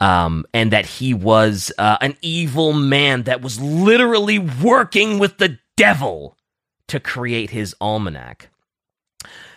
Um, 0.00 0.44
and 0.54 0.70
that 0.70 0.86
he 0.86 1.12
was 1.12 1.72
uh, 1.76 1.98
an 2.00 2.16
evil 2.22 2.72
man 2.72 3.24
that 3.24 3.42
was 3.42 3.60
literally 3.60 4.38
working 4.38 5.18
with 5.18 5.38
the 5.38 5.58
devil 5.76 6.36
to 6.86 7.00
create 7.00 7.50
his 7.50 7.74
almanac. 7.80 8.48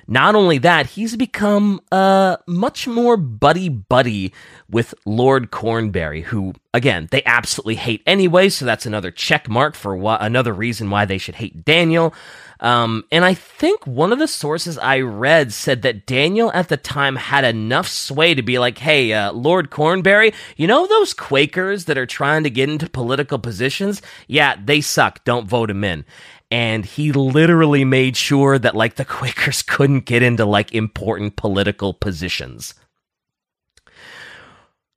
Not 0.08 0.36
only 0.36 0.58
that, 0.60 0.88
he's 0.88 1.16
become 1.16 1.82
uh, 1.92 2.38
much 2.48 2.88
more 2.88 3.18
buddy 3.18 3.70
buddy 3.70 4.34
with 4.70 4.94
Lord 5.06 5.52
Cornbury, 5.52 6.22
who, 6.22 6.54
again, 6.74 7.08
they 7.12 7.24
absolutely 7.26 7.76
hate 7.76 8.02
anyway, 8.06 8.50
so 8.50 8.66
that's 8.66 8.86
another 8.86 9.12
check 9.12 9.50
mark 9.50 9.76
for 9.76 9.98
wh- 9.98 10.22
another 10.22 10.54
reason 10.54 10.90
why 10.90 11.06
they 11.06 11.18
should 11.18 11.36
hate 11.36 11.66
Daniel. 11.66 12.14
Um, 12.62 13.04
and 13.12 13.26
I 13.26 13.34
think 13.34 13.86
one 13.88 14.14
of 14.14 14.20
the 14.20 14.28
sources 14.28 14.78
I 14.78 15.00
read 15.00 15.52
said 15.52 15.82
that 15.82 16.06
Daniel 16.06 16.52
at 16.54 16.70
the 16.70 16.78
time 16.78 17.16
had 17.16 17.44
enough 17.44 17.88
sway 17.88 18.36
to 18.36 18.44
be 18.44 18.60
like, 18.60 18.78
hey, 18.78 19.12
uh, 19.14 19.32
Lord 19.32 19.72
Cornbury, 19.72 20.34
you 20.56 20.68
know 20.68 20.86
those 20.86 21.14
Quakers 21.14 21.86
that 21.86 21.98
are 21.98 22.06
trying 22.06 22.44
to 22.44 22.52
get 22.52 22.70
into 22.70 22.88
political 22.88 23.40
positions? 23.40 24.02
Yeah, 24.28 24.56
they 24.64 24.80
suck. 24.80 25.24
Don't 25.24 25.48
vote 25.48 25.68
them 25.70 25.84
in 25.84 26.06
and 26.52 26.86
he 26.86 27.14
literally 27.14 27.86
made 27.86 28.18
sure 28.18 28.60
that 28.60 28.76
like 28.76 28.96
the 28.96 29.06
Quakers 29.06 29.62
couldn't 29.62 30.06
get 30.06 30.22
into 30.22 30.46
like 30.46 30.74
important 30.76 31.38
political 31.38 31.94
positions. 31.94 32.76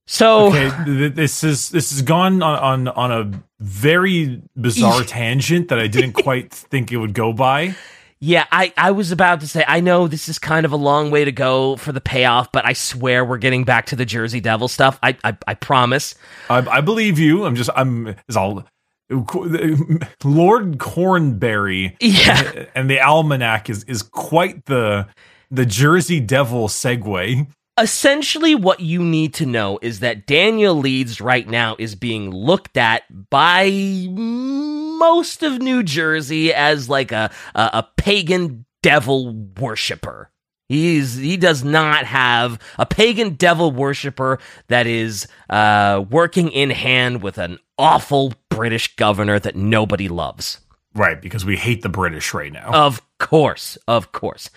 So 0.06 0.48
okay, 0.48 0.70
this 0.86 1.42
is 1.42 1.70
this 1.70 1.90
has 1.90 2.02
gone 2.02 2.42
on 2.42 2.88
on, 2.88 2.88
on 2.88 3.12
a 3.12 3.42
very 3.58 4.42
bizarre 4.54 5.02
tangent 5.06 5.68
that 5.68 5.78
I 5.78 5.86
didn't 5.86 6.12
quite 6.12 6.52
think 6.52 6.92
it 6.92 6.98
would 6.98 7.14
go 7.14 7.32
by. 7.32 7.74
Yeah, 8.20 8.46
I, 8.50 8.72
I 8.78 8.92
was 8.92 9.12
about 9.12 9.40
to 9.40 9.48
say, 9.48 9.64
I 9.68 9.80
know 9.80 10.08
this 10.08 10.30
is 10.30 10.38
kind 10.38 10.64
of 10.64 10.72
a 10.72 10.76
long 10.76 11.10
way 11.10 11.26
to 11.26 11.32
go 11.32 11.76
for 11.76 11.92
the 11.92 12.00
payoff, 12.00 12.50
but 12.52 12.64
I 12.64 12.72
swear 12.72 13.22
we're 13.22 13.36
getting 13.36 13.64
back 13.64 13.86
to 13.86 13.96
the 13.96 14.06
Jersey 14.06 14.40
Devil 14.40 14.68
stuff. 14.68 14.98
I 15.02 15.16
I, 15.24 15.36
I 15.46 15.54
promise. 15.54 16.14
I, 16.50 16.58
I 16.58 16.80
believe 16.80 17.18
you. 17.18 17.44
I'm 17.44 17.54
just 17.54 17.70
I'm 17.74 18.14
is 18.28 18.36
all 18.36 18.64
Lord 19.10 20.78
Cornbury, 20.78 21.96
yeah, 22.00 22.66
and 22.74 22.88
the 22.88 23.00
almanac 23.00 23.68
is 23.68 23.84
is 23.84 24.02
quite 24.02 24.64
the 24.66 25.06
the 25.50 25.66
Jersey 25.66 26.20
Devil 26.20 26.68
segue. 26.68 27.46
Essentially, 27.78 28.54
what 28.54 28.80
you 28.80 29.02
need 29.02 29.34
to 29.34 29.46
know 29.46 29.78
is 29.82 30.00
that 30.00 30.26
Daniel 30.26 30.76
Leeds 30.76 31.20
right 31.20 31.46
now 31.46 31.76
is 31.78 31.94
being 31.96 32.30
looked 32.30 32.76
at 32.76 33.02
by 33.30 34.06
most 34.08 35.42
of 35.42 35.60
New 35.60 35.82
Jersey 35.82 36.54
as 36.54 36.88
like 36.88 37.12
a 37.12 37.30
a, 37.54 37.70
a 37.74 37.88
pagan 37.96 38.64
devil 38.82 39.34
worshiper. 39.58 40.30
He's 40.68 41.16
he 41.16 41.36
does 41.36 41.62
not 41.62 42.06
have 42.06 42.58
a 42.78 42.86
pagan 42.86 43.34
devil 43.34 43.70
worshiper 43.70 44.38
that 44.68 44.86
is 44.86 45.28
uh, 45.50 46.04
working 46.08 46.48
in 46.50 46.70
hand 46.70 47.22
with 47.22 47.36
an 47.36 47.58
awful 47.78 48.32
British 48.54 48.96
governor 48.96 49.38
that 49.38 49.56
nobody 49.56 50.08
loves. 50.08 50.60
Right, 50.94 51.20
because 51.20 51.44
we 51.44 51.56
hate 51.56 51.82
the 51.82 51.88
British 51.88 52.32
right 52.32 52.52
now. 52.52 52.70
Of 52.72 53.02
course, 53.18 53.76
of 53.88 54.12
course. 54.12 54.50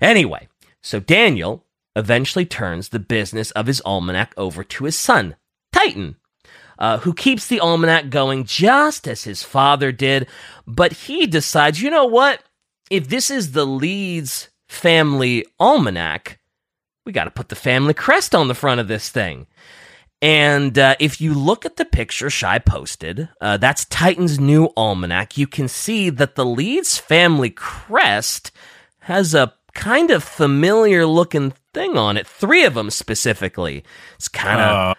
Anyway, 0.00 0.48
so 0.82 1.00
Daniel 1.00 1.66
eventually 1.94 2.46
turns 2.46 2.88
the 2.88 2.98
business 2.98 3.50
of 3.52 3.66
his 3.66 3.82
almanac 3.82 4.32
over 4.36 4.64
to 4.64 4.84
his 4.84 4.98
son, 4.98 5.36
Titan, 5.72 6.16
uh, 6.78 6.98
who 6.98 7.12
keeps 7.12 7.46
the 7.46 7.60
almanac 7.60 8.08
going 8.08 8.44
just 8.44 9.06
as 9.06 9.24
his 9.24 9.42
father 9.42 9.92
did. 9.92 10.26
But 10.66 10.92
he 10.92 11.26
decides, 11.26 11.82
you 11.82 11.90
know 11.90 12.06
what? 12.06 12.42
If 12.90 13.08
this 13.08 13.30
is 13.30 13.52
the 13.52 13.66
Leeds 13.66 14.48
family 14.68 15.44
almanac, 15.60 16.38
we 17.04 17.12
got 17.12 17.24
to 17.24 17.30
put 17.30 17.48
the 17.50 17.54
family 17.54 17.94
crest 17.94 18.34
on 18.34 18.48
the 18.48 18.54
front 18.54 18.80
of 18.80 18.88
this 18.88 19.08
thing. 19.10 19.46
And 20.22 20.78
uh, 20.78 20.94
if 21.00 21.20
you 21.20 21.34
look 21.34 21.66
at 21.66 21.76
the 21.76 21.84
picture 21.84 22.30
Shy 22.30 22.60
posted, 22.60 23.28
uh, 23.40 23.56
that's 23.56 23.84
Titan's 23.86 24.38
new 24.38 24.72
almanac. 24.76 25.36
You 25.36 25.48
can 25.48 25.66
see 25.66 26.10
that 26.10 26.36
the 26.36 26.46
Leeds 26.46 26.96
family 26.96 27.50
crest 27.50 28.52
has 29.00 29.34
a 29.34 29.52
kind 29.74 30.12
of 30.12 30.22
familiar 30.22 31.06
looking 31.06 31.54
thing 31.74 31.98
on 31.98 32.16
it. 32.16 32.26
Three 32.26 32.64
of 32.64 32.74
them 32.74 32.90
specifically. 32.90 33.82
It's 34.14 34.28
kind 34.28 34.60
of. 34.60 34.96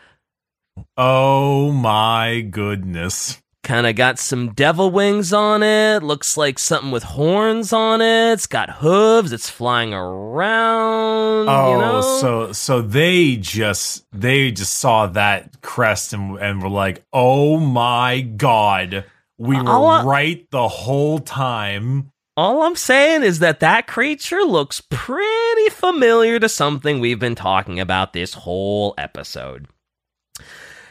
Uh, 0.78 0.84
oh 0.98 1.72
my 1.72 2.42
goodness. 2.42 3.42
Kind 3.64 3.88
of 3.88 3.96
got 3.96 4.20
some 4.20 4.52
devil 4.52 4.92
wings 4.92 5.32
on 5.32 5.64
it. 5.64 6.04
Looks 6.04 6.36
like 6.36 6.60
something 6.60 6.92
with 6.92 7.04
horns 7.04 7.72
on 7.72 8.02
it. 8.02 8.34
It's 8.34 8.46
got 8.46 8.70
hooves. 8.70 9.32
It's 9.32 9.50
flying 9.50 9.94
around. 9.94 11.48
Oh, 11.48 11.72
you 11.72 11.78
know? 11.78 12.02
so 12.02 12.52
so 12.52 12.82
they 12.82 13.38
just 13.38 14.06
they 14.12 14.52
just 14.52 14.76
saw 14.76 15.08
that 15.08 15.62
crest 15.62 16.12
and 16.12 16.38
and 16.40 16.62
were 16.62 16.68
like, 16.68 17.06
"Oh 17.14 17.58
my 17.58 18.20
god, 18.20 19.06
we 19.38 19.56
were 19.56 20.04
right 20.04 20.46
the 20.52 20.68
whole 20.68 21.20
time." 21.20 22.12
All 22.36 22.64
I'm 22.64 22.76
saying 22.76 23.24
is 23.24 23.40
that 23.40 23.62
that 23.62 23.88
creature 23.88 24.42
looks 24.42 24.82
pretty 24.82 25.70
familiar 25.70 26.38
to 26.40 26.50
something 26.50 27.00
we've 27.00 27.20
been 27.20 27.36
talking 27.36 27.80
about 27.80 28.12
this 28.12 28.34
whole 28.34 28.94
episode. 28.98 29.68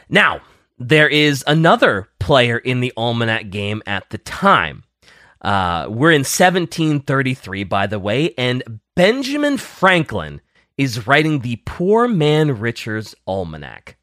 Now, 0.09 0.41
there 0.83 1.07
is 1.07 1.43
another 1.47 2.09
player 2.19 2.57
in 2.57 2.81
the 2.81 2.93
Almanac 2.97 3.49
game 3.49 3.81
at 3.85 4.09
the 4.09 4.17
time. 4.17 4.83
Uh, 5.41 5.87
we're 5.89 6.11
in 6.11 6.21
1733, 6.21 7.63
by 7.63 7.87
the 7.87 7.99
way, 7.99 8.33
and 8.37 8.79
Benjamin 8.95 9.57
Franklin 9.57 10.41
is 10.77 11.05
writing 11.05 11.39
the 11.39 11.61
Poor 11.65 12.07
Man 12.07 12.59
Richard's 12.59 13.15
Almanac. 13.27 13.97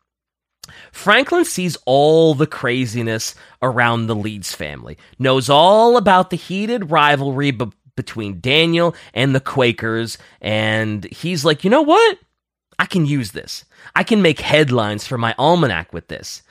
Franklin 0.92 1.44
sees 1.44 1.76
all 1.86 2.34
the 2.34 2.46
craziness 2.46 3.34
around 3.62 4.06
the 4.06 4.14
Leeds 4.14 4.54
family, 4.54 4.96
knows 5.18 5.48
all 5.48 5.96
about 5.96 6.30
the 6.30 6.36
heated 6.36 6.90
rivalry 6.90 7.50
be- 7.50 7.72
between 7.96 8.40
Daniel 8.40 8.94
and 9.14 9.34
the 9.34 9.40
Quakers, 9.40 10.18
and 10.40 11.04
he's 11.06 11.44
like, 11.44 11.64
you 11.64 11.70
know 11.70 11.82
what? 11.82 12.18
I 12.80 12.86
can 12.86 13.04
use 13.04 13.32
this. 13.32 13.66
I 13.94 14.02
can 14.04 14.22
make 14.22 14.40
headlines 14.40 15.06
for 15.06 15.18
my 15.18 15.34
almanac 15.36 15.92
with 15.92 16.08
this. 16.08 16.42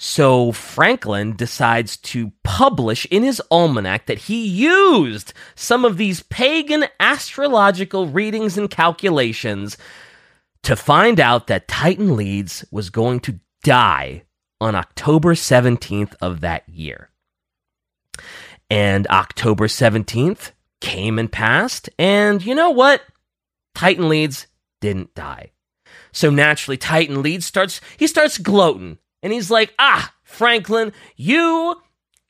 So 0.00 0.50
Franklin 0.50 1.36
decides 1.36 1.96
to 1.98 2.32
publish 2.42 3.06
in 3.06 3.22
his 3.22 3.40
almanac 3.52 4.06
that 4.06 4.18
he 4.18 4.44
used 4.44 5.32
some 5.54 5.84
of 5.84 5.96
these 5.96 6.24
pagan 6.24 6.86
astrological 6.98 8.08
readings 8.08 8.58
and 8.58 8.68
calculations 8.68 9.78
to 10.64 10.74
find 10.74 11.20
out 11.20 11.46
that 11.46 11.68
Titan 11.68 12.16
Leeds 12.16 12.64
was 12.72 12.90
going 12.90 13.20
to 13.20 13.38
die 13.62 14.24
on 14.60 14.74
October 14.74 15.34
17th 15.34 16.16
of 16.20 16.40
that 16.40 16.68
year. 16.68 17.10
And 18.68 19.06
October 19.06 19.68
17th 19.68 20.50
came 20.80 21.16
and 21.16 21.30
passed, 21.30 21.88
and 21.96 22.44
you 22.44 22.56
know 22.56 22.70
what? 22.70 23.02
Titan 23.76 24.08
Leeds 24.08 24.48
didn't 24.80 25.14
die. 25.14 25.52
So 26.12 26.30
naturally, 26.30 26.76
Titan 26.76 27.22
Leeds 27.22 27.46
starts, 27.46 27.80
he 27.96 28.06
starts 28.06 28.38
gloating 28.38 28.98
and 29.22 29.32
he's 29.32 29.50
like, 29.50 29.74
ah, 29.78 30.12
Franklin, 30.24 30.92
you, 31.16 31.80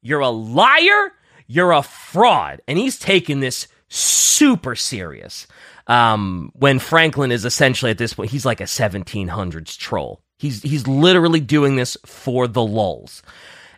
you're 0.03 0.20
a 0.20 0.31
liar, 0.31 1.12
you're 1.47 1.72
a 1.72 1.83
fraud. 1.83 2.61
And 2.66 2.78
he's 2.78 2.99
taking 2.99 3.41
this 3.41 3.68
super 3.89 4.74
serious. 4.74 5.47
Um, 5.87 6.53
when 6.55 6.78
Franklin 6.78 7.33
is 7.33 7.45
essentially 7.45 7.91
at 7.91 7.99
this 7.99 8.14
point, 8.14 8.31
he's 8.31 8.47
like 8.47 8.61
a 8.61 8.64
1700s 8.64 9.76
troll. 9.76 10.22
He's, 10.39 10.62
he's 10.62 10.87
literally 10.87 11.41
doing 11.41 11.76
this 11.76 11.97
for 12.07 12.47
the 12.47 12.62
lulls. 12.62 13.22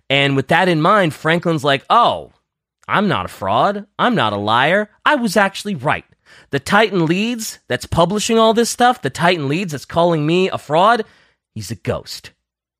And 0.08 0.36
with 0.36 0.48
that 0.48 0.68
in 0.68 0.82
mind, 0.82 1.14
Franklin's 1.14 1.64
like, 1.64 1.84
oh, 1.88 2.32
I'm 2.86 3.08
not 3.08 3.24
a 3.24 3.28
fraud. 3.28 3.86
I'm 3.98 4.14
not 4.14 4.32
a 4.32 4.36
liar. 4.36 4.90
I 5.04 5.14
was 5.14 5.36
actually 5.36 5.74
right. 5.74 6.04
The 6.50 6.60
Titan 6.60 7.06
Leeds 7.06 7.58
that's 7.68 7.86
publishing 7.86 8.38
all 8.38 8.54
this 8.54 8.70
stuff, 8.70 9.02
the 9.02 9.10
Titan 9.10 9.48
Leeds 9.48 9.72
that's 9.72 9.84
calling 9.84 10.26
me 10.26 10.48
a 10.48 10.58
fraud, 10.58 11.04
he's 11.54 11.70
a 11.70 11.76
ghost. 11.76 12.32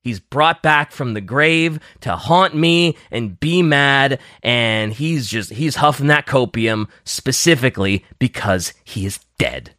He's 0.03 0.19
brought 0.19 0.63
back 0.63 0.91
from 0.91 1.15
the 1.15 1.21
grave 1.21 1.79
to 2.01 2.17
haunt 2.17 2.57
me 2.57 2.97
and 3.11 3.39
be 3.39 3.63
mad, 3.63 4.19
and 4.43 4.93
he's 4.93 5.29
just, 5.29 5.51
he's 5.53 5.77
huffing 5.77 6.09
that 6.09 6.27
copium 6.27 6.89
specifically 7.05 8.05
because 8.19 8.75
he 8.83 9.07
is 9.07 9.21
dead. 9.39 9.75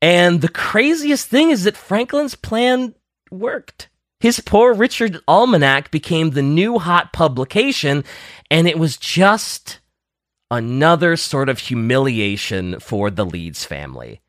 And 0.00 0.40
the 0.40 0.48
craziest 0.48 1.28
thing 1.28 1.50
is 1.50 1.64
that 1.64 1.76
Franklin's 1.76 2.36
plan 2.36 2.94
worked. 3.30 3.88
His 4.20 4.38
Poor 4.38 4.72
Richard 4.72 5.18
Almanac 5.26 5.90
became 5.90 6.30
the 6.30 6.42
new 6.42 6.78
hot 6.78 7.12
publication, 7.12 8.04
and 8.48 8.68
it 8.68 8.78
was 8.78 8.96
just 8.96 9.80
another 10.52 11.16
sort 11.16 11.48
of 11.48 11.58
humiliation 11.58 12.78
for 12.78 13.10
the 13.10 13.24
Leeds 13.24 13.64
family. 13.64 14.20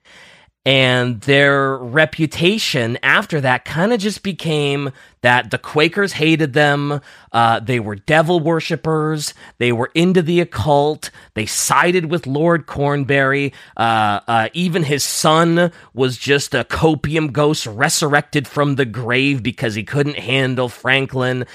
And 0.65 1.19
their 1.19 1.75
reputation 1.75 2.97
after 3.03 3.41
that 3.41 3.65
kind 3.65 3.91
of 3.91 3.99
just 3.99 4.23
became 4.23 4.91
that 5.21 5.51
the 5.51 5.57
Quakers 5.57 6.13
hated 6.13 6.53
them. 6.53 7.01
Uh, 7.33 7.59
they 7.59 7.81
were 7.81 7.95
devil 7.95 8.39
worshippers. 8.39 9.33
They 9.57 9.73
were 9.73 9.91
into 9.93 10.21
the 10.21 10.39
occult. 10.39 11.11
They 11.33 11.45
sided 11.45 12.09
with 12.09 12.25
Lord 12.25 12.65
Cornbury. 12.65 13.51
Uh, 13.75 14.21
uh, 14.25 14.49
even 14.53 14.83
his 14.83 15.03
son 15.03 15.73
was 15.93 16.17
just 16.17 16.55
a 16.55 16.63
copium 16.63 17.33
ghost 17.33 17.65
resurrected 17.65 18.47
from 18.47 18.75
the 18.75 18.85
grave 18.85 19.43
because 19.43 19.75
he 19.75 19.83
couldn't 19.83 20.17
handle 20.17 20.69
Franklin. 20.69 21.45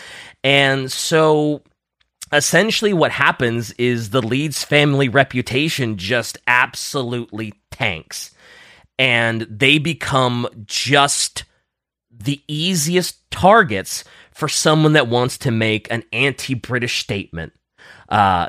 And 0.44 0.92
so 0.92 1.62
essentially 2.32 2.92
what 2.92 3.10
happens 3.10 3.72
is 3.72 4.10
the 4.10 4.22
Leeds 4.22 4.64
family 4.64 5.08
reputation 5.08 5.96
just 5.96 6.38
absolutely 6.46 7.54
tanks 7.70 8.34
and 8.98 9.42
they 9.42 9.78
become 9.78 10.48
just 10.66 11.44
the 12.10 12.42
easiest 12.48 13.30
targets 13.30 14.04
for 14.32 14.48
someone 14.48 14.94
that 14.94 15.08
wants 15.08 15.38
to 15.38 15.50
make 15.50 15.90
an 15.90 16.02
anti-British 16.12 17.00
statement. 17.00 17.52
Uh, 18.08 18.48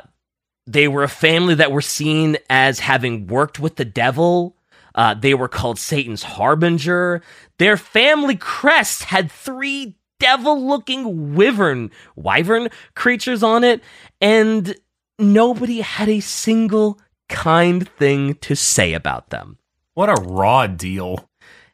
they 0.66 0.88
were 0.88 1.04
a 1.04 1.08
family 1.08 1.54
that 1.54 1.72
were 1.72 1.80
seen 1.80 2.36
as 2.48 2.80
having 2.80 3.26
worked 3.26 3.60
with 3.60 3.76
the 3.76 3.84
devil. 3.84 4.56
Uh, 4.94 5.14
they 5.14 5.34
were 5.34 5.48
called 5.48 5.78
Satan's 5.78 6.22
harbinger. 6.22 7.22
Their 7.58 7.76
family 7.76 8.36
crest 8.36 9.04
had 9.04 9.30
three 9.30 9.96
devil-looking 10.20 11.34
wyvern 11.34 11.90
wyvern 12.14 12.68
creatures 12.94 13.42
on 13.42 13.64
it, 13.64 13.82
and 14.20 14.76
nobody 15.18 15.80
had 15.80 16.08
a 16.08 16.20
single 16.20 17.00
kind 17.28 17.88
thing 17.88 18.34
to 18.36 18.54
say 18.54 18.94
about 18.94 19.30
them. 19.30 19.58
What 19.94 20.08
a 20.08 20.22
raw 20.22 20.68
deal. 20.68 21.28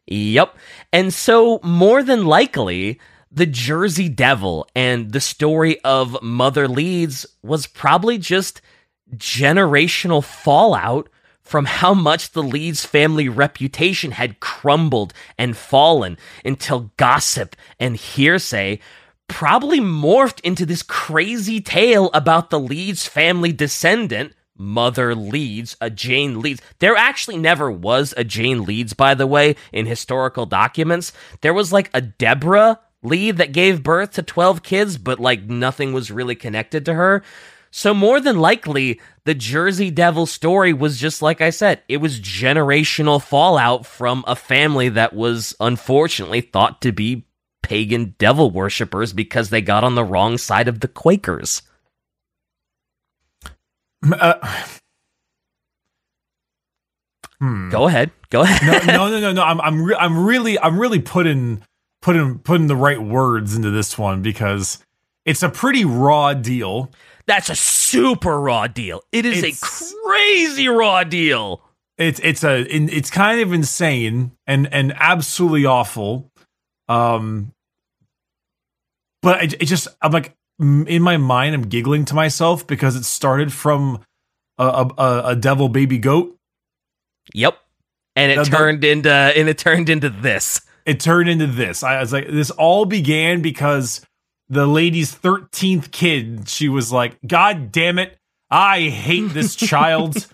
Yep. 0.06 0.56
And 0.92 1.12
so, 1.12 1.60
more 1.62 2.02
than 2.02 2.24
likely, 2.24 2.98
the 3.30 3.46
Jersey 3.46 4.08
Devil 4.08 4.66
and 4.74 5.12
the 5.12 5.20
story 5.20 5.78
of 5.80 6.22
Mother 6.22 6.66
Leeds 6.68 7.26
was 7.42 7.66
probably 7.66 8.16
just 8.16 8.62
generational 9.16 10.24
fallout 10.24 11.08
from 11.46 11.64
how 11.64 11.94
much 11.94 12.32
the 12.32 12.42
Leeds 12.42 12.84
family 12.84 13.28
reputation 13.28 14.10
had 14.10 14.40
crumbled 14.40 15.14
and 15.38 15.56
fallen 15.56 16.18
until 16.44 16.90
gossip 16.96 17.54
and 17.78 17.96
hearsay 17.96 18.80
probably 19.28 19.80
morphed 19.80 20.40
into 20.40 20.66
this 20.66 20.82
crazy 20.82 21.60
tale 21.60 22.10
about 22.12 22.50
the 22.50 22.60
Leeds 22.60 23.06
family 23.06 23.52
descendant 23.52 24.32
Mother 24.58 25.14
Leeds, 25.14 25.76
a 25.80 25.90
Jane 25.90 26.40
Leeds. 26.40 26.62
There 26.78 26.96
actually 26.96 27.36
never 27.36 27.70
was 27.70 28.14
a 28.16 28.24
Jane 28.24 28.64
Leeds, 28.64 28.94
by 28.94 29.14
the 29.14 29.26
way, 29.26 29.54
in 29.72 29.86
historical 29.86 30.46
documents. 30.46 31.12
There 31.42 31.52
was 31.52 31.72
like 31.72 31.90
a 31.92 32.00
Deborah 32.00 32.80
Leeds 33.02 33.38
that 33.38 33.52
gave 33.52 33.82
birth 33.82 34.12
to 34.12 34.22
12 34.22 34.62
kids, 34.62 34.96
but 34.96 35.20
like 35.20 35.42
nothing 35.42 35.92
was 35.92 36.10
really 36.10 36.34
connected 36.34 36.86
to 36.86 36.94
her. 36.94 37.22
So, 37.76 37.92
more 37.92 38.22
than 38.22 38.38
likely, 38.38 39.02
the 39.26 39.34
Jersey 39.34 39.90
Devil 39.90 40.24
story 40.24 40.72
was 40.72 40.98
just 40.98 41.20
like 41.20 41.42
I 41.42 41.50
said, 41.50 41.82
it 41.90 41.98
was 41.98 42.18
generational 42.18 43.22
fallout 43.22 43.84
from 43.84 44.24
a 44.26 44.34
family 44.34 44.88
that 44.88 45.12
was 45.12 45.54
unfortunately 45.60 46.40
thought 46.40 46.80
to 46.80 46.90
be 46.90 47.26
pagan 47.62 48.14
devil 48.16 48.50
worshippers 48.50 49.12
because 49.12 49.50
they 49.50 49.60
got 49.60 49.84
on 49.84 49.94
the 49.94 50.04
wrong 50.04 50.38
side 50.38 50.68
of 50.68 50.80
the 50.80 50.88
Quakers. 50.88 51.60
Uh, 54.10 54.62
hmm. 57.38 57.68
Go 57.68 57.88
ahead. 57.88 58.10
Go 58.30 58.40
ahead. 58.40 58.86
no, 58.86 58.94
no, 58.94 59.08
no, 59.10 59.20
no, 59.20 59.32
no. 59.32 59.42
I'm, 59.42 59.60
I'm, 59.60 59.84
re- 59.84 59.96
I'm 60.00 60.24
really, 60.24 60.58
I'm 60.58 60.80
really 60.80 61.00
putting, 61.00 61.62
putting, 62.00 62.38
putting 62.38 62.68
the 62.68 62.76
right 62.76 63.02
words 63.02 63.54
into 63.54 63.70
this 63.70 63.98
one 63.98 64.22
because 64.22 64.78
it's 65.26 65.42
a 65.42 65.50
pretty 65.50 65.84
raw 65.84 66.32
deal. 66.32 66.90
That's 67.26 67.50
a 67.50 67.56
super 67.56 68.40
raw 68.40 68.66
deal. 68.66 69.02
It 69.12 69.26
is 69.26 69.42
it's, 69.42 69.62
a 69.62 70.04
crazy 70.04 70.68
raw 70.68 71.04
deal. 71.04 71.62
It's, 71.98 72.20
it's 72.22 72.44
a, 72.44 72.60
it's 72.60 73.10
kind 73.10 73.40
of 73.40 73.52
insane 73.52 74.32
and, 74.46 74.72
and 74.72 74.92
absolutely 74.96 75.64
awful. 75.64 76.30
Um, 76.88 77.52
but 79.22 79.42
it, 79.42 79.54
it 79.54 79.64
just, 79.66 79.88
I'm 80.00 80.12
like, 80.12 80.36
in 80.58 81.02
my 81.02 81.16
mind, 81.16 81.54
I'm 81.54 81.68
giggling 81.68 82.04
to 82.06 82.14
myself 82.14 82.66
because 82.66 82.96
it 82.96 83.04
started 83.04 83.52
from 83.52 84.02
a, 84.56 84.90
a, 84.96 85.22
a 85.26 85.36
devil 85.36 85.68
baby 85.68 85.98
goat. 85.98 86.34
Yep, 87.34 87.58
and 88.14 88.32
it 88.32 88.36
the, 88.36 88.44
turned 88.44 88.82
the, 88.82 88.90
into 88.90 89.10
and 89.10 89.48
it 89.48 89.58
turned 89.58 89.90
into 89.90 90.08
this. 90.08 90.60
It 90.86 91.00
turned 91.00 91.28
into 91.28 91.46
this. 91.46 91.82
I 91.82 92.00
was 92.00 92.12
like, 92.12 92.28
this 92.28 92.50
all 92.52 92.86
began 92.86 93.42
because 93.42 94.00
the 94.48 94.66
lady's 94.66 95.14
13th 95.14 95.90
kid. 95.90 96.48
She 96.48 96.68
was 96.68 96.92
like, 96.92 97.18
God 97.26 97.72
damn 97.72 97.98
it, 97.98 98.18
I 98.50 98.82
hate 98.82 99.28
this 99.28 99.56
child. 99.56 100.26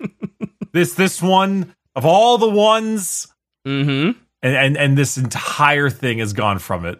this 0.71 0.93
this 0.93 1.21
one 1.21 1.75
of 1.95 2.05
all 2.05 2.37
the 2.37 2.49
ones. 2.49 3.27
Mm-hmm. 3.67 4.19
And, 4.41 4.55
and 4.57 4.77
and 4.77 4.97
this 4.97 5.17
entire 5.17 5.89
thing 5.89 6.19
has 6.19 6.33
gone 6.33 6.59
from 6.59 6.85
it. 6.85 6.99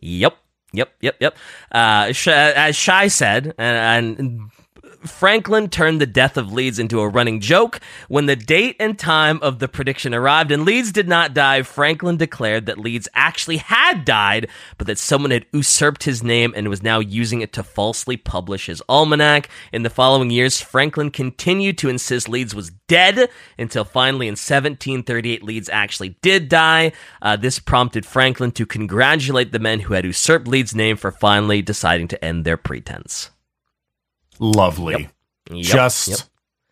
Yep. 0.00 0.36
Yep, 0.74 0.90
yep, 1.02 1.16
yep. 1.20 1.36
Uh, 1.70 2.12
as 2.26 2.76
Shy 2.76 3.08
said, 3.08 3.54
and, 3.58 4.18
and 4.18 4.50
Franklin 5.04 5.68
turned 5.68 6.00
the 6.00 6.06
death 6.06 6.36
of 6.36 6.52
Leeds 6.52 6.78
into 6.78 7.00
a 7.00 7.08
running 7.08 7.40
joke. 7.40 7.80
When 8.08 8.26
the 8.26 8.36
date 8.36 8.76
and 8.78 8.98
time 8.98 9.38
of 9.42 9.58
the 9.58 9.68
prediction 9.68 10.14
arrived 10.14 10.52
and 10.52 10.64
Leeds 10.64 10.92
did 10.92 11.08
not 11.08 11.34
die, 11.34 11.62
Franklin 11.62 12.16
declared 12.16 12.66
that 12.66 12.78
Leeds 12.78 13.08
actually 13.14 13.56
had 13.56 14.04
died, 14.04 14.48
but 14.78 14.86
that 14.86 14.98
someone 14.98 15.30
had 15.30 15.46
usurped 15.52 16.04
his 16.04 16.22
name 16.22 16.52
and 16.56 16.68
was 16.68 16.82
now 16.82 17.00
using 17.00 17.40
it 17.40 17.52
to 17.54 17.62
falsely 17.62 18.16
publish 18.16 18.66
his 18.66 18.82
almanac. 18.88 19.48
In 19.72 19.82
the 19.82 19.90
following 19.90 20.30
years, 20.30 20.60
Franklin 20.60 21.10
continued 21.10 21.78
to 21.78 21.88
insist 21.88 22.28
Leeds 22.28 22.54
was 22.54 22.70
dead 22.88 23.28
until 23.58 23.84
finally 23.84 24.28
in 24.28 24.32
1738 24.32 25.42
Leeds 25.42 25.68
actually 25.68 26.16
did 26.22 26.48
die. 26.48 26.92
Uh, 27.20 27.36
this 27.36 27.58
prompted 27.58 28.06
Franklin 28.06 28.52
to 28.52 28.66
congratulate 28.66 29.52
the 29.52 29.58
men 29.58 29.80
who 29.80 29.94
had 29.94 30.04
usurped 30.04 30.46
Leeds' 30.46 30.74
name 30.74 30.96
for 30.96 31.10
finally 31.10 31.62
deciding 31.62 32.08
to 32.08 32.24
end 32.24 32.44
their 32.44 32.56
pretense 32.56 33.30
lovely. 34.42 35.02
Yep. 35.02 35.12
Yep. 35.50 35.64
Just 35.64 36.08
yep. 36.08 36.18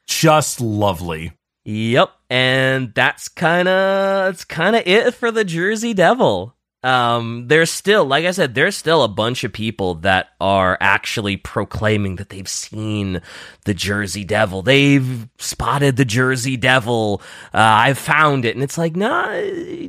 just 0.07 0.61
lovely. 0.61 1.33
Yep. 1.65 2.11
And 2.29 2.95
that's 2.95 3.29
kind 3.29 3.69
of 3.69 4.35
it's 4.35 4.45
kind 4.45 4.77
of 4.77 4.83
it 4.87 5.15
for 5.15 5.31
the 5.31 5.45
Jersey 5.45 5.95
Devil. 5.95 6.57
Um 6.83 7.47
there's 7.49 7.71
still 7.71 8.07
like 8.07 8.25
I 8.25 8.31
said 8.31 8.55
there's 8.55 8.77
still 8.77 9.03
a 9.03 9.09
bunch 9.09 9.45
of 9.45 9.53
people 9.53 9.97
that 9.97 10.29
are 10.41 10.79
actually 10.81 11.37
proclaiming 11.37 12.17
that 12.17 12.31
they've 12.31 12.49
seen 12.49 13.21
the 13.67 13.75
Jersey 13.75 14.25
Devil. 14.25 14.63
They've 14.63 15.29
spotted 15.39 15.97
the 15.97 16.07
Jersey 16.07 16.57
Devil. 16.57 17.21
Uh, 17.53 17.59
I've 17.59 17.99
found 17.99 18.47
it 18.47 18.55
and 18.55 18.65
it's 18.65 18.79
like 18.79 18.97
no 18.97 19.09
nah, 19.09 19.27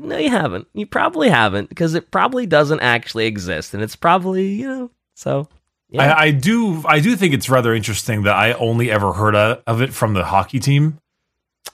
no 0.06 0.18
you 0.18 0.30
haven't. 0.30 0.68
You 0.74 0.86
probably 0.86 1.30
haven't 1.30 1.70
because 1.70 1.96
it 1.96 2.12
probably 2.12 2.46
doesn't 2.46 2.82
actually 2.82 3.26
exist 3.28 3.74
and 3.74 3.82
it's 3.82 3.96
probably, 3.96 4.50
you 4.50 4.68
know, 4.68 4.92
so 5.16 5.48
yeah. 5.92 6.14
I, 6.14 6.24
I, 6.24 6.32
do 6.32 6.84
I 6.86 7.00
do 7.00 7.16
think 7.16 7.34
it's 7.34 7.50
rather 7.50 7.74
interesting 7.74 8.24
that 8.24 8.36
I 8.36 8.54
only 8.54 8.90
ever 8.90 9.14
heard 9.14 9.36
of 9.36 9.82
it 9.82 9.94
from 9.94 10.14
the 10.14 10.26
hockey 10.26 10.60
team. 10.60 10.98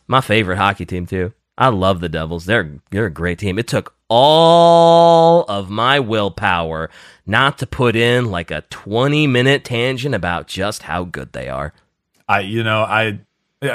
My 0.07 0.21
favorite 0.21 0.57
hockey 0.57 0.85
team 0.85 1.05
too. 1.05 1.33
I 1.57 1.69
love 1.69 2.01
the 2.01 2.09
Devils. 2.09 2.45
They're 2.45 2.79
they're 2.91 3.05
a 3.05 3.11
great 3.11 3.39
team. 3.39 3.57
It 3.57 3.67
took 3.67 3.95
all 4.09 5.43
of 5.43 5.69
my 5.69 5.99
willpower 5.99 6.89
not 7.25 7.57
to 7.59 7.67
put 7.67 7.95
in 7.95 8.31
like 8.31 8.51
a 8.51 8.61
20 8.69 9.27
minute 9.27 9.63
tangent 9.63 10.15
about 10.15 10.47
just 10.47 10.83
how 10.83 11.03
good 11.03 11.33
they 11.33 11.49
are. 11.49 11.73
I 12.27 12.41
you 12.41 12.63
know, 12.63 12.83
I 12.83 13.19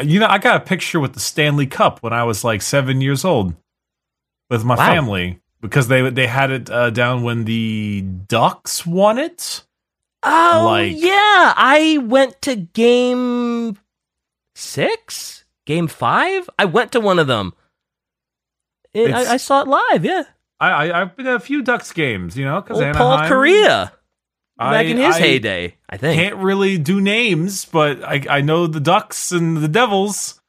you 0.03 0.20
know, 0.20 0.28
I 0.28 0.38
got 0.38 0.57
a 0.57 0.61
picture 0.61 1.01
with 1.01 1.14
the 1.14 1.20
Stanley 1.20 1.66
Cup 1.66 2.03
when 2.03 2.12
I 2.12 2.24
was 2.24 2.45
like 2.45 2.62
7 2.62 3.01
years 3.01 3.24
old 3.24 3.55
with 4.49 4.64
my 4.64 4.76
wow. 4.76 4.86
family 4.86 5.40
because 5.61 5.88
they 5.88 6.09
they 6.11 6.26
had 6.26 6.51
it 6.51 6.70
uh, 6.70 6.90
down 6.90 7.22
when 7.22 7.45
the 7.45 8.03
Ducks 8.03 8.86
won 8.86 9.18
it. 9.18 9.64
Oh 10.23 10.62
like, 10.66 10.95
yeah, 10.97 11.53
I 11.57 11.99
went 12.03 12.41
to 12.43 12.57
game 12.57 13.79
six, 14.55 15.45
game 15.66 15.89
five. 15.89 16.49
I 16.59 16.64
went 16.64 16.93
to 16.93 17.01
one 17.01 17.18
of 17.18 17.27
them. 17.27 17.55
I, 18.95 19.12
I, 19.14 19.37
saw 19.39 19.62
it 19.62 19.68
live. 19.68 20.05
Yeah, 20.05 20.25
I, 20.61 20.93
I 20.93 20.99
have 20.99 21.16
been 21.16 21.25
to 21.25 21.35
a 21.35 21.41
few 21.41 21.62
Ducks 21.62 21.93
games. 21.93 22.37
You 22.37 22.45
know, 22.45 22.61
because 22.61 22.79
Paul 22.97 23.18
Kariya 23.20 23.91
back 24.59 24.87
in 24.87 24.97
his 24.97 25.16
I 25.16 25.18
heyday. 25.18 25.77
I 25.89 25.97
think 25.97 26.20
can't 26.20 26.37
really 26.37 26.79
do 26.79 27.01
names, 27.01 27.64
but 27.64 28.03
I 28.03 28.25
I 28.29 28.41
know 28.41 28.66
the 28.66 28.81
Ducks 28.81 29.33
and 29.33 29.57
the 29.57 29.68
Devils 29.68 30.41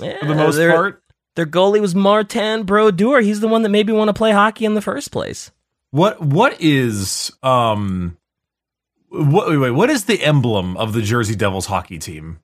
yeah, 0.00 0.20
for 0.20 0.26
the 0.26 0.34
most 0.34 0.58
part. 0.58 1.02
Their 1.36 1.46
goalie 1.46 1.80
was 1.80 1.94
Martin 1.94 2.64
Brodeur. 2.64 3.20
He's 3.20 3.40
the 3.40 3.48
one 3.48 3.62
that 3.62 3.68
made 3.68 3.86
me 3.86 3.92
want 3.92 4.08
to 4.08 4.14
play 4.14 4.32
hockey 4.32 4.64
in 4.64 4.74
the 4.74 4.82
first 4.82 5.12
place. 5.12 5.50
What 5.90 6.20
what 6.20 6.60
is 6.60 7.32
um 7.42 8.17
what 9.10 9.48
wait, 9.48 9.56
wait, 9.58 9.70
what 9.70 9.90
is 9.90 10.04
the 10.04 10.22
emblem 10.22 10.76
of 10.76 10.92
the 10.92 11.02
Jersey 11.02 11.34
Devils 11.34 11.66
hockey 11.66 11.98
team? 11.98 12.40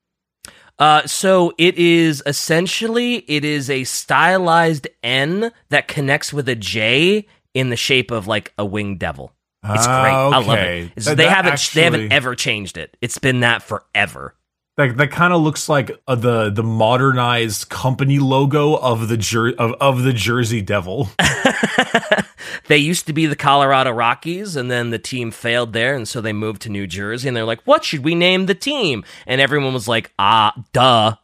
Uh, 0.78 1.06
so 1.06 1.52
it 1.56 1.76
is 1.76 2.22
essentially 2.26 3.16
it 3.28 3.44
is 3.44 3.70
a 3.70 3.84
stylized 3.84 4.88
N 5.02 5.52
that 5.68 5.86
connects 5.88 6.32
with 6.32 6.48
a 6.48 6.56
J 6.56 7.26
in 7.54 7.70
the 7.70 7.76
shape 7.76 8.10
of 8.10 8.26
like 8.26 8.52
a 8.58 8.64
winged 8.64 8.98
devil. 8.98 9.32
It's 9.64 9.86
Ah, 9.86 10.02
great. 10.02 10.12
I 10.12 10.26
love 10.26 10.48
it. 10.58 10.94
That- 10.96 11.16
they 11.16 11.28
haven't 11.28 11.52
actually- 11.52 11.80
they 11.80 11.84
haven't 11.84 12.12
ever 12.12 12.34
changed 12.34 12.76
it. 12.76 12.96
It's 13.00 13.18
been 13.18 13.40
that 13.40 13.62
forever. 13.62 14.34
That 14.76 14.96
that 14.96 15.10
kind 15.12 15.32
of 15.32 15.40
looks 15.40 15.68
like 15.68 15.90
uh, 16.08 16.16
the 16.16 16.50
the 16.50 16.62
modernized 16.64 17.68
company 17.68 18.18
logo 18.18 18.74
of 18.74 19.08
the 19.08 19.16
Jer- 19.16 19.54
of, 19.56 19.72
of 19.80 20.02
the 20.02 20.12
Jersey 20.12 20.60
Devil. 20.62 21.08
they 22.66 22.78
used 22.78 23.06
to 23.06 23.12
be 23.12 23.26
the 23.26 23.36
Colorado 23.36 23.90
Rockies, 23.92 24.56
and 24.56 24.70
then 24.70 24.90
the 24.90 24.98
team 24.98 25.30
failed 25.30 25.72
there, 25.72 25.94
and 25.94 26.08
so 26.08 26.20
they 26.20 26.32
moved 26.32 26.62
to 26.62 26.68
New 26.70 26.86
Jersey. 26.86 27.28
And 27.28 27.36
they're 27.36 27.44
like, 27.44 27.62
"What 27.64 27.84
should 27.84 28.04
we 28.04 28.14
name 28.14 28.46
the 28.46 28.54
team?" 28.54 29.04
And 29.26 29.40
everyone 29.40 29.74
was 29.74 29.86
like, 29.88 30.12
"Ah, 30.18 30.52
duh, 30.72 31.16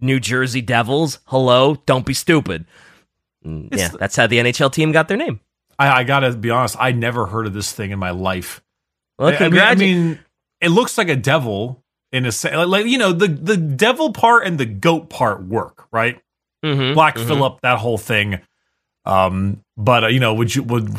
New 0.00 0.20
Jersey 0.20 0.60
Devils. 0.60 1.18
Hello, 1.26 1.76
don't 1.86 2.04
be 2.06 2.14
stupid." 2.14 2.66
Mm, 3.44 3.68
It's 3.72 3.82
yeah, 3.82 3.88
that's 3.98 4.16
how 4.16 4.26
the 4.26 4.38
NHL 4.38 4.70
team 4.72 4.92
got 4.92 5.08
their 5.08 5.16
name. 5.16 5.40
I, 5.78 6.00
I 6.00 6.04
gotta 6.04 6.32
be 6.36 6.50
honest, 6.50 6.76
I 6.78 6.92
never 6.92 7.26
heard 7.26 7.46
of 7.46 7.54
this 7.54 7.72
thing 7.72 7.90
in 7.90 7.98
my 7.98 8.10
life. 8.10 8.62
Well, 9.18 9.30
I- 9.30 9.46
I 9.46 9.48
mean, 9.48 9.60
I 9.60 9.74
mean, 9.74 10.18
it 10.60 10.68
looks 10.68 10.98
like 10.98 11.08
a 11.08 11.16
devil 11.16 11.81
in 12.12 12.26
a 12.26 12.32
sense. 12.32 12.54
Like, 12.68 12.86
you 12.86 12.98
know, 12.98 13.12
the 13.12 13.28
the 13.28 13.56
devil 13.56 14.12
part 14.12 14.46
and 14.46 14.58
the 14.58 14.66
goat 14.66 15.08
part 15.10 15.42
work, 15.44 15.86
right? 15.92 16.20
Mhm, 16.64 16.94
Black 16.94 17.16
mhm. 17.16 17.26
Phillip, 17.26 17.60
that 17.62 17.78
whole 17.78 17.98
thing. 17.98 18.40
Um, 19.04 19.64
but 19.76 20.04
uh, 20.04 20.08
you 20.08 20.20
know, 20.20 20.34
would 20.34 20.54
you 20.54 20.62
would 20.64 20.94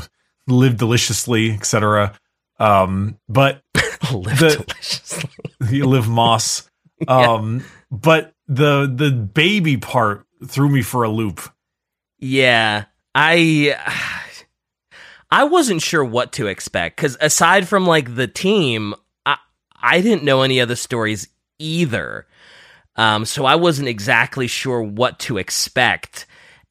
live 0.47 0.77
deliciously, 0.77 1.51
etc. 1.51 2.13
Um, 2.59 3.17
but 3.29 3.61
Live 4.11 4.39
the- 4.39 4.65
deliciously. 4.67 5.29
you 5.69 5.85
live 5.87 6.07
moss. 6.09 6.69
Um, 7.07 7.65
but 7.91 8.33
the 8.47 8.89
the 8.93 9.11
baby 9.11 9.75
part 9.75 10.25
threw 10.47 10.69
me 10.69 10.81
for 10.81 11.03
a 11.03 11.09
loop. 11.09 11.41
Yeah, 12.19 12.85
I 13.13 13.75
I 15.29 15.43
wasn't 15.45 15.81
sure 15.81 16.03
what 16.05 16.31
to 16.33 16.47
expect 16.47 16.95
because 16.95 17.17
aside 17.19 17.67
from 17.67 17.85
like 17.85 18.15
the 18.15 18.27
team, 18.27 18.93
I 19.83 20.01
didn't 20.01 20.23
know 20.23 20.41
any 20.41 20.61
other 20.61 20.75
stories 20.75 21.27
either. 21.59 22.25
Um, 22.95 23.25
so 23.25 23.45
I 23.45 23.55
wasn't 23.55 23.89
exactly 23.89 24.47
sure 24.47 24.81
what 24.81 25.19
to 25.19 25.37
expect. 25.37 26.25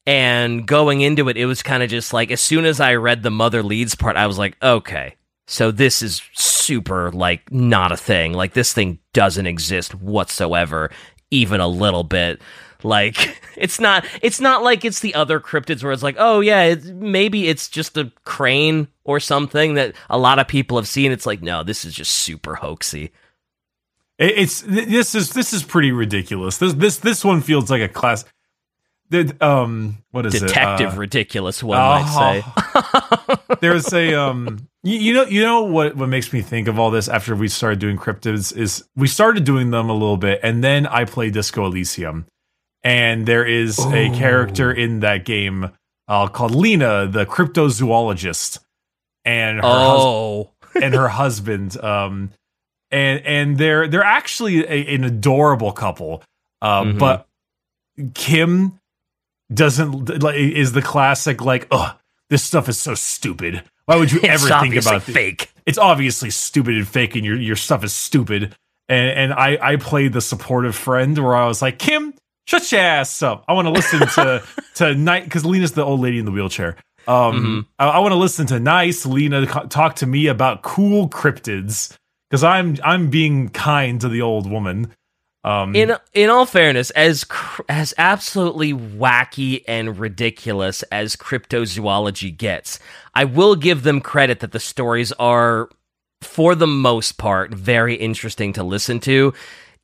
And 0.05 0.65
going 0.65 1.01
into 1.01 1.29
it, 1.29 1.37
it 1.37 1.45
was 1.45 1.63
kind 1.63 1.83
of 1.83 1.89
just 1.89 2.11
like 2.11 2.31
as 2.31 2.41
soon 2.41 2.65
as 2.65 2.79
I 2.79 2.95
read 2.95 3.23
the 3.23 3.31
mother 3.31 3.63
Leeds 3.63 3.95
part, 3.95 4.17
I 4.17 4.27
was 4.27 4.37
like, 4.37 4.57
okay, 4.61 5.15
so 5.47 5.71
this 5.71 6.01
is 6.01 6.21
super 6.33 7.11
like 7.11 7.51
not 7.51 7.91
a 7.91 7.97
thing. 7.97 8.33
Like 8.33 8.53
this 8.53 8.73
thing 8.73 8.99
doesn't 9.13 9.45
exist 9.45 9.95
whatsoever, 9.95 10.89
even 11.31 11.59
a 11.61 11.67
little 11.67 12.03
bit. 12.03 12.41
Like 12.83 13.41
it's 13.57 13.79
not 13.79 14.05
it's 14.21 14.39
not 14.39 14.63
like 14.63 14.85
it's 14.85 14.99
the 14.99 15.15
other 15.15 15.39
cryptids 15.39 15.83
where 15.83 15.91
it's 15.91 16.03
like, 16.03 16.15
oh 16.19 16.39
yeah, 16.39 16.63
it's, 16.63 16.85
maybe 16.85 17.47
it's 17.47 17.69
just 17.69 17.97
a 17.97 18.11
crane 18.23 18.87
or 19.03 19.19
something 19.19 19.75
that 19.75 19.95
a 20.09 20.17
lot 20.17 20.39
of 20.39 20.47
people 20.47 20.77
have 20.77 20.87
seen. 20.87 21.11
It's 21.11 21.25
like, 21.25 21.41
no, 21.41 21.63
this 21.63 21.85
is 21.85 21.93
just 21.93 22.11
super 22.11 22.55
hoaxy. 22.55 23.11
It's 24.19 24.61
this 24.61 25.15
is 25.15 25.31
this 25.31 25.53
is 25.53 25.63
pretty 25.63 25.91
ridiculous. 25.91 26.57
This 26.57 26.73
this 26.73 26.97
this 26.97 27.25
one 27.25 27.41
feels 27.41 27.71
like 27.71 27.81
a 27.81 27.89
class. 27.89 28.25
The, 29.09 29.35
um, 29.41 29.97
what 30.11 30.25
is 30.25 30.39
Detective 30.39 30.93
it? 30.93 30.95
Uh, 30.95 30.99
ridiculous, 30.99 31.63
one 31.63 31.77
might 31.77 32.07
say. 32.07 32.43
oh. 32.55 33.57
There's 33.59 33.91
a 33.93 34.13
um, 34.19 34.67
you, 34.81 34.97
you 34.99 35.13
know 35.13 35.25
you 35.25 35.41
know 35.41 35.63
what 35.63 35.95
what 35.95 36.09
makes 36.09 36.31
me 36.31 36.41
think 36.41 36.67
of 36.67 36.79
all 36.79 36.91
this 36.91 37.07
after 37.07 37.35
we 37.35 37.47
started 37.47 37.79
doing 37.79 37.97
cryptids 37.97 38.55
is 38.55 38.85
we 38.95 39.07
started 39.07 39.43
doing 39.43 39.71
them 39.71 39.89
a 39.89 39.93
little 39.93 40.17
bit 40.17 40.39
and 40.43 40.63
then 40.63 40.85
I 40.87 41.05
play 41.05 41.29
Disco 41.29 41.65
Elysium, 41.65 42.25
and 42.83 43.25
there 43.25 43.45
is 43.45 43.79
a 43.79 44.09
character 44.11 44.71
in 44.71 44.99
that 45.01 45.25
game 45.25 45.71
uh, 46.07 46.27
called 46.27 46.53
Lena, 46.53 47.07
the 47.07 47.25
cryptozoologist, 47.25 48.59
and 49.25 49.57
her 49.57 49.63
hus- 49.63 50.01
Oh, 50.01 50.51
and 50.81 50.93
her 50.93 51.07
husband 51.21 51.77
um 51.83 52.31
and 52.91 53.25
and 53.25 53.57
they're 53.57 53.87
they're 53.87 54.03
actually 54.03 54.59
a, 54.65 54.95
an 54.95 55.03
adorable 55.03 55.71
couple 55.71 56.23
uh 56.61 56.83
Mhm. 56.83 56.99
but 56.99 57.27
kim 58.15 58.79
doesn't 59.53 60.21
like 60.23 60.35
is 60.35 60.71
the 60.73 60.81
classic 60.81 61.41
like 61.41 61.67
oh 61.71 61.95
this 62.29 62.43
stuff 62.43 62.67
is 62.67 62.77
so 62.79 62.95
stupid 62.95 63.63
why 63.85 63.95
would 63.97 64.11
you 64.11 64.19
ever 64.23 64.47
think 64.61 64.75
about 64.75 65.05
this 65.05 65.13
fake. 65.15 65.51
it's 65.65 65.77
obviously 65.77 66.29
stupid 66.31 66.75
and 66.75 66.87
fake 66.87 67.15
and 67.15 67.23
your 67.25 67.37
your 67.37 67.55
stuff 67.55 67.83
is 67.83 67.93
stupid 67.93 68.55
and 68.89 69.09
and 69.11 69.33
i 69.33 69.57
i 69.61 69.75
played 69.75 70.11
the 70.13 70.21
supportive 70.21 70.75
friend 70.75 71.17
where 71.19 71.35
i 71.35 71.45
was 71.45 71.61
like 71.61 71.77
kim 71.77 72.13
shut 72.45 72.71
your 72.71 72.81
ass 72.81 73.21
up. 73.21 73.45
I 73.47 73.53
want 73.53 73.67
to 73.67 73.71
listen 73.71 73.99
to 73.99 74.43
to 74.75 74.95
night 74.95 75.25
because 75.25 75.45
lena's 75.45 75.73
the 75.73 75.83
old 75.83 75.99
lady 75.99 76.19
in 76.19 76.25
the 76.25 76.31
wheelchair. 76.31 76.75
Um 77.07 77.67
i, 77.79 77.87
I 77.87 77.99
want 77.99 78.11
to 78.13 78.17
listen 78.17 78.45
to 78.47 78.59
nice 78.59 79.05
lena 79.05 79.45
co- 79.47 79.67
talk 79.67 79.95
to 79.97 80.05
me 80.05 80.27
about 80.27 80.61
cool 80.61 81.09
cryptids 81.09 81.95
because 82.29 82.43
i'm 82.43 82.77
i'm 82.83 83.09
being 83.09 83.49
kind 83.49 83.99
to 84.01 84.09
the 84.09 84.21
old 84.21 84.49
woman. 84.49 84.93
Um 85.43 85.75
In 85.75 85.97
in 86.13 86.29
all 86.29 86.45
fairness, 86.45 86.89
as 86.91 87.25
cr- 87.25 87.63
as 87.67 87.93
absolutely 87.97 88.71
wacky 88.73 89.63
and 89.67 89.99
ridiculous 89.99 90.83
as 90.83 91.17
cryptozoology 91.17 92.35
gets, 92.35 92.79
I 93.13 93.25
will 93.25 93.55
give 93.57 93.83
them 93.83 93.99
credit 93.99 94.39
that 94.39 94.53
the 94.53 94.59
stories 94.61 95.11
are, 95.13 95.67
for 96.21 96.55
the 96.55 96.67
most 96.67 97.17
part, 97.17 97.53
very 97.53 97.95
interesting 97.95 98.53
to 98.53 98.63
listen 98.63 99.01
to, 99.01 99.33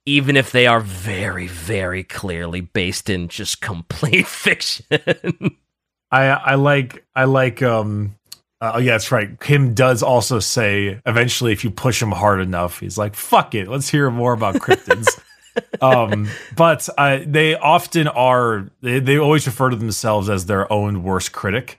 even 0.09 0.35
if 0.37 0.51
they 0.51 0.67
are 0.67 0.79
very, 0.79 1.47
very 1.47 2.03
clearly 2.03 2.61
based 2.61 3.09
in 3.09 3.27
just 3.27 3.61
complete 3.61 4.27
fiction. 4.45 4.85
I 6.11 6.25
I 6.27 6.55
like 6.55 7.05
I 7.15 7.25
like 7.25 7.61
um 7.61 8.15
uh, 8.61 8.71
oh 8.75 8.79
yeah 8.79 8.91
that's 8.93 9.11
right 9.11 9.39
Kim 9.39 9.73
does 9.73 10.01
also 10.03 10.39
say 10.39 10.99
eventually 11.05 11.51
if 11.53 11.63
you 11.63 11.69
push 11.71 12.01
him 12.01 12.11
hard 12.11 12.41
enough 12.41 12.79
he's 12.79 12.97
like 12.97 13.15
fuck 13.15 13.53
it 13.55 13.67
let's 13.67 13.87
hear 13.89 14.09
more 14.11 14.33
about 14.33 14.55
cryptids 14.55 15.07
um 15.81 16.27
but 16.57 16.89
uh, 16.97 17.19
they 17.25 17.55
often 17.55 18.07
are 18.07 18.69
they, 18.81 18.99
they 18.99 19.17
always 19.17 19.45
refer 19.45 19.69
to 19.69 19.75
themselves 19.75 20.29
as 20.29 20.45
their 20.47 20.71
own 20.73 21.03
worst 21.03 21.31
critic 21.31 21.77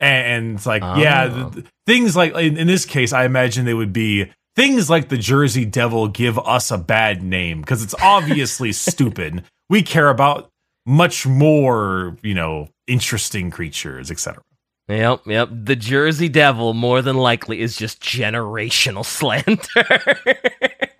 and, 0.00 0.26
and 0.46 0.56
it's 0.56 0.66
like 0.66 0.82
yeah 0.82 1.28
Oh. 1.30 1.42
th- 1.50 1.52
th- 1.54 1.66
things 1.86 2.16
like 2.16 2.34
in, 2.34 2.56
in 2.58 2.66
this 2.66 2.84
case 2.84 3.12
I 3.12 3.24
imagine 3.24 3.64
they 3.64 3.74
would 3.74 3.92
be 3.92 4.30
things 4.56 4.90
like 4.90 5.08
the 5.08 5.18
Jersey 5.18 5.64
Devil 5.64 6.08
give 6.08 6.38
us 6.38 6.70
a 6.70 6.78
bad 6.78 7.22
name 7.22 7.60
because 7.60 7.82
it's 7.82 7.94
obviously 8.02 8.72
stupid 8.72 9.44
we 9.68 9.82
care 9.82 10.08
about 10.08 10.50
much 10.86 11.26
more 11.26 12.16
you 12.22 12.34
know 12.34 12.68
interesting 12.86 13.50
creatures 13.50 14.10
etc 14.10 14.42
yep, 14.88 15.20
yep. 15.26 15.48
The 15.50 15.76
Jersey 15.76 16.28
Devil 16.28 16.74
more 16.74 17.02
than 17.02 17.16
likely 17.16 17.60
is 17.60 17.76
just 17.76 18.02
generational 18.02 19.04
slander. 19.04 19.60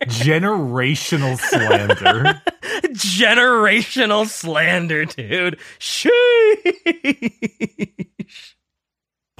generational 0.06 1.38
slander. 1.38 2.40
generational 2.94 4.26
slander, 4.26 5.04
dude. 5.04 5.58
Sheesh. 5.78 6.12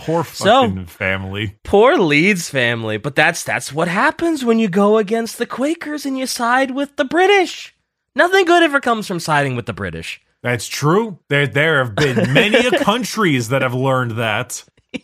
Poor 0.05 0.25
So- 0.25 0.63
fucking 0.69 0.87
family. 0.87 1.57
Poor 1.65 1.97
Leeds 1.97 2.49
family, 2.51 2.97
but 2.97 3.15
that's 3.15 3.43
that's 3.45 3.73
what 3.73 3.89
happens 3.89 4.45
when 4.45 4.59
you 4.59 4.69
go 4.69 4.99
against 4.99 5.39
the 5.39 5.47
Quakers 5.47 6.05
and 6.07 6.19
you 6.19 6.27
side 6.27 6.71
with 6.73 6.97
the 6.97 7.05
British. 7.05 7.75
Nothing 8.15 8.45
good 8.45 8.63
ever 8.63 8.81
comes 8.81 9.07
from 9.07 9.21
siding 9.21 9.57
with 9.57 9.67
the 9.67 9.73
British. 9.73 10.21
That's 10.43 10.67
true. 10.67 11.19
There, 11.29 11.47
there 11.47 11.85
have 11.85 11.95
been 11.95 12.33
many 12.33 12.71
countries 12.79 13.49
that 13.51 13.63
have 13.63 13.75
learned 13.75 14.13
that. 14.13 14.65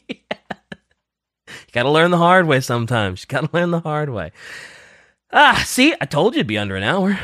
You 1.48 1.72
got 1.72 1.82
to 1.84 1.90
learn 1.90 2.10
the 2.10 2.18
hard 2.18 2.46
way 2.46 2.60
sometimes. 2.60 3.22
You 3.22 3.26
got 3.28 3.44
to 3.50 3.56
learn 3.56 3.70
the 3.70 3.80
hard 3.80 4.10
way. 4.10 4.32
Ah, 5.32 5.62
see, 5.66 5.94
I 6.00 6.04
told 6.06 6.34
you 6.34 6.40
it'd 6.40 6.46
be 6.46 6.58
under 6.58 6.76
an 6.76 6.82
hour. 6.82 7.18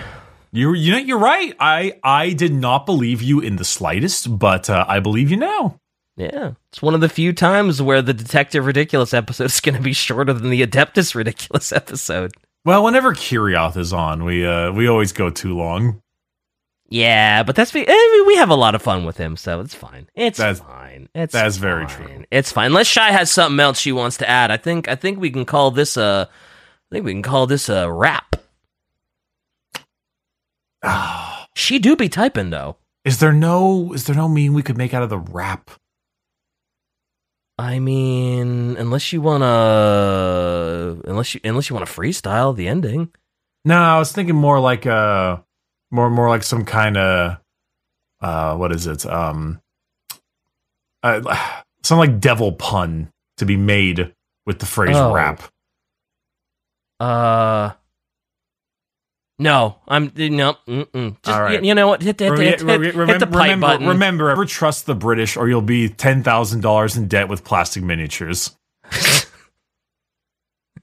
You, 0.53 0.73
you 0.75 0.93
know, 0.93 0.99
you're 0.99 1.19
right. 1.19 1.55
I, 1.59 1.99
I 2.03 2.31
did 2.33 2.53
not 2.53 2.87
believe 2.87 3.23
you 3.23 3.41
in 3.41 3.57
the 3.57 3.65
slightest, 3.65 4.39
but 4.39 4.69
uh, 4.71 4.85
I 4.89 5.01
believe 5.01 5.31
you 5.31 5.37
now. 5.39 5.81
Yeah, 6.17 6.53
it's 6.69 6.81
one 6.81 6.95
of 6.95 7.01
the 7.01 7.09
few 7.09 7.33
times 7.33 7.83
where 7.83 8.01
the 8.01 8.15
Detective 8.15 8.67
Ridiculous 8.67 9.13
episode 9.13 9.47
is 9.47 9.61
going 9.61 9.75
to 9.75 9.83
be 9.83 9.93
shorter 9.93 10.33
than 10.33 10.51
the 10.51 10.65
Adeptus 10.65 11.15
Ridiculous 11.15 11.73
episode. 11.73 12.35
Well, 12.65 12.85
whenever 12.85 13.15
Kirioth 13.15 13.77
is 13.77 13.93
on, 13.93 14.25
we, 14.25 14.47
uh, 14.47 14.71
we 14.73 14.87
always 14.87 15.13
go 15.13 15.29
too 15.31 15.57
long. 15.57 16.01
Yeah, 16.89 17.43
but 17.43 17.57
that's 17.57 17.75
I 17.75 17.79
mean, 17.81 18.27
we 18.27 18.37
have 18.37 18.51
a 18.51 18.55
lot 18.55 18.75
of 18.77 18.83
fun 18.83 19.05
with 19.05 19.17
him, 19.17 19.37
so 19.37 19.61
it's 19.61 19.75
fine. 19.75 20.09
It's 20.15 20.39
That's- 20.39 20.61
fine. 20.61 21.09
It's 21.15 21.33
that's 21.33 21.57
very 21.57 21.87
true. 21.87 22.25
It's 22.31 22.53
fine. 22.53 22.67
Unless 22.67 22.87
Shy 22.87 23.11
has 23.11 23.31
something 23.31 23.59
else 23.59 23.81
she 23.81 23.91
wants 23.91 24.19
to 24.19 24.29
add, 24.29 24.51
I 24.51 24.57
think 24.57 24.87
I 24.89 24.95
think 24.95 25.19
we 25.19 25.31
can 25.31 25.45
call 25.45 25.71
this 25.73 25.97
a 25.97 26.29
I 26.31 26.95
think 26.95 27.05
we 27.05 27.13
can 27.13 27.23
call 27.23 27.47
this 27.47 27.69
a 27.69 27.91
wrap. 27.91 28.37
She 31.57 31.79
do 31.79 31.95
be 31.95 32.09
typing 32.09 32.51
though. 32.51 32.77
Is 33.05 33.21
there 33.21 33.33
no 33.33 33.93
is 33.93 34.07
there 34.07 34.17
no 34.17 34.29
meme 34.29 34.55
we 34.55 34.63
could 34.63 34.77
make 34.77 34.93
out 34.93 35.05
of 35.05 35.09
the 35.09 35.19
rap? 35.19 35.71
I 37.57 37.79
mean, 37.79 38.77
unless 38.77 39.13
you 39.13 39.21
wanna, 39.21 40.97
unless 41.05 41.35
you 41.35 41.41
unless 41.45 41.71
you 41.71 41.77
want 41.77 41.87
to 41.89 41.93
freestyle 41.93 42.55
the 42.55 42.67
ending. 42.69 43.11
No, 43.65 43.79
I 43.81 43.99
was 43.99 44.13
thinking 44.13 44.35
more 44.35 44.59
like 44.61 44.87
uh 44.87 45.39
more 45.91 46.11
more 46.11 46.29
like 46.29 46.43
some 46.43 46.65
kind 46.65 46.97
of 46.97 47.39
uh 48.21 48.57
what 48.57 48.73
is 48.73 48.87
it? 48.87 49.07
Um 49.07 49.61
uh, 51.03 51.63
some 51.83 51.99
like 51.99 52.19
devil 52.21 52.53
pun 52.53 53.11
to 53.37 53.47
be 53.47 53.57
made 53.57 54.13
with 54.47 54.59
the 54.59 54.67
phrase 54.67 54.97
Oh. 54.97 55.13
rap. 55.13 55.43
Uh, 57.01 57.73
no, 59.39 59.77
I'm 59.89 60.13
no. 60.17 60.57
Mm-mm. 60.69 61.17
Just, 61.23 61.37
All 61.37 61.43
right. 61.43 61.61
you, 61.63 61.69
you 61.69 61.75
know 61.75 61.89
what? 61.89 62.03
Hit, 62.03 62.21
hit, 62.21 62.39
hit, 62.39 62.61
hit, 62.61 62.61
hit, 62.61 62.81
hit 62.81 62.95
remember, 62.95 63.19
the 63.19 63.27
pipe 63.27 63.43
remember, 63.43 63.67
button. 63.67 63.89
remember, 63.89 64.31
ever 64.31 64.45
trust 64.45 64.87
the 64.87 64.95
British 64.95 65.37
or 65.37 65.49
you'll 65.49 65.61
be 65.61 65.89
$10,000 65.89 66.97
in 66.97 67.09
debt 67.09 67.29
with 67.29 67.45
plastic 67.45 67.83
miniatures. 67.83 68.57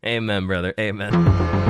Amen, 0.06 0.48
brother. 0.48 0.74
Amen. 0.80 1.61